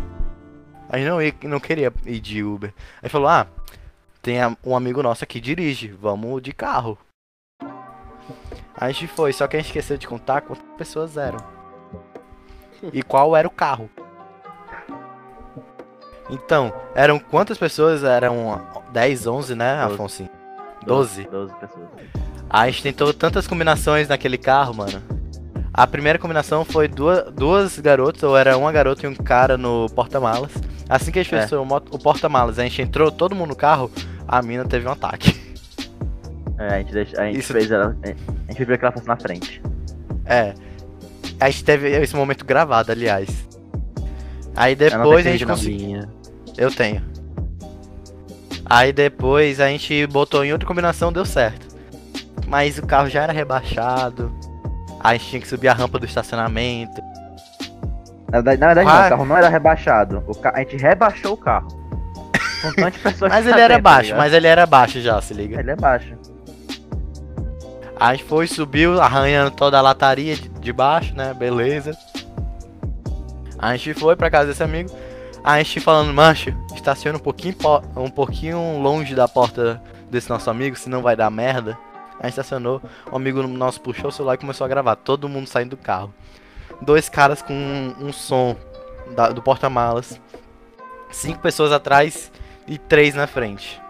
A 0.89 0.99
gente 0.99 1.09
não, 1.09 1.23
ia, 1.23 1.33
não 1.45 1.61
queria 1.61 1.93
ir 2.05 2.21
de 2.21 2.43
Uber. 2.43 2.75
A 3.01 3.07
gente 3.07 3.13
falou, 3.13 3.29
ah, 3.29 3.47
tem 4.21 4.37
um 4.65 4.77
amigo 4.77 5.03
nosso 5.03 5.25
que 5.27 5.41
dirige, 5.41 5.89
vamos 5.89 6.43
de 6.43 6.53
carro. 6.53 6.99
A 8.81 8.89
gente 8.91 9.07
foi, 9.07 9.33
só 9.33 9.47
que 9.47 9.57
a 9.57 9.61
gente 9.61 9.67
esqueceu 9.69 9.99
de 9.99 10.09
contar 10.09 10.41
quantas 10.41 10.65
pessoas 10.79 11.17
eram. 11.17 11.39
E 12.93 13.03
qual 13.03 13.37
era 13.37 13.47
o 13.47 13.51
carro. 13.51 13.91
Então, 16.31 16.73
eram 16.95 17.19
quantas 17.19 17.59
pessoas? 17.59 18.05
Eram 18.05 18.61
10, 18.93 19.27
11, 19.27 19.55
né. 19.55 19.83
Afonso? 19.83 20.29
12. 20.87 21.25
12 21.25 21.55
pessoas. 21.57 21.89
A 22.49 22.67
gente 22.67 22.83
tentou 22.83 23.13
tantas 23.13 23.47
combinações 23.47 24.09
naquele 24.09 24.39
carro, 24.39 24.75
mano. 24.75 25.03
A 25.73 25.87
primeira 25.87 26.19
combinação 26.19 26.65
foi 26.65 26.89
duas, 26.89 27.31
duas 27.33 27.79
garotas, 27.79 28.23
ou 28.23 28.37
era 28.37 28.57
uma 28.57 28.73
garota 28.73 29.07
e 29.07 29.09
um 29.09 29.15
cara 29.15 29.57
no 29.57 29.87
porta-malas. 29.95 30.53
Assim 30.89 31.13
que 31.13 31.19
a 31.21 31.23
gente 31.23 31.35
É. 31.35 31.39
fez 31.47 31.53
o, 31.53 31.65
mo- 31.65 31.77
o 31.91 31.99
porta-malas, 31.99 32.59
a 32.59 32.63
gente 32.65 32.83
entrou 32.83 33.11
todo 33.13 33.35
mundo 33.37 33.51
no 33.51 33.57
carro, 33.57 33.91
a 34.27 34.43
mina 34.43 34.65
teve 34.65 34.89
um 34.89 34.91
ataque. 34.91 35.39
É, 36.61 36.75
a 36.75 36.79
gente, 36.79 36.93
deixa, 36.93 37.21
a 37.21 37.25
gente 37.25 37.39
Isso- 37.39 37.53
fez 37.55 37.71
ela. 37.71 37.97
A 38.05 38.53
gente 38.53 38.65
viu 38.65 38.79
que 38.79 38.85
ela 38.85 38.93
fosse 38.93 39.09
na 39.09 39.17
frente. 39.17 39.63
É. 40.27 40.53
A 41.41 41.49
gente 41.49 41.65
teve 41.65 41.89
esse 41.89 42.15
momento 42.15 42.45
gravado, 42.45 42.93
aliás. 42.93 43.29
Aí 44.55 44.75
depois 44.77 45.27
a 45.27 45.31
gente 45.31 45.47
conseguiu. 45.47 46.03
Eu 46.59 46.71
tenho. 46.71 47.03
Aí 48.67 48.93
depois 48.93 49.59
a 49.59 49.69
gente 49.69 50.07
botou 50.09 50.45
em 50.45 50.53
outra 50.53 50.69
combinação, 50.69 51.11
deu 51.13 51.25
certo. 51.25 51.67
Mas 52.47 52.77
o 52.79 52.87
carro 52.87 53.09
já 53.09 53.23
era 53.23 53.33
rebaixado. 53.33 54.31
A 55.03 55.15
gente 55.15 55.27
tinha 55.31 55.41
que 55.41 55.49
subir 55.49 55.69
a 55.69 55.73
rampa 55.73 55.99
do 55.99 56.05
estacionamento. 56.05 57.01
Na 58.31 58.41
verdade, 58.43 58.61
na 58.61 58.67
verdade 58.75 58.89
Ah. 58.89 58.93
não, 59.01 59.07
o 59.07 59.09
carro 59.09 59.25
não 59.25 59.37
era 59.39 59.49
rebaixado. 59.49 60.21
Ca... 60.43 60.53
A 60.55 60.59
gente 60.59 60.77
rebaixou 60.77 61.33
o 61.33 61.37
carro. 61.39 61.69
Com 62.61 62.73
tantas 62.75 63.01
pessoas 63.03 63.33
Mas 63.33 63.47
ele 63.47 63.55
era 63.59 63.75
dentro, 63.75 63.83
tá 63.83 63.91
baixo, 63.91 64.15
mas 64.17 64.33
ele 64.35 64.47
era 64.47 64.67
baixo 64.67 65.01
já, 65.01 65.21
se 65.23 65.33
liga. 65.33 65.59
Ele 65.59 65.71
é 65.71 65.77
baixo. 65.77 66.15
A 68.01 68.15
gente 68.15 68.25
foi, 68.25 68.47
subiu, 68.47 68.99
arranhando 69.01 69.51
toda 69.51 69.79
a 69.79 69.83
lataria 69.83 70.35
de, 70.35 70.73
baixo, 70.73 71.15
né? 71.15 71.35
Beleza. 71.35 71.97
A 73.59 73.77
gente 73.77 73.93
foi 73.95 74.17
pra 74.17 74.31
casa 74.31 74.49
desse 74.49 74.63
amigo. 74.63 74.91
A 75.45 75.59
gente 75.59 75.81
falando, 75.81 76.13
mancho, 76.13 76.51
estaciona 76.75 77.19
um 77.19 77.21
pouquinho, 77.21 77.55
po- 77.55 77.83
um 77.97 78.11
pouquinho 78.11 78.79
longe 78.81 79.15
da 79.15 79.29
porta 79.29 79.83
desse 80.11 80.31
nosso 80.31 80.49
amigo, 80.51 80.77
senão 80.77 81.03
vai 81.03 81.15
dar 81.15 81.31
merda. 81.31 81.77
A 82.19 82.23
gente 82.25 82.33
estacionou, 82.33 82.81
um 83.13 83.17
amigo 83.17 83.43
nosso 83.47 83.81
puxou 83.81 84.09
o 84.09 84.13
celular 84.13 84.35
e 84.35 84.39
começou 84.39 84.65
a 84.65 84.69
gravar, 84.69 84.97
todo 84.97 85.29
mundo 85.29 85.47
saindo 85.47 85.71
do 85.71 85.77
carro. 85.77 86.13
Dois 86.81 87.09
caras 87.09 87.43
com 87.43 87.53
um, 87.53 88.07
um 88.07 88.13
som 88.13 88.57
da- 89.15 89.29
do 89.31 89.43
porta-malas. 89.43 90.19
Cinco 91.11 91.41
pessoas 91.41 91.73
atrás 91.73 92.31
e 92.67 92.79
três 92.79 93.15
na 93.15 93.27
frente. 93.27 93.81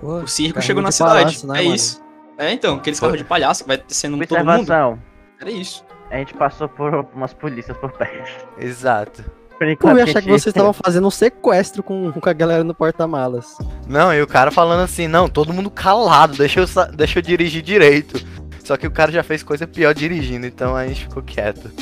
Pô, 0.00 0.18
O 0.20 0.26
circo 0.28 0.54
carrinho 0.54 0.66
chegou 0.66 0.82
na 0.82 0.88
de 0.90 0.94
cidade. 0.94 1.14
balanço, 1.24 1.46
né, 1.46 1.60
é 1.60 1.62
mano? 1.64 1.74
isso. 1.76 2.07
É, 2.38 2.52
então, 2.52 2.76
aqueles 2.76 3.00
carros 3.00 3.18
de 3.18 3.24
palhaço 3.24 3.64
que 3.64 3.68
vai 3.68 3.76
descendo 3.76 4.16
todo 4.26 4.38
mundo. 4.38 4.50
Observação. 4.50 4.98
Era 5.40 5.50
isso. 5.50 5.84
A 6.10 6.16
gente 6.16 6.34
passou 6.34 6.68
por 6.68 7.06
umas 7.14 7.34
polícias 7.34 7.76
por 7.76 7.90
perto. 7.92 8.48
Exato. 8.58 9.22
Por 9.58 9.58
Pô, 9.58 9.64
enquanto 9.64 9.92
eu 9.94 9.98
ia 9.98 10.04
achar 10.04 10.22
que 10.22 10.28
vocês 10.28 10.46
estavam 10.46 10.72
fazendo 10.72 11.06
um 11.06 11.10
sequestro 11.10 11.82
com, 11.82 12.12
com 12.12 12.28
a 12.28 12.32
galera 12.32 12.62
no 12.62 12.72
porta-malas. 12.72 13.58
Não, 13.88 14.14
e 14.14 14.22
o 14.22 14.26
cara 14.26 14.52
falando 14.52 14.84
assim, 14.84 15.08
não, 15.08 15.28
todo 15.28 15.52
mundo 15.52 15.68
calado, 15.68 16.36
deixa 16.36 16.60
eu, 16.60 16.66
deixa 16.94 17.18
eu 17.18 17.22
dirigir 17.22 17.60
direito. 17.60 18.24
Só 18.64 18.76
que 18.76 18.86
o 18.86 18.90
cara 18.90 19.10
já 19.10 19.24
fez 19.24 19.42
coisa 19.42 19.66
pior 19.66 19.92
dirigindo, 19.92 20.46
então 20.46 20.76
a 20.76 20.86
gente 20.86 21.02
ficou 21.02 21.22
quieto. 21.22 21.72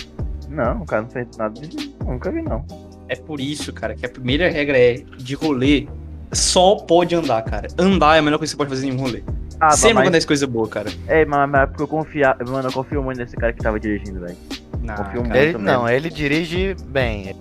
Não, 0.48 0.80
o 0.80 0.86
cara 0.86 1.02
não 1.02 1.10
fez 1.10 1.28
nada 1.36 1.60
de. 1.60 1.94
Nunca 2.02 2.30
vi, 2.30 2.40
não. 2.40 2.64
É 3.08 3.14
por 3.14 3.40
isso, 3.40 3.72
cara, 3.72 3.94
que 3.94 4.06
a 4.06 4.08
primeira 4.08 4.48
regra 4.48 4.78
é 4.78 4.94
de 5.18 5.34
rolê. 5.34 5.86
Só 6.32 6.76
pode 6.76 7.14
andar, 7.14 7.42
cara. 7.42 7.68
Andar 7.78 8.16
é 8.16 8.18
a 8.20 8.22
melhor 8.22 8.38
coisa 8.38 8.52
que 8.52 8.56
você 8.56 8.56
pode 8.56 8.70
fazer 8.70 8.88
em 8.88 8.92
um 8.92 9.00
rolê. 9.00 9.22
Ah, 9.58 9.70
Sempre 9.70 9.94
mas. 9.94 10.02
acontece 10.04 10.26
coisa 10.26 10.46
boa, 10.46 10.68
cara. 10.68 10.90
É, 11.06 11.24
mas, 11.24 11.48
mas 11.48 11.62
é 11.62 11.66
porque 11.66 11.82
eu 11.82 11.88
confia. 11.88 12.36
Mano, 12.46 12.68
eu 12.68 12.72
confio 12.72 13.02
muito 13.02 13.18
nesse 13.18 13.36
cara 13.36 13.52
que 13.52 13.62
tava 13.62 13.80
dirigindo, 13.80 14.20
velho. 14.20 14.36
Não, 14.82 14.94
Confio 14.94 15.12
cara. 15.12 15.20
muito. 15.22 15.36
Ele, 15.36 15.46
mesmo. 15.52 15.58
não, 15.62 15.88
ele 15.88 16.10
dirige 16.10 16.76
bem. 16.88 17.34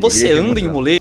Você 0.00 0.28
Dirige 0.28 0.40
anda 0.50 0.60
em 0.60 0.66
rolê. 0.68 1.00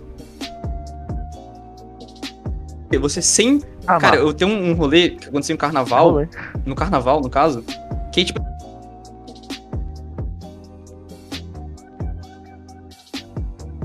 Você 3.00 3.22
sempre. 3.22 3.68
Ah, 3.88 3.98
Cara, 3.98 4.18
mano, 4.18 4.30
eu 4.30 4.34
tenho 4.34 4.52
um 4.52 4.74
rolê 4.74 5.12
que 5.12 5.30
aconteceu 5.30 5.54
no 5.54 5.58
carnaval. 5.60 6.12
rolê. 6.12 6.28
No 6.66 6.76
carnaval, 6.76 7.22
no 7.22 7.30
caso. 7.30 7.64
Que 8.12 8.26
tipo. 8.26 8.42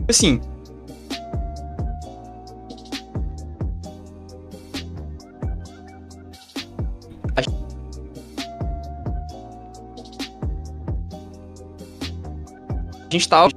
Assim. 0.08 0.40
Gente 13.18 13.28
tava. 13.28 13.48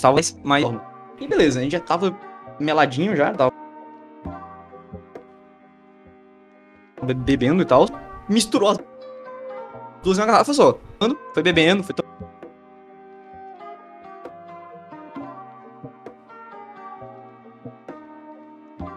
Tava 0.00 0.18
mais. 0.44 0.64
E 1.20 1.26
beleza, 1.28 1.60
a 1.60 1.62
gente 1.62 1.72
já 1.72 1.80
tava 1.80 2.16
meladinho 2.58 3.14
já, 3.16 3.32
tava. 3.32 3.52
be- 7.02 7.14
Bebendo 7.14 7.62
e 7.62 7.66
tal. 7.66 7.86
Misturou 8.28 8.70
as 8.70 8.78
duas 10.02 10.18
uma 10.18 10.26
garrafa 10.26 10.54
só. 10.54 10.78
Foi 11.34 11.42
bebendo, 11.42 11.82
foi. 11.82 11.94
to- 11.94 12.04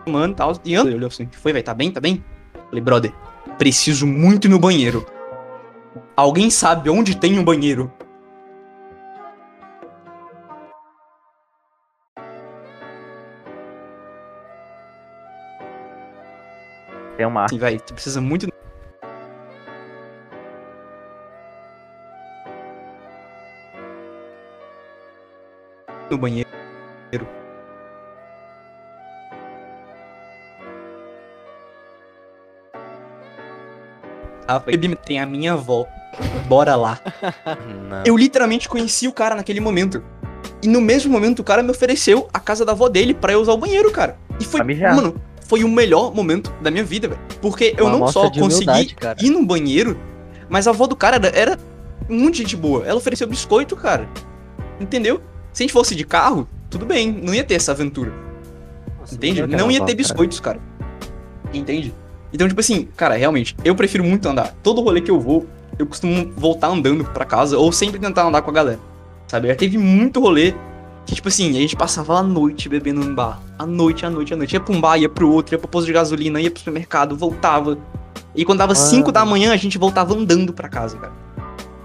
Tomando 0.05 0.31
e 0.33 0.35
tal. 0.35 0.53
E. 0.65 0.73
Ele 0.75 0.95
olhou 0.95 1.07
assim: 1.07 1.27
Foi, 1.31 1.53
velho? 1.53 1.63
Tá 1.63 1.73
bem? 1.73 1.91
Tá 1.91 1.99
bem? 1.99 2.23
Falei, 2.69 2.81
brother, 2.83 3.13
preciso 3.57 4.05
muito 4.07 4.47
ir 4.47 4.49
no 4.49 4.59
banheiro. 4.59 5.05
Alguém 6.15 6.49
sabe 6.49 6.89
onde 6.89 7.15
tem 7.17 7.37
um 7.39 7.43
banheiro? 7.43 7.91
vai, 17.57 17.79
tu 17.79 17.93
precisa 17.93 18.21
muito 18.21 18.47
no 26.09 26.17
banheiro. 26.17 26.47
Ah, 34.47 34.61
tem 35.05 35.19
a 35.19 35.25
minha 35.25 35.53
avó. 35.53 35.87
Bora 36.47 36.75
lá. 36.75 36.99
eu 38.05 38.15
literalmente 38.15 38.69
conheci 38.69 39.07
o 39.07 39.13
cara 39.13 39.35
naquele 39.35 39.59
momento. 39.59 40.03
E 40.61 40.67
no 40.67 40.79
mesmo 40.79 41.11
momento 41.11 41.39
o 41.39 41.43
cara 41.43 41.63
me 41.63 41.71
ofereceu 41.71 42.29
a 42.33 42.39
casa 42.39 42.63
da 42.65 42.73
avó 42.73 42.87
dele 42.87 43.13
para 43.13 43.33
eu 43.33 43.41
usar 43.41 43.53
o 43.53 43.57
banheiro, 43.57 43.91
cara. 43.91 44.17
E 44.39 44.45
foi, 44.45 44.61
mano, 44.61 45.19
foi 45.53 45.63
o 45.63 45.69
melhor 45.69 46.11
momento 46.15 46.51
da 46.63 46.71
minha 46.71 46.83
vida, 46.83 47.07
velho. 47.07 47.21
Porque 47.39 47.75
eu 47.77 47.85
Uma 47.85 47.99
não 47.99 48.07
só 48.07 48.27
consegui 48.31 48.95
cara. 48.95 49.23
ir 49.23 49.29
no 49.29 49.45
banheiro, 49.45 49.95
mas 50.49 50.67
a 50.67 50.71
avó 50.71 50.87
do 50.87 50.95
cara 50.95 51.17
era, 51.17 51.27
era 51.27 51.59
muito 52.09 52.37
gente 52.37 52.55
boa. 52.55 52.83
Ela 52.87 52.97
ofereceu 52.97 53.27
biscoito, 53.27 53.75
cara. 53.75 54.09
Entendeu? 54.79 55.21
Se 55.51 55.61
a 55.61 55.63
gente 55.63 55.71
fosse 55.71 55.93
de 55.93 56.03
carro, 56.05 56.49
tudo 56.71 56.87
bem, 56.87 57.11
não 57.11 57.35
ia 57.35 57.43
ter 57.43 57.53
essa 57.53 57.71
aventura. 57.71 58.11
Nossa, 58.99 59.13
Entende? 59.13 59.45
Não 59.45 59.69
ia 59.69 59.85
ter 59.85 59.93
biscoitos, 59.93 60.39
cara. 60.39 60.59
Entende? 61.53 61.93
Então, 62.33 62.47
tipo 62.47 62.59
assim, 62.59 62.87
cara, 62.97 63.13
realmente, 63.13 63.55
eu 63.63 63.75
prefiro 63.75 64.03
muito 64.03 64.27
andar. 64.27 64.55
Todo 64.63 64.81
rolê 64.81 65.01
que 65.01 65.11
eu 65.11 65.19
vou, 65.19 65.45
eu 65.77 65.85
costumo 65.85 66.33
voltar 66.35 66.69
andando 66.69 67.05
pra 67.05 67.25
casa 67.25 67.59
ou 67.59 67.71
sempre 67.71 67.99
tentar 67.99 68.25
andar 68.25 68.41
com 68.41 68.49
a 68.49 68.53
galera. 68.53 68.79
Sabe? 69.27 69.49
Já 69.49 69.55
teve 69.55 69.77
muito 69.77 70.19
rolê 70.19 70.55
que, 71.05 71.15
tipo 71.15 71.27
assim, 71.27 71.49
a 71.49 71.59
gente 71.59 71.75
passava 71.75 72.17
a 72.17 72.23
noite 72.23 72.69
bebendo 72.69 73.01
num 73.01 73.13
bar. 73.13 73.39
A 73.59 73.65
noite, 73.65 74.05
a 74.05 74.09
noite, 74.09 74.33
a 74.33 74.37
noite. 74.37 74.53
Ia 74.53 74.59
pra 74.59 74.73
um 74.73 74.79
bar, 74.79 74.97
ia 74.97 75.09
pro 75.09 75.29
outro, 75.29 75.55
ia 75.55 75.59
pro 75.59 75.67
posto 75.67 75.85
de 75.85 75.93
gasolina, 75.93 76.39
ia 76.39 76.49
pro 76.49 76.59
supermercado, 76.59 77.15
voltava. 77.17 77.77
E 78.35 78.43
quando 78.45 78.59
dava 78.59 78.73
5 78.73 79.11
da 79.11 79.25
manhã, 79.25 79.53
a 79.53 79.57
gente 79.57 79.77
voltava 79.77 80.13
andando 80.13 80.53
pra 80.53 80.67
casa, 80.67 80.97
cara. 80.97 81.13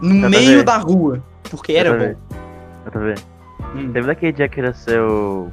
No 0.01 0.21
pra 0.21 0.31
meio 0.31 0.65
da 0.65 0.77
rua. 0.77 1.23
Porque 1.51 1.73
era 1.73 1.91
pra 1.91 1.99
bom. 1.99 2.05
ver. 2.05 2.19
Dá 2.85 2.91
pra 2.91 3.01
ver. 3.01 3.19
Hum. 3.75 3.93
Teve 3.93 4.07
daquele 4.07 4.33
dia 4.33 4.49
que 4.49 4.61
era 4.61 4.73
seu. 4.73 5.53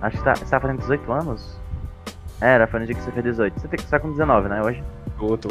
Acho 0.00 0.16
que 0.16 0.24
tá, 0.24 0.34
você 0.34 0.44
tá 0.44 0.60
fazendo 0.60 0.78
18 0.78 1.12
anos? 1.12 1.60
Era, 2.40 2.66
foi 2.66 2.80
no 2.80 2.86
dia 2.86 2.94
que 2.94 3.02
você 3.02 3.10
fez 3.10 3.24
18. 3.24 3.60
Você 3.60 3.68
tem 3.68 3.78
que 3.78 3.84
estar 3.84 4.00
com 4.00 4.10
19, 4.10 4.48
né? 4.48 4.62
Hoje? 4.62 4.82
Tô, 5.18 5.36
tô. 5.36 5.48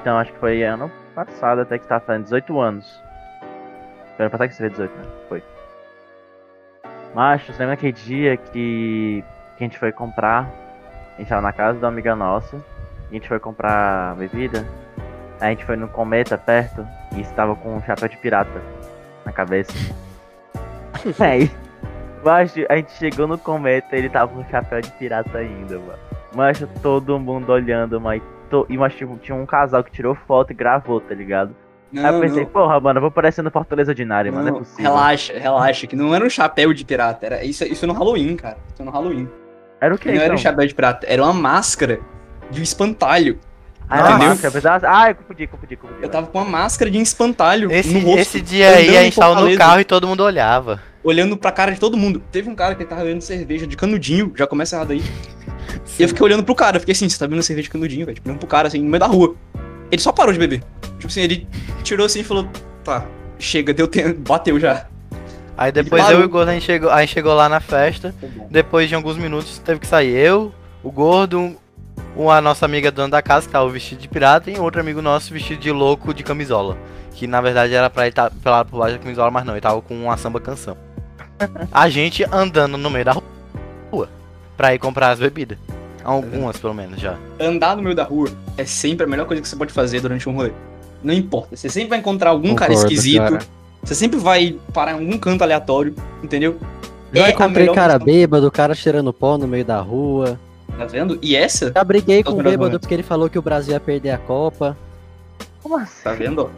Então 0.00 0.18
acho 0.18 0.32
que 0.32 0.38
foi 0.38 0.62
ano 0.62 0.90
passado 1.14 1.60
até 1.60 1.78
que 1.78 1.84
você 1.84 1.88
tava 1.88 2.04
fazendo 2.04 2.24
18 2.24 2.60
anos. 2.60 2.86
Foi 4.16 4.24
ano 4.24 4.30
passado 4.30 4.48
que 4.48 4.54
você 4.54 4.62
fez 4.62 4.72
18, 4.72 4.96
né? 4.96 5.04
Foi. 5.28 5.42
Macho, 7.16 7.50
você 7.50 7.60
lembra 7.60 7.72
aquele 7.72 7.92
dia 7.94 8.36
que, 8.36 9.24
que 9.56 9.64
a 9.64 9.66
gente 9.66 9.78
foi 9.78 9.90
comprar? 9.90 10.50
A 11.14 11.18
gente 11.18 11.28
tava 11.28 11.40
na 11.40 11.50
casa 11.50 11.78
de 11.78 11.82
uma 11.82 11.88
amiga 11.88 12.14
nossa. 12.14 12.62
E 13.10 13.12
a 13.12 13.14
gente 13.14 13.26
foi 13.26 13.40
comprar 13.40 14.14
bebida. 14.16 14.66
Aí 15.40 15.46
a 15.46 15.50
gente 15.52 15.64
foi 15.64 15.76
no 15.76 15.88
Cometa 15.88 16.36
perto 16.36 16.86
e 17.16 17.22
estava 17.22 17.56
com 17.56 17.74
um 17.74 17.82
chapéu 17.82 18.06
de 18.06 18.18
pirata 18.18 18.60
na 19.24 19.32
cabeça. 19.32 19.72
Aí, 21.18 21.50
macho, 22.22 22.66
a 22.68 22.76
gente 22.76 22.92
chegou 22.92 23.26
no 23.26 23.38
Cometa 23.38 23.96
e 23.96 24.00
ele 24.00 24.10
tava 24.10 24.34
com 24.34 24.42
o 24.42 24.50
chapéu 24.50 24.82
de 24.82 24.90
pirata 24.90 25.38
ainda, 25.38 25.78
mano. 25.78 25.98
Macho, 26.34 26.68
todo 26.82 27.18
mundo 27.18 27.50
olhando, 27.50 27.98
mas. 27.98 28.22
To... 28.50 28.66
E 28.68 28.76
mas 28.76 28.94
tipo, 28.94 29.16
tinha 29.16 29.34
um 29.34 29.46
casal 29.46 29.82
que 29.82 29.90
tirou 29.90 30.14
foto 30.14 30.50
e 30.50 30.54
gravou, 30.54 31.00
tá 31.00 31.14
ligado? 31.14 31.56
Aí 31.94 32.04
eu 32.04 32.12
Não, 32.12 32.20
pensei, 32.20 32.42
não. 32.42 32.50
porra, 32.50 32.80
mano, 32.80 32.98
eu 32.98 33.02
vou 33.02 33.10
parecendo 33.10 33.50
Fortaleza 33.50 33.92
Ordinário, 33.92 34.32
mano, 34.32 34.42
não 34.44 34.48
é 34.48 34.52
Não, 34.52 34.58
possível. 34.60 34.82
relaxa, 34.84 35.32
relaxa, 35.38 35.86
que 35.86 35.94
não 35.96 36.14
era 36.14 36.24
um 36.24 36.30
chapéu 36.30 36.72
de 36.74 36.84
pirata, 36.84 37.24
era 37.26 37.44
isso, 37.44 37.64
isso 37.64 37.86
no 37.86 37.92
Halloween, 37.92 38.36
cara. 38.36 38.58
Isso 38.74 38.84
no 38.84 38.90
Halloween. 38.90 39.28
Era 39.80 39.94
o 39.94 39.98
que, 39.98 40.08
não 40.08 40.14
então? 40.14 40.24
era 40.24 40.34
um 40.34 40.38
chapéu 40.38 40.66
de 40.66 40.74
pirata, 40.74 41.06
era 41.08 41.22
uma 41.22 41.32
máscara 41.32 42.00
de 42.50 42.60
um 42.60 42.62
espantalho. 42.62 43.38
Ah, 43.88 43.98
era 44.00 44.18
máscara, 44.18 44.52
pensava... 44.52 44.86
Ah, 44.88 45.10
eu 45.10 45.14
confundi, 45.14 45.46
confundi, 45.46 45.76
confundi. 45.76 46.02
Eu 46.02 46.08
tava 46.08 46.26
com 46.26 46.38
uma 46.38 46.44
máscara 46.44 46.90
de 46.90 46.98
um 46.98 47.02
espantalho 47.02 47.70
Esse, 47.70 47.94
no 47.94 48.00
rosto, 48.00 48.18
esse 48.20 48.40
dia 48.40 48.70
aí 48.70 48.96
a 48.96 49.02
gente 49.04 49.16
tava 49.18 49.40
no 49.40 49.56
carro 49.56 49.78
e 49.80 49.84
todo 49.84 50.08
mundo 50.08 50.24
olhava. 50.24 50.82
olhando 51.04 51.36
pra 51.36 51.52
cara 51.52 51.70
de 51.70 51.78
todo 51.78 51.96
mundo. 51.96 52.20
Teve 52.32 52.50
um 52.50 52.54
cara 52.56 52.74
que 52.74 52.84
tava 52.84 53.02
bebendo 53.02 53.22
cerveja 53.22 53.64
de 53.64 53.76
canudinho, 53.76 54.32
já 54.34 54.44
começa 54.44 54.74
errado 54.74 54.90
aí. 54.90 55.02
E 55.98 56.02
eu 56.02 56.08
fiquei 56.08 56.24
olhando 56.24 56.42
pro 56.42 56.54
cara, 56.54 56.76
eu 56.78 56.80
fiquei 56.80 56.92
assim, 56.94 57.08
você 57.08 57.16
tá 57.16 57.26
bebendo 57.26 57.44
cerveja 57.44 57.66
de 57.66 57.70
canudinho, 57.70 58.04
velho, 58.06 58.16
tipo, 58.16 58.28
olhando 58.28 58.40
pro 58.40 58.48
cara 58.48 58.66
assim, 58.66 58.82
no 58.82 58.88
meio 58.90 58.98
da 59.00 59.06
rua. 59.06 59.36
Ele 59.88 60.02
só 60.02 60.10
parou 60.10 60.32
de 60.32 60.38
beber. 60.40 60.64
Tipo 60.96 61.06
assim, 61.06 61.20
ele 61.22 61.48
tirou 61.82 62.06
assim 62.06 62.20
e 62.20 62.24
falou, 62.24 62.48
tá, 62.84 63.06
chega, 63.38 63.72
deu 63.72 63.86
tempo, 63.88 64.20
bateu 64.26 64.58
já. 64.58 64.86
Aí 65.56 65.72
depois 65.72 66.08
eu 66.10 66.20
e 66.20 66.24
o 66.24 66.28
Gordo 66.28 66.50
a 66.50 66.52
gente 66.52 66.66
chegou, 66.66 66.90
a 66.90 67.00
gente 67.00 67.14
chegou 67.14 67.34
lá 67.34 67.48
na 67.48 67.60
festa. 67.60 68.14
Depois 68.50 68.88
de 68.88 68.94
alguns 68.94 69.16
minutos 69.16 69.58
teve 69.58 69.80
que 69.80 69.86
sair 69.86 70.14
eu, 70.14 70.52
o 70.82 70.90
Gordo, 70.90 71.56
um, 72.16 72.30
a 72.30 72.40
nossa 72.40 72.66
amiga 72.66 72.90
dona 72.90 73.08
da 73.08 73.22
casa 73.22 73.46
que 73.46 73.52
tava 73.52 73.68
vestido 73.70 74.00
de 74.00 74.08
pirata 74.08 74.50
e 74.50 74.58
outro 74.58 74.80
amigo 74.80 75.00
nosso 75.00 75.32
vestido 75.32 75.60
de 75.60 75.72
louco 75.72 76.12
de 76.12 76.22
camisola. 76.22 76.76
Que 77.12 77.26
na 77.26 77.40
verdade 77.40 77.72
era 77.72 77.88
pra 77.88 78.02
ele 78.02 78.10
estar 78.10 78.30
pelado 78.30 78.68
por 78.68 78.78
baixo 78.78 78.96
da 78.96 79.02
camisola, 79.02 79.30
mas 79.30 79.46
não, 79.46 79.54
ele 79.54 79.62
tava 79.62 79.80
com 79.80 79.94
uma 79.94 80.16
samba 80.18 80.40
canção. 80.40 80.76
A 81.72 81.88
gente 81.88 82.24
andando 82.30 82.76
no 82.76 82.90
meio 82.90 83.04
da 83.06 83.12
rua 83.12 84.08
pra 84.56 84.74
ir 84.74 84.78
comprar 84.78 85.10
as 85.10 85.18
bebidas. 85.18 85.58
Algumas 86.04 86.56
pelo 86.56 86.72
menos 86.72 87.00
já. 87.00 87.16
andar 87.40 87.76
no 87.76 87.82
meio 87.82 87.94
da 87.94 88.04
rua 88.04 88.28
é 88.56 88.64
sempre 88.64 89.04
a 89.04 89.08
melhor 89.08 89.26
coisa 89.26 89.42
que 89.42 89.48
você 89.48 89.56
pode 89.56 89.72
fazer 89.72 90.00
durante 90.00 90.28
um 90.28 90.32
rolê. 90.32 90.52
Não 91.02 91.12
importa, 91.14 91.56
você 91.56 91.68
sempre 91.68 91.90
vai 91.90 91.98
encontrar 91.98 92.30
algum 92.30 92.54
cara 92.54 92.72
Concordo, 92.72 92.92
esquisito, 92.92 93.22
cara. 93.22 93.38
você 93.82 93.94
sempre 93.94 94.18
vai 94.18 94.56
parar 94.72 94.92
em 94.92 94.94
algum 94.94 95.18
canto 95.18 95.42
aleatório, 95.42 95.94
entendeu? 96.22 96.58
Já 97.12 97.28
É 97.28 97.30
encontrei 97.30 97.66
cara 97.72 97.94
questão. 97.98 98.06
bêbado, 98.14 98.50
cara 98.50 98.74
cheirando 98.74 99.12
pó 99.12 99.38
no 99.38 99.46
meio 99.46 99.64
da 99.64 99.80
rua. 99.80 100.38
Tá 100.76 100.84
vendo? 100.84 101.18
E 101.22 101.34
essa, 101.36 101.72
Já 101.72 101.82
briguei 101.84 102.22
com 102.22 102.32
o 102.32 102.36
bêbado 102.36 102.58
momentos. 102.58 102.80
porque 102.80 102.94
ele 102.94 103.02
falou 103.02 103.30
que 103.30 103.38
o 103.38 103.42
Brasil 103.42 103.72
ia 103.72 103.80
perder 103.80 104.10
a 104.10 104.18
Copa. 104.18 104.76
Como 105.62 105.76
assim? 105.78 106.02
tá 106.02 106.12
vendo? 106.12 106.50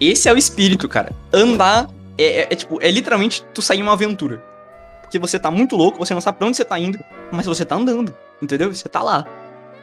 Esse 0.00 0.28
é 0.28 0.32
o 0.32 0.36
espírito, 0.36 0.88
cara. 0.88 1.12
Andar 1.32 1.88
é, 2.18 2.24
é- 2.24 2.46
é 2.50 2.54
tipo, 2.56 2.78
é 2.82 2.90
literalmente 2.90 3.44
tu 3.54 3.62
sair 3.62 3.78
em 3.78 3.82
uma 3.82 3.92
aventura. 3.92 4.42
Porque 5.02 5.18
você 5.18 5.38
tá 5.38 5.50
muito 5.50 5.76
louco, 5.76 5.98
você 5.98 6.12
não 6.14 6.20
sabe 6.20 6.38
pra 6.38 6.46
onde 6.48 6.56
você 6.56 6.64
tá 6.64 6.78
indo, 6.78 6.98
mas 7.30 7.46
você 7.46 7.64
tá 7.64 7.76
andando, 7.76 8.12
entendeu? 8.42 8.74
Você 8.74 8.88
tá 8.88 9.02
lá. 9.02 9.24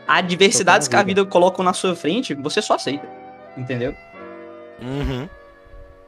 Adversidades 0.07 0.88
que 0.88 0.95
a 0.95 1.03
vida 1.03 1.23
coloca 1.23 1.63
na 1.63 1.71
sua 1.73 1.95
frente, 1.95 2.34
você 2.34 2.61
só 2.61 2.75
aceita, 2.75 3.07
entendeu? 3.58 3.93
Uhum. 4.82 5.28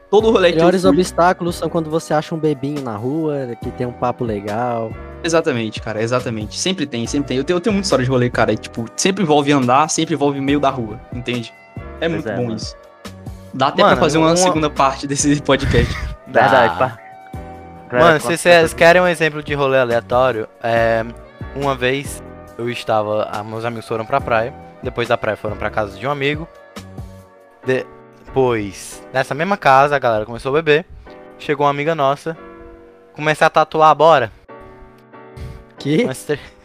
Todo 0.10 0.32
rolê 0.32 0.50
que 0.50 0.56
eu 0.56 0.60
Melhores 0.60 0.86
obstáculos 0.86 1.56
são 1.56 1.68
quando 1.68 1.89
você 1.89 2.14
acha 2.14 2.34
um 2.36 2.38
bebinho 2.38 2.82
na 2.82 2.96
rua, 2.96 3.58
que 3.62 3.72
tem 3.72 3.86
um 3.86 3.91
papo 3.91 4.24
legal. 4.24 4.91
Exatamente, 5.24 5.82
cara, 5.82 6.02
exatamente. 6.02 6.58
Sempre 6.58 6.86
tem, 6.86 7.06
sempre 7.08 7.30
tem. 7.30 7.38
Eu 7.38 7.43
tenho, 7.43 7.58
eu 7.58 7.62
tenho 7.62 7.74
muita 7.74 7.86
história 7.86 8.06
de 8.06 8.12
rolê, 8.12 8.30
cara. 8.30 8.54
E, 8.54 8.58
tipo, 8.58 8.86
sempre 8.96 9.24
envolve 9.24 9.52
andar, 9.52 9.89
sempre 9.89 10.14
envolve 10.14 10.39
meio 10.39 10.60
da 10.60 10.70
rua, 10.70 11.00
entende? 11.12 11.54
É 12.00 12.08
muito 12.08 12.30
é, 12.30 12.36
bom 12.36 12.43
mano. 12.43 12.56
isso. 12.56 12.76
Dá 13.54 13.68
até 13.68 13.82
Mano, 13.82 13.96
pra 13.96 14.04
fazer 14.04 14.18
uma, 14.18 14.28
uma- 14.28 14.36
segunda 14.38 14.70
parte 14.70 15.08
desse 15.08 15.39
podcast. 15.41 15.93
Verdade, 16.28 16.78
Dá. 16.78 16.89
pá. 16.89 17.00
Mano, 17.91 18.20
se 18.20 18.38
vocês 18.38 18.74
querem 18.74 19.02
um 19.02 19.08
exemplo 19.08 19.41
de 19.41 19.54
rolê 19.54 19.80
aleatório, 19.80 20.48
é, 20.62 21.06
uma 21.56 21.76
vez 21.76 22.22
eu 22.58 22.70
estava, 22.70 23.30
ah, 23.32 23.43
meus 23.43 23.64
amigos 23.64 23.88
foram 23.88 24.06
pra 24.06 24.20
praia, 24.20 24.54
depois 24.84 25.08
da 25.08 25.18
praia 25.18 25.38
foram 25.38 25.56
pra 25.56 25.70
casa 25.70 25.98
de 25.98 26.06
um 26.06 26.12
amigo, 26.12 26.48
depois 27.66 29.05
nessa 29.13 29.34
mesma 29.34 29.57
casa 29.57 29.95
a 29.95 29.99
galera 29.99 30.26
começou 30.26 30.49
a 30.51 30.61
beber, 30.61 30.86
chegou 31.39 31.66
uma 31.66 31.72
amiga 31.72 31.95
nossa, 31.95 32.38
comecei 33.13 33.45
a 33.45 33.49
tatuar, 33.49 33.95
bora. 33.95 34.32
Que? 35.78 36.05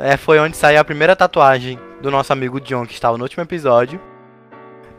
É, 0.00 0.16
foi 0.16 0.38
onde 0.38 0.56
saiu 0.56 0.80
a 0.80 0.84
primeira 0.84 1.16
tatuagem 1.16 1.76
do 2.00 2.08
nosso 2.08 2.32
amigo 2.32 2.60
John, 2.60 2.86
que 2.86 2.92
estava 2.92 3.18
no 3.18 3.24
último 3.24 3.42
episódio. 3.42 4.00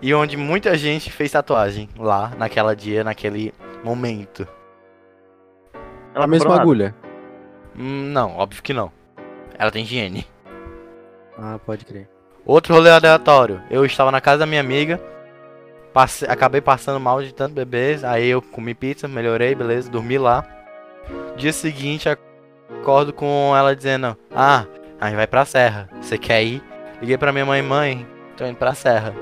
E 0.01 0.13
onde 0.13 0.35
muita 0.35 0.77
gente 0.77 1.09
fez 1.09 1.31
tatuagem 1.31 1.87
lá, 1.97 2.33
naquela 2.37 2.75
dia, 2.75 3.01
naquele 3.01 3.53
momento. 3.81 4.45
Ela 6.13 6.25
a 6.25 6.27
mesma 6.27 6.53
agulha. 6.53 6.93
Hum, 7.77 8.11
não, 8.11 8.35
óbvio 8.35 8.61
que 8.61 8.73
não. 8.73 8.91
Ela 9.57 9.71
tem 9.71 9.83
higiene. 9.83 10.27
Ah, 11.37 11.57
pode 11.65 11.85
crer. 11.85 12.09
Outro 12.45 12.73
rolê 12.73 12.89
aleatório. 12.89 13.61
Eu 13.69 13.85
estava 13.85 14.11
na 14.11 14.21
casa 14.21 14.39
da 14.39 14.45
minha 14.45 14.61
amiga. 14.61 14.99
passe- 15.93 16.25
acabei 16.25 16.61
passando 16.61 16.99
mal 16.99 17.21
de 17.21 17.33
tanto 17.33 17.53
beber. 17.53 18.05
Aí 18.05 18.27
eu 18.29 18.41
comi 18.41 18.73
pizza, 18.75 19.07
melhorei, 19.07 19.55
beleza, 19.55 19.89
dormi 19.89 20.17
lá. 20.17 20.45
Dia 21.35 21.51
seguinte, 21.51 22.07
acordo 22.09 23.11
com 23.11 23.53
ela 23.57 23.75
dizendo: 23.75 24.15
Ah, 24.35 24.65
a 25.01 25.07
gente 25.07 25.15
vai 25.15 25.27
pra 25.27 25.45
serra. 25.45 25.89
Você 26.01 26.17
quer 26.17 26.43
ir? 26.43 26.61
Liguei 27.01 27.17
pra 27.17 27.31
minha 27.31 27.45
mãe, 27.45 27.61
mãe, 27.61 28.07
tô 28.37 28.45
indo 28.45 28.55
pra 28.55 28.73
serra. 28.75 29.13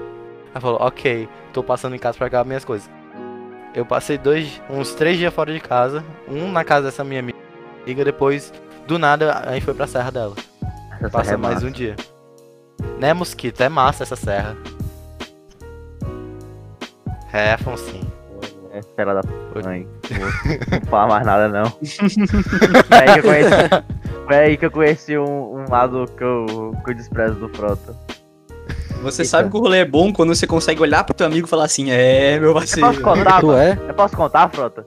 Ela 0.51 0.61
falou: 0.61 0.77
Ok, 0.81 1.27
tô 1.53 1.63
passando 1.63 1.95
em 1.95 1.99
casa 1.99 2.17
pra 2.17 2.27
acabar 2.27 2.45
minhas 2.45 2.65
coisas. 2.65 2.89
Eu 3.73 3.85
passei 3.85 4.17
dois, 4.17 4.61
uns 4.69 4.93
três 4.93 5.17
dias 5.17 5.33
fora 5.33 5.53
de 5.53 5.59
casa. 5.59 6.03
Um 6.27 6.51
na 6.51 6.63
casa 6.63 6.87
dessa 6.87 7.03
minha 7.03 7.19
amiga. 7.21 7.37
Depois, 8.03 8.51
do 8.85 8.99
nada, 8.99 9.43
a 9.45 9.53
gente 9.53 9.63
foi 9.63 9.73
pra 9.73 9.87
serra 9.87 10.11
dela. 10.11 10.35
Essa 10.99 11.09
Passa 11.09 11.33
é 11.35 11.37
mais 11.37 11.63
um 11.63 11.71
dia. 11.71 11.95
Né, 12.99 13.13
mosquito? 13.13 13.61
É 13.61 13.69
massa 13.69 14.03
essa 14.03 14.15
serra. 14.15 14.55
É, 17.33 17.53
Afonso. 17.53 17.93
É, 18.71 18.81
fera 18.95 19.13
da 19.15 19.21
mãe. 19.63 19.87
Vou- 20.09 20.79
Não 20.79 20.87
falar 20.87 21.07
mais 21.07 21.25
nada, 21.25 21.47
não. 21.49 21.65
Foi 21.69 22.97
aí 22.97 23.13
que 23.13 23.19
eu 23.19 23.23
conheci, 23.23 23.83
foi 24.25 24.35
aí 24.37 24.57
que 24.57 24.65
eu 24.65 24.71
conheci 24.71 25.17
um, 25.17 25.55
um 25.57 25.65
lado 25.69 26.05
que 26.17 26.23
eu, 26.23 26.75
que 26.83 26.91
eu 26.91 26.95
desprezo 26.95 27.35
do 27.35 27.49
Frota. 27.49 27.95
Você 29.03 29.21
Eita. 29.21 29.29
sabe 29.29 29.49
que 29.51 29.57
o 29.57 29.59
rolê 29.59 29.79
é 29.79 29.85
bom 29.85 30.11
quando 30.11 30.33
você 30.33 30.47
consegue 30.47 30.81
olhar 30.81 31.03
pro 31.03 31.13
teu 31.13 31.27
amigo 31.27 31.45
e 31.45 31.49
falar 31.49 31.65
assim, 31.65 31.91
é, 31.91 32.39
meu 32.39 32.49
Eu 32.49 32.53
parceiro. 32.55 32.87
posso 32.89 33.01
contar, 33.01 33.39
Tu 33.41 33.53
é? 33.53 33.77
Eu 33.87 33.93
posso 33.93 34.17
contar, 34.17 34.49
Frota? 34.49 34.85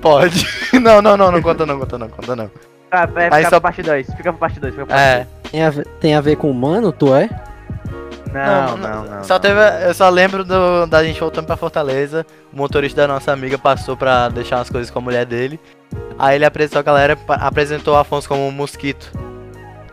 Pode. 0.00 0.46
Não, 0.80 1.00
não, 1.00 1.16
não, 1.16 1.30
não 1.30 1.40
conta 1.42 1.64
não, 1.64 1.78
conta 1.78 1.96
não, 1.98 2.08
conta 2.08 2.34
não. 2.36 2.50
Ah, 2.90 3.08
é, 3.16 3.24
Aí 3.30 3.30
fica 3.30 3.42
só- 3.44 3.50
pra 3.50 3.60
parte 3.60 3.82
2. 3.82 4.06
Fica 4.08 4.22
pra 4.24 4.32
parte 4.32 4.58
2. 4.60 4.74
Fica 4.74 4.86
pra 4.86 5.00
É, 5.00 5.18
parte 5.24 5.43
Tem 5.54 5.62
a, 5.62 5.70
ver, 5.70 5.86
tem 6.00 6.14
a 6.16 6.20
ver 6.20 6.34
com 6.36 6.50
humano, 6.50 6.90
tu 6.90 7.14
é? 7.14 7.28
2. 7.28 8.34
Não, 8.34 8.76
não, 8.76 9.04
não. 9.04 9.22
Só 9.24 9.34
não. 9.34 9.40
teve. 9.40 9.60
Eu 9.86 9.94
só 9.94 10.08
lembro 10.08 10.42
do- 10.44 10.84
da 10.86 11.04
gente 11.04 11.20
voltando 11.20 11.46
pra 11.46 11.56
Fortaleza. 11.56 12.26
O 12.52 12.56
motorista 12.56 13.02
da 13.02 13.06
nossa 13.06 13.30
amiga 13.32 13.56
passou 13.56 13.96
pra 13.96 14.28
deixar 14.28 14.56
umas 14.56 14.68
coisas 14.68 14.90
com 14.90 14.98
a 14.98 15.02
mulher 15.02 15.24
dele. 15.24 15.60
Aí 16.18 16.34
ele 16.34 16.44
apresentou 16.44 16.80
a 16.80 16.82
galera, 16.82 17.16
apresentou 17.28 17.94
o 17.94 17.96
Afonso 17.96 18.28
como 18.28 18.44
um 18.44 18.50
mosquito. 18.50 19.12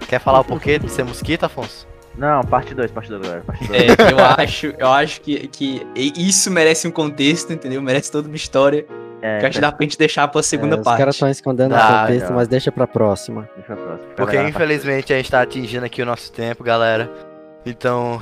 Quer 0.07 0.20
falar 0.20 0.39
o 0.39 0.43
porquê 0.43 0.80
de 0.80 0.89
ser 0.89 1.03
mosquito, 1.03 1.43
Afonso? 1.43 1.88
Não, 2.18 2.41
parte 2.43 2.74
2, 2.74 2.89
parte 2.89 3.09
2, 3.12 3.22
galera. 3.22 3.43
Parte 3.45 3.68
2. 3.68 3.80
É, 3.80 3.86
eu 4.12 4.43
acho, 4.43 4.74
eu 4.80 4.91
acho 4.91 5.22
que, 5.22 5.47
que 5.47 5.86
isso 5.95 6.49
merece 6.49 6.88
um 6.88 6.91
contexto, 6.91 7.53
entendeu? 7.53 7.80
Merece 7.84 8.12
toda 8.12 8.28
uma 8.28 8.36
história. 8.36 8.84
É, 9.22 9.38
que 9.38 9.45
acho 9.45 9.55
que 9.57 9.62
dá 9.62 9.72
pra 9.72 9.84
gente 9.84 9.99
deixar 9.99 10.28
pra 10.28 10.41
segunda 10.41 10.78
É, 10.78 10.80
os 10.80 10.84
parte. 10.84 10.97
caras 10.97 11.14
estão 11.16 11.30
escondendo 11.30 11.76
o 11.76 11.78
contexto, 11.78 12.28
já. 12.30 12.34
mas 12.34 12.47
deixa 12.47 12.72
pra 12.72 12.88
próxima. 12.88 13.47
Deixa 13.55 13.76
pra 13.76 13.76
próxima. 13.76 13.81
Porque 14.16 14.36
Galera, 14.36 14.49
infelizmente 14.49 15.14
a 15.14 15.18
gente 15.18 15.32
tá 15.32 15.41
atingindo 15.41 15.86
aqui 15.86 16.02
o 16.02 16.06
nosso 16.06 16.32
tempo, 16.32 16.64
galera. 16.64 17.10
Então. 17.66 18.22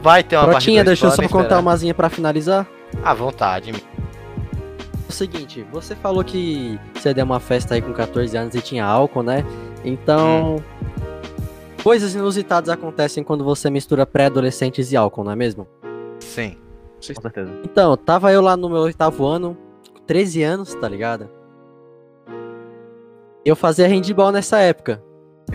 Vai 0.00 0.22
ter 0.22 0.36
uma 0.36 0.48
Protinha, 0.48 0.84
deixa 0.84 1.06
eu 1.06 1.10
só 1.10 1.16
podem 1.16 1.28
contar 1.28 1.44
esperar. 1.44 1.60
uma 1.60 1.76
zinha 1.76 1.94
pra 1.94 2.08
finalizar. 2.08 2.66
À 3.02 3.12
vontade. 3.12 3.70
É 3.70 3.74
o 5.08 5.12
seguinte, 5.12 5.66
você 5.72 5.94
falou 5.96 6.22
que 6.22 6.78
você 6.94 7.12
deu 7.12 7.24
uma 7.24 7.40
festa 7.40 7.74
aí 7.74 7.82
com 7.82 7.92
14 7.92 8.36
anos 8.36 8.54
e 8.54 8.60
tinha 8.60 8.84
álcool, 8.84 9.22
né? 9.22 9.44
Então. 9.84 10.56
Hum. 10.56 10.78
Coisas 11.82 12.14
inusitadas 12.14 12.68
acontecem 12.68 13.22
quando 13.22 13.44
você 13.44 13.70
mistura 13.70 14.04
pré-adolescentes 14.04 14.90
e 14.92 14.96
álcool, 14.96 15.24
não 15.24 15.32
é 15.32 15.36
mesmo? 15.36 15.66
Sim. 16.18 16.56
Com 17.14 17.22
certeza. 17.22 17.52
Então, 17.64 17.96
tava 17.96 18.32
eu 18.32 18.42
lá 18.42 18.56
no 18.56 18.68
meu 18.68 18.80
oitavo 18.80 19.24
ano, 19.24 19.56
com 19.94 20.00
13 20.00 20.42
anos, 20.42 20.74
tá 20.74 20.88
ligado? 20.88 21.30
Eu 23.44 23.54
fazia 23.54 23.86
handball 23.86 24.32
nessa 24.32 24.58
época. 24.58 25.02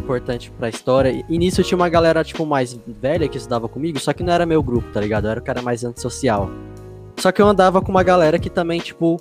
Importante 0.04 0.51
pra 0.51 0.70
história. 0.70 1.24
E- 1.30 1.38
nisso 1.38 1.64
tinha 1.64 1.78
uma 1.78 1.88
galera, 1.89 2.24
tipo, 2.24 2.45
mais 2.45 2.78
velha 3.01 3.28
que 3.28 3.38
estudava 3.38 3.68
comigo, 3.70 3.99
só 3.99 4.12
que 4.14 4.22
não 4.24 4.34
era 4.34 4.45
meu 4.45 4.62
grupo, 4.62 4.88
tá 4.91 4.99
ligado? 4.99 5.26
Eu 5.26 5.32
era 5.32 5.39
o 5.39 5.43
cara 5.43 5.62
mais 5.62 5.84
antissocial. 5.84 6.49
Só 7.18 7.32
que 7.32 7.41
eu 7.41 7.47
andava 7.47 7.82
com 7.82 7.89
uma 7.89 8.04
galera 8.04 8.38
que 8.38 8.49
também, 8.49 8.80
tipo, 8.80 9.18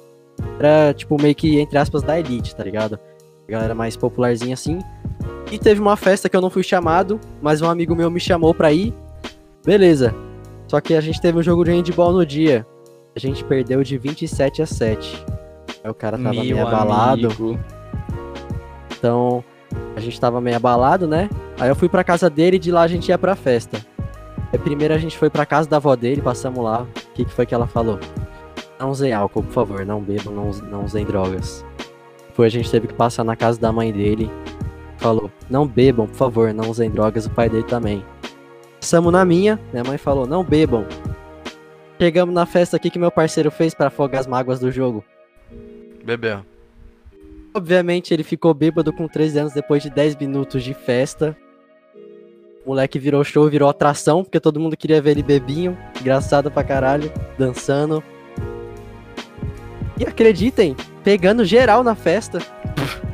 era, 0.59 0.93
tipo, 0.93 1.21
meio 1.21 1.35
que, 1.35 1.61
entre 1.61 1.79
aspas, 1.79 2.03
da 2.03 2.19
elite, 2.19 2.55
tá 2.57 2.65
ligado? 2.65 2.99
Galera 3.49 3.75
mais 3.75 3.97
popularzinha 3.97 4.55
assim. 4.55 4.79
E 5.51 5.59
teve 5.59 5.81
uma 5.81 5.97
festa 5.97 6.29
que 6.29 6.37
eu 6.37 6.41
não 6.41 6.51
fui 6.51 6.63
chamado, 6.63 7.21
mas 7.41 7.61
um 7.61 7.69
amigo 7.69 7.95
meu 7.95 8.11
me 8.11 8.19
chamou 8.19 8.55
pra 8.55 8.73
ir. 8.73 8.93
Beleza. 9.65 10.15
Só 10.67 10.81
que 10.81 10.95
a 10.95 11.01
gente 11.01 11.21
teve 11.21 11.39
um 11.39 11.43
jogo 11.43 11.65
de 11.65 11.71
handball 11.71 12.13
no 12.13 12.25
dia. 12.25 12.67
A 13.15 13.19
gente 13.21 13.45
perdeu 13.45 13.83
de 13.85 13.99
27 13.99 14.63
a 14.63 14.67
7. 14.67 15.25
Aí 15.85 15.91
o 15.91 15.95
cara 15.95 16.17
tava 16.17 16.31
meio 16.41 16.67
abalado. 16.67 17.27
amigo. 17.27 17.59
Então, 18.99 19.45
a 19.97 20.01
gente 20.01 20.21
tava 20.21 20.41
meio 20.41 20.57
abalado, 20.57 21.07
né? 21.07 21.29
Aí 21.59 21.69
eu 21.69 21.77
fui 21.77 21.89
pra 21.89 22.05
casa 22.05 22.29
dele 22.29 22.57
e 22.57 22.59
de 22.59 22.71
lá 22.71 22.83
a 22.83 22.89
gente 22.89 23.09
ia 23.09 23.19
pra 23.19 23.35
festa. 23.35 23.85
Aí 24.53 24.59
primeiro 24.59 24.93
a 24.93 24.99
gente 24.99 25.17
foi 25.17 25.31
pra 25.31 25.47
casa 25.47 25.69
da 25.69 25.77
avó 25.77 25.95
dele, 25.97 26.21
passamos 26.21 26.63
lá. 26.63 26.83
O 26.83 27.13
que, 27.15 27.25
que 27.25 27.33
foi 27.33 27.47
que 27.47 27.55
ela 27.55 27.67
falou? 27.67 27.99
Não 28.79 28.91
usem 28.91 29.13
álcool, 29.13 29.43
por 29.43 29.53
favor, 29.53 29.87
não 29.87 30.01
bebam, 30.01 30.35
não, 30.35 30.51
não 30.69 30.85
usem 30.85 31.05
drogas. 31.05 31.65
Depois 32.29 32.53
a 32.53 32.57
gente 32.57 32.71
teve 32.71 32.89
que 32.89 32.95
passar 32.95 33.25
na 33.25 33.37
casa 33.37 33.61
da 33.61 33.71
mãe 33.71 33.93
dele. 33.93 34.31
Falou, 34.99 35.31
não 35.49 35.67
bebam, 35.67 36.07
por 36.07 36.17
favor, 36.17 36.53
não 36.53 36.71
usem 36.71 36.91
drogas, 36.91 37.27
o 37.27 37.31
pai 37.31 37.49
dele 37.49 37.65
também. 37.65 38.05
Passamos 38.81 39.13
na 39.13 39.25
minha, 39.25 39.61
minha 39.73 39.85
mãe 39.85 39.99
falou, 39.99 40.27
não 40.27 40.43
bebam. 40.43 40.85
Chegamos 42.01 42.35
na 42.35 42.45
festa 42.45 42.77
aqui 42.77 42.91
que 42.91 42.99
meu 42.99 43.13
parceiro 43.13 43.51
fez 43.51 43.75
pra 43.75 43.87
afogar 43.87 44.21
as 44.21 44.27
mágoas 44.27 44.59
do 44.59 44.73
jogo. 44.73 45.05
Bebeu. 46.05 46.45
Obviamente 47.55 48.15
ele 48.15 48.23
ficou 48.25 48.55
bêbado 48.55 48.93
com 48.93 49.07
13 49.07 49.39
anos 49.39 49.53
depois 49.53 49.83
de 49.83 49.91
10 49.91 50.17
minutos 50.17 50.63
de 50.63 50.73
festa. 50.75 51.37
O 52.65 52.71
moleque 52.71 52.99
virou 52.99 53.23
show, 53.25 53.49
virou 53.49 53.69
atração, 53.69 54.23
porque 54.23 54.39
todo 54.41 54.61
mundo 54.61 54.77
queria 54.77 55.03
ver 55.03 55.11
ele 55.13 55.23
bebinho. 55.23 55.77
Engraçado 56.01 56.51
pra 56.51 56.63
caralho, 56.63 57.13
dançando. 57.37 58.03
E 59.99 60.05
acreditem, 60.07 60.77
pegando 61.05 61.45
geral 61.45 61.83
na 61.83 61.95
festa. 61.95 62.39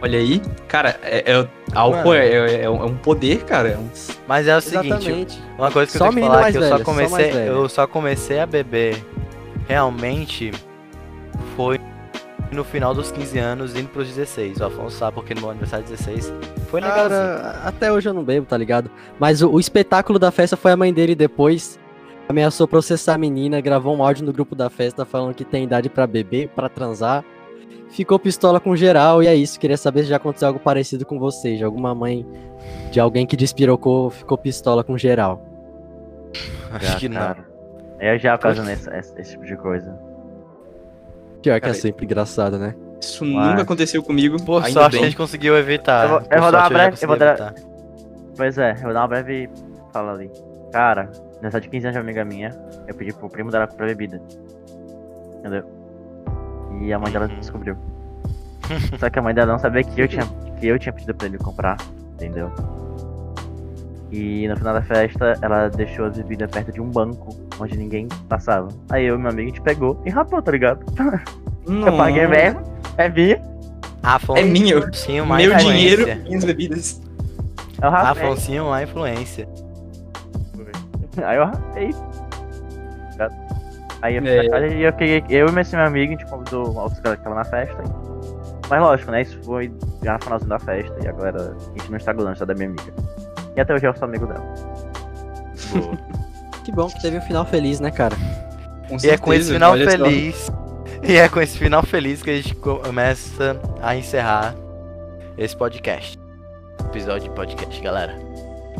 Olha 0.00 0.18
aí. 0.18 0.40
Cara, 0.68 0.98
é, 1.02 1.32
é- 1.32 1.48
álcool 1.74 2.14
é, 2.14 2.28
é- 2.28 2.62
é 2.62 2.70
um 2.70 2.82
é 2.82 2.84
um 2.84 2.96
poder, 2.96 3.44
cara. 3.44 3.76
Um- 3.78 3.88
Mas 4.28 4.46
é 4.46 4.56
o 4.56 4.60
seguinte, 4.60 4.86
Exatamente. 4.86 5.42
uma 5.58 5.70
coisa 5.72 5.90
que 5.90 5.98
Só 5.98 6.06
eu 6.06 6.12
tenho 6.12 6.26
que 6.26 6.28
falar 6.32 6.48
é 6.48 6.52
que 6.52 6.58
eu 6.58 6.62
só 6.62 6.68
velho, 6.68 6.84
só 6.84 6.92
mais 6.92 7.08
comecei, 7.10 7.32
velho. 7.32 7.52
eu 7.52 7.68
só 7.68 7.86
comecei 7.86 8.38
a 8.38 8.46
beber 8.46 9.04
realmente 9.66 10.52
foi 11.56 11.80
no 12.50 12.64
final 12.64 12.94
dos 12.94 13.10
15 13.12 13.38
anos, 13.38 13.76
indo 13.76 13.88
pros 13.88 14.08
16. 14.08 14.58
O 14.60 14.64
Afonso 14.64 14.96
sabe 14.96 15.14
porque 15.14 15.34
no 15.34 15.40
meu 15.42 15.50
aniversário 15.50 15.84
16 15.84 16.32
foi 16.68 16.80
legalzinho. 16.80 17.10
Cara, 17.10 17.60
até 17.64 17.92
hoje 17.92 18.08
eu 18.08 18.14
não 18.14 18.24
bebo, 18.24 18.46
tá 18.46 18.56
ligado? 18.56 18.90
Mas 19.18 19.42
o, 19.42 19.50
o 19.50 19.60
espetáculo 19.60 20.18
da 20.18 20.30
festa 20.30 20.56
foi 20.56 20.72
a 20.72 20.76
mãe 20.76 20.92
dele 20.92 21.14
depois. 21.14 21.78
Ameaçou 22.28 22.68
processar 22.68 23.14
a 23.14 23.18
menina, 23.18 23.60
gravou 23.60 23.96
um 23.96 24.02
áudio 24.02 24.24
no 24.24 24.32
grupo 24.32 24.54
da 24.54 24.68
festa 24.68 25.04
falando 25.04 25.34
que 25.34 25.44
tem 25.44 25.64
idade 25.64 25.88
pra 25.88 26.06
beber, 26.06 26.48
pra 26.48 26.68
transar. 26.68 27.24
Ficou 27.90 28.18
pistola 28.18 28.60
com 28.60 28.76
geral 28.76 29.22
e 29.22 29.26
é 29.26 29.34
isso. 29.34 29.58
Queria 29.58 29.78
saber 29.78 30.02
se 30.02 30.10
já 30.10 30.16
aconteceu 30.16 30.48
algo 30.48 30.60
parecido 30.60 31.06
com 31.06 31.18
vocês. 31.18 31.56
De 31.56 31.64
alguma 31.64 31.94
mãe 31.94 32.26
de 32.90 33.00
alguém 33.00 33.26
que 33.26 33.34
despirocou, 33.34 34.10
ficou 34.10 34.36
pistola 34.36 34.84
com 34.84 34.98
geral. 34.98 35.42
Acho 36.70 36.98
que 36.98 37.08
não. 37.08 37.18
Cara, 37.20 37.48
Eu 37.98 38.18
já 38.18 38.34
ocasionei 38.34 38.74
esse, 38.74 38.90
esse- 38.90 39.18
esse 39.20 39.30
tipo 39.32 39.46
de 39.46 39.56
coisa. 39.56 39.98
Pior 41.42 41.54
que 41.54 41.60
Cara, 41.60 41.72
é 41.72 41.74
sempre 41.74 42.04
engraçado, 42.04 42.58
né? 42.58 42.74
Isso 43.00 43.24
Uai. 43.24 43.50
nunca 43.50 43.62
aconteceu 43.62 44.02
comigo. 44.02 44.42
Por 44.44 44.64
ainda 44.64 44.80
sorte 44.80 44.92
bem. 44.94 45.02
a 45.02 45.04
gente 45.06 45.16
conseguiu 45.16 45.56
evitar. 45.56 46.04
Eu 46.04 46.08
vou- 46.10 46.22
eu 46.30 46.42
vou 46.42 46.52
dar 46.52 46.58
uma 46.64 46.68
breve- 46.68 46.96
eu 47.00 47.08
vou 47.08 47.16
dar- 47.16 47.28
evitar. 47.28 47.54
Pois 48.36 48.58
é, 48.58 48.72
eu 48.72 48.82
vou 48.82 48.92
dar 48.92 49.00
uma 49.02 49.08
breve 49.08 49.48
fala 49.92 50.12
ali. 50.12 50.30
Cara, 50.72 51.10
nessa 51.40 51.60
de 51.60 51.68
15 51.68 51.86
anos 51.86 51.94
de 51.94 51.98
uma 52.00 52.04
amiga 52.04 52.24
minha, 52.24 52.50
eu 52.86 52.94
pedi 52.94 53.12
pro 53.12 53.28
primo 53.28 53.50
dela 53.50 53.66
comprar 53.66 53.86
bebida. 53.86 54.20
Entendeu? 55.38 55.64
E 56.82 56.92
a 56.92 56.98
mãe 56.98 57.12
dela 57.12 57.26
Uhum. 57.26 57.38
descobriu. 57.38 57.76
Só 58.98 59.08
que 59.08 59.18
a 59.18 59.22
mãe 59.22 59.32
dela 59.34 59.52
não 59.52 59.58
sabia 59.58 59.82
que 59.82 60.00
eu 60.00 60.08
tinha, 60.08 60.24
que 60.60 60.66
eu 60.66 60.78
tinha 60.78 60.92
pedido 60.92 61.14
pra 61.14 61.26
ele 61.26 61.38
comprar, 61.38 61.76
entendeu? 62.14 62.52
E 64.10 64.46
no 64.48 64.56
final 64.56 64.74
da 64.74 64.82
festa, 64.82 65.34
ela 65.42 65.68
deixou 65.68 66.06
as 66.06 66.16
bebidas 66.16 66.50
perto 66.50 66.72
de 66.72 66.80
um 66.80 66.88
banco, 66.90 67.28
onde 67.60 67.76
ninguém 67.76 68.08
passava. 68.28 68.68
Aí 68.90 69.04
eu 69.06 69.14
e 69.16 69.18
meu 69.18 69.30
amigo, 69.30 69.42
a 69.48 69.50
gente 69.50 69.60
pegou 69.62 70.00
e 70.04 70.10
rapou, 70.10 70.40
tá 70.42 70.50
ligado? 70.52 70.84
Eu 71.68 71.96
paguei 71.98 72.26
mesmo, 72.26 72.62
é 72.96 73.08
minha, 73.10 73.42
Afonso, 74.02 74.40
É 74.40 74.44
minha. 74.44 74.78
Afonsinho, 74.78 75.24
uma 75.24 75.36
Meu 75.36 75.52
influência. 75.54 75.72
dinheiro, 75.76 76.22
minhas 76.24 76.44
bebidas. 76.44 77.02
eu 77.82 77.90
rapei. 77.90 78.22
Afonsinho, 78.24 78.66
uma 78.66 78.82
influência. 78.82 79.46
Aí 81.22 81.36
eu 81.36 81.44
rapei. 81.44 81.94
Aí 84.00 84.16
eu 84.16 84.22
É. 84.24 84.48
casa 84.48 84.66
e 84.68 84.82
eu, 84.82 84.92
fiquei, 84.92 85.24
eu 85.28 85.48
e 85.48 85.60
esse 85.60 85.76
meu 85.76 85.84
amigo, 85.84 86.14
a 86.14 86.16
gente 86.16 86.30
convidou 86.30 86.74
outros 86.78 87.00
caras 87.00 87.18
que 87.18 87.28
estavam 87.28 87.34
na 87.38 87.44
festa. 87.44 87.82
Mas 88.70 88.80
lógico, 88.80 89.10
né? 89.10 89.22
Isso 89.22 89.38
foi 89.42 89.70
já 90.02 90.14
no 90.14 90.22
finalzinho 90.24 90.48
da 90.50 90.58
festa 90.58 90.96
e 91.04 91.08
a 91.08 91.12
galera, 91.12 91.54
a 91.58 91.78
gente 91.78 91.90
não 91.90 91.96
não, 92.24 92.32
isso 92.32 92.42
é 92.42 92.46
da 92.46 92.54
minha 92.54 92.68
amiga. 92.68 92.94
E 93.56 93.60
até 93.60 93.74
hoje 93.74 93.86
eu 93.86 93.94
sou 93.94 94.06
amigo 94.08 94.26
dela. 94.26 94.44
Que 96.68 96.72
bom 96.72 96.86
que 96.86 97.00
teve 97.00 97.16
um 97.16 97.22
final 97.22 97.46
feliz, 97.46 97.80
né, 97.80 97.90
cara? 97.90 98.14
Com 98.90 98.98
E 99.02 99.08
é 99.08 99.16
com 99.16 99.32
esse 99.32 99.44
certeza, 99.48 99.54
final 99.54 99.72
feliz. 99.72 100.50
E 101.02 101.16
é 101.16 101.26
com 101.26 101.40
esse 101.40 101.56
final 101.56 101.82
feliz 101.82 102.22
que 102.22 102.28
a 102.28 102.36
gente 102.36 102.54
começa 102.56 103.58
a 103.80 103.96
encerrar 103.96 104.54
esse 105.38 105.56
podcast. 105.56 106.18
Episódio 106.84 107.30
de 107.30 107.34
podcast, 107.34 107.80
galera. 107.80 108.14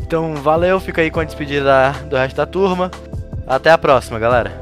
Então, 0.03 0.35
valeu, 0.35 0.79
fica 0.79 1.01
aí 1.01 1.11
com 1.11 1.19
a 1.21 1.25
despedida 1.25 1.65
da- 1.65 1.93
do 1.93 2.15
resto 2.15 2.37
da 2.37 2.45
turma. 2.45 2.91
Até 3.47 3.71
a 3.71 3.79
próxima, 3.79 4.19
galera. 4.19 4.53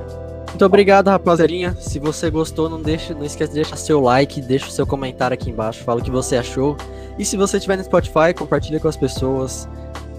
Muito 0.48 0.64
obrigado, 0.64 1.08
rapaziadinha. 1.08 1.74
Se 1.80 1.98
você 1.98 2.30
gostou, 2.30 2.70
não, 2.70 2.80
deixa, 2.80 3.12
não 3.12 3.24
esqueça 3.24 3.48
de 3.52 3.56
deixar 3.56 3.74
seu 3.74 4.00
like, 4.00 4.40
deixa 4.40 4.68
o 4.68 4.70
seu 4.70 4.86
comentário 4.86 5.34
aqui 5.34 5.50
embaixo, 5.50 5.82
fala 5.82 5.98
o 5.98 6.04
que 6.04 6.12
você 6.12 6.36
achou. 6.36 6.76
E 7.18 7.24
se 7.24 7.36
você 7.36 7.56
estiver 7.56 7.76
no 7.76 7.82
Spotify, 7.82 8.32
compartilha 8.32 8.78
com 8.78 8.86
as 8.86 8.96
pessoas 8.96 9.68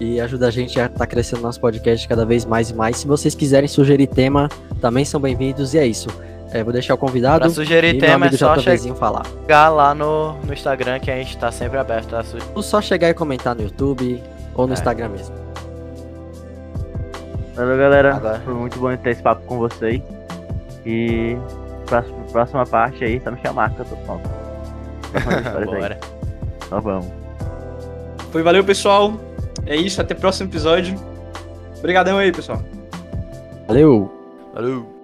e 0.00 0.20
ajuda 0.20 0.48
a 0.48 0.50
gente 0.50 0.78
a 0.80 0.86
estar 0.86 1.06
crescendo 1.06 1.42
nosso 1.42 1.60
podcast 1.60 2.06
cada 2.06 2.24
vez 2.24 2.44
mais 2.44 2.70
e 2.70 2.74
mais. 2.74 2.96
Se 2.98 3.06
vocês 3.06 3.34
quiserem 3.34 3.68
sugerir 3.68 4.06
tema, 4.06 4.48
também 4.80 5.04
são 5.04 5.20
bem-vindos 5.20 5.74
e 5.74 5.78
é 5.78 5.86
isso. 5.86 6.08
É, 6.50 6.64
vou 6.64 6.72
deixar 6.72 6.94
o 6.94 6.98
convidado 6.98 7.40
Pra 7.40 7.50
sugerir 7.50 7.88
e 7.94 8.00
meu 8.00 8.08
tema 8.08 8.26
é 8.26 8.32
só 8.32 8.56
JVzinho 8.56 8.94
falar. 8.94 9.26
chegar 9.42 9.68
lá 9.68 9.94
no, 9.94 10.32
no 10.44 10.52
Instagram 10.52 10.98
que 10.98 11.10
a 11.10 11.16
gente 11.16 11.36
tá 11.36 11.52
sempre 11.52 11.78
aberto 11.78 12.14
a 12.16 12.22
sugerir. 12.24 12.50
Ou 12.54 12.62
só 12.62 12.80
chegar 12.80 13.10
e 13.10 13.14
comentar 13.14 13.54
no 13.54 13.62
YouTube 13.62 14.22
ou 14.54 14.66
no 14.66 14.72
É. 14.72 14.74
Instagram 14.74 15.10
mesmo. 15.10 15.34
Valeu, 17.54 17.76
galera. 17.76 18.16
Agora. 18.16 18.40
Foi 18.44 18.54
muito 18.54 18.78
bom 18.78 18.96
ter 18.96 19.10
esse 19.10 19.22
papo 19.22 19.42
com 19.46 19.58
vocês. 19.58 20.00
E 20.86 21.36
próxima, 21.86 22.16
próxima 22.32 22.64
parte 22.64 23.04
aí, 23.04 23.20
só 23.22 23.30
me 23.30 23.38
chamar 23.44 23.74
que 23.74 23.80
eu 23.80 23.84
tô 23.84 23.96
pronto. 23.96 24.30
Histórias 25.44 25.68
aí. 25.72 25.80
Bora. 25.80 26.00
Então 26.66 26.80
vamos. 26.80 27.06
Foi, 28.30 28.42
valeu, 28.42 28.64
pessoal. 28.64 29.12
É 29.68 29.76
isso, 29.76 30.00
até 30.00 30.14
o 30.14 30.18
próximo 30.18 30.48
episódio. 30.48 30.98
Obrigadão 31.78 32.16
aí, 32.16 32.32
pessoal. 32.32 32.62
Valeu! 33.66 34.10
Valeu. 34.54 34.97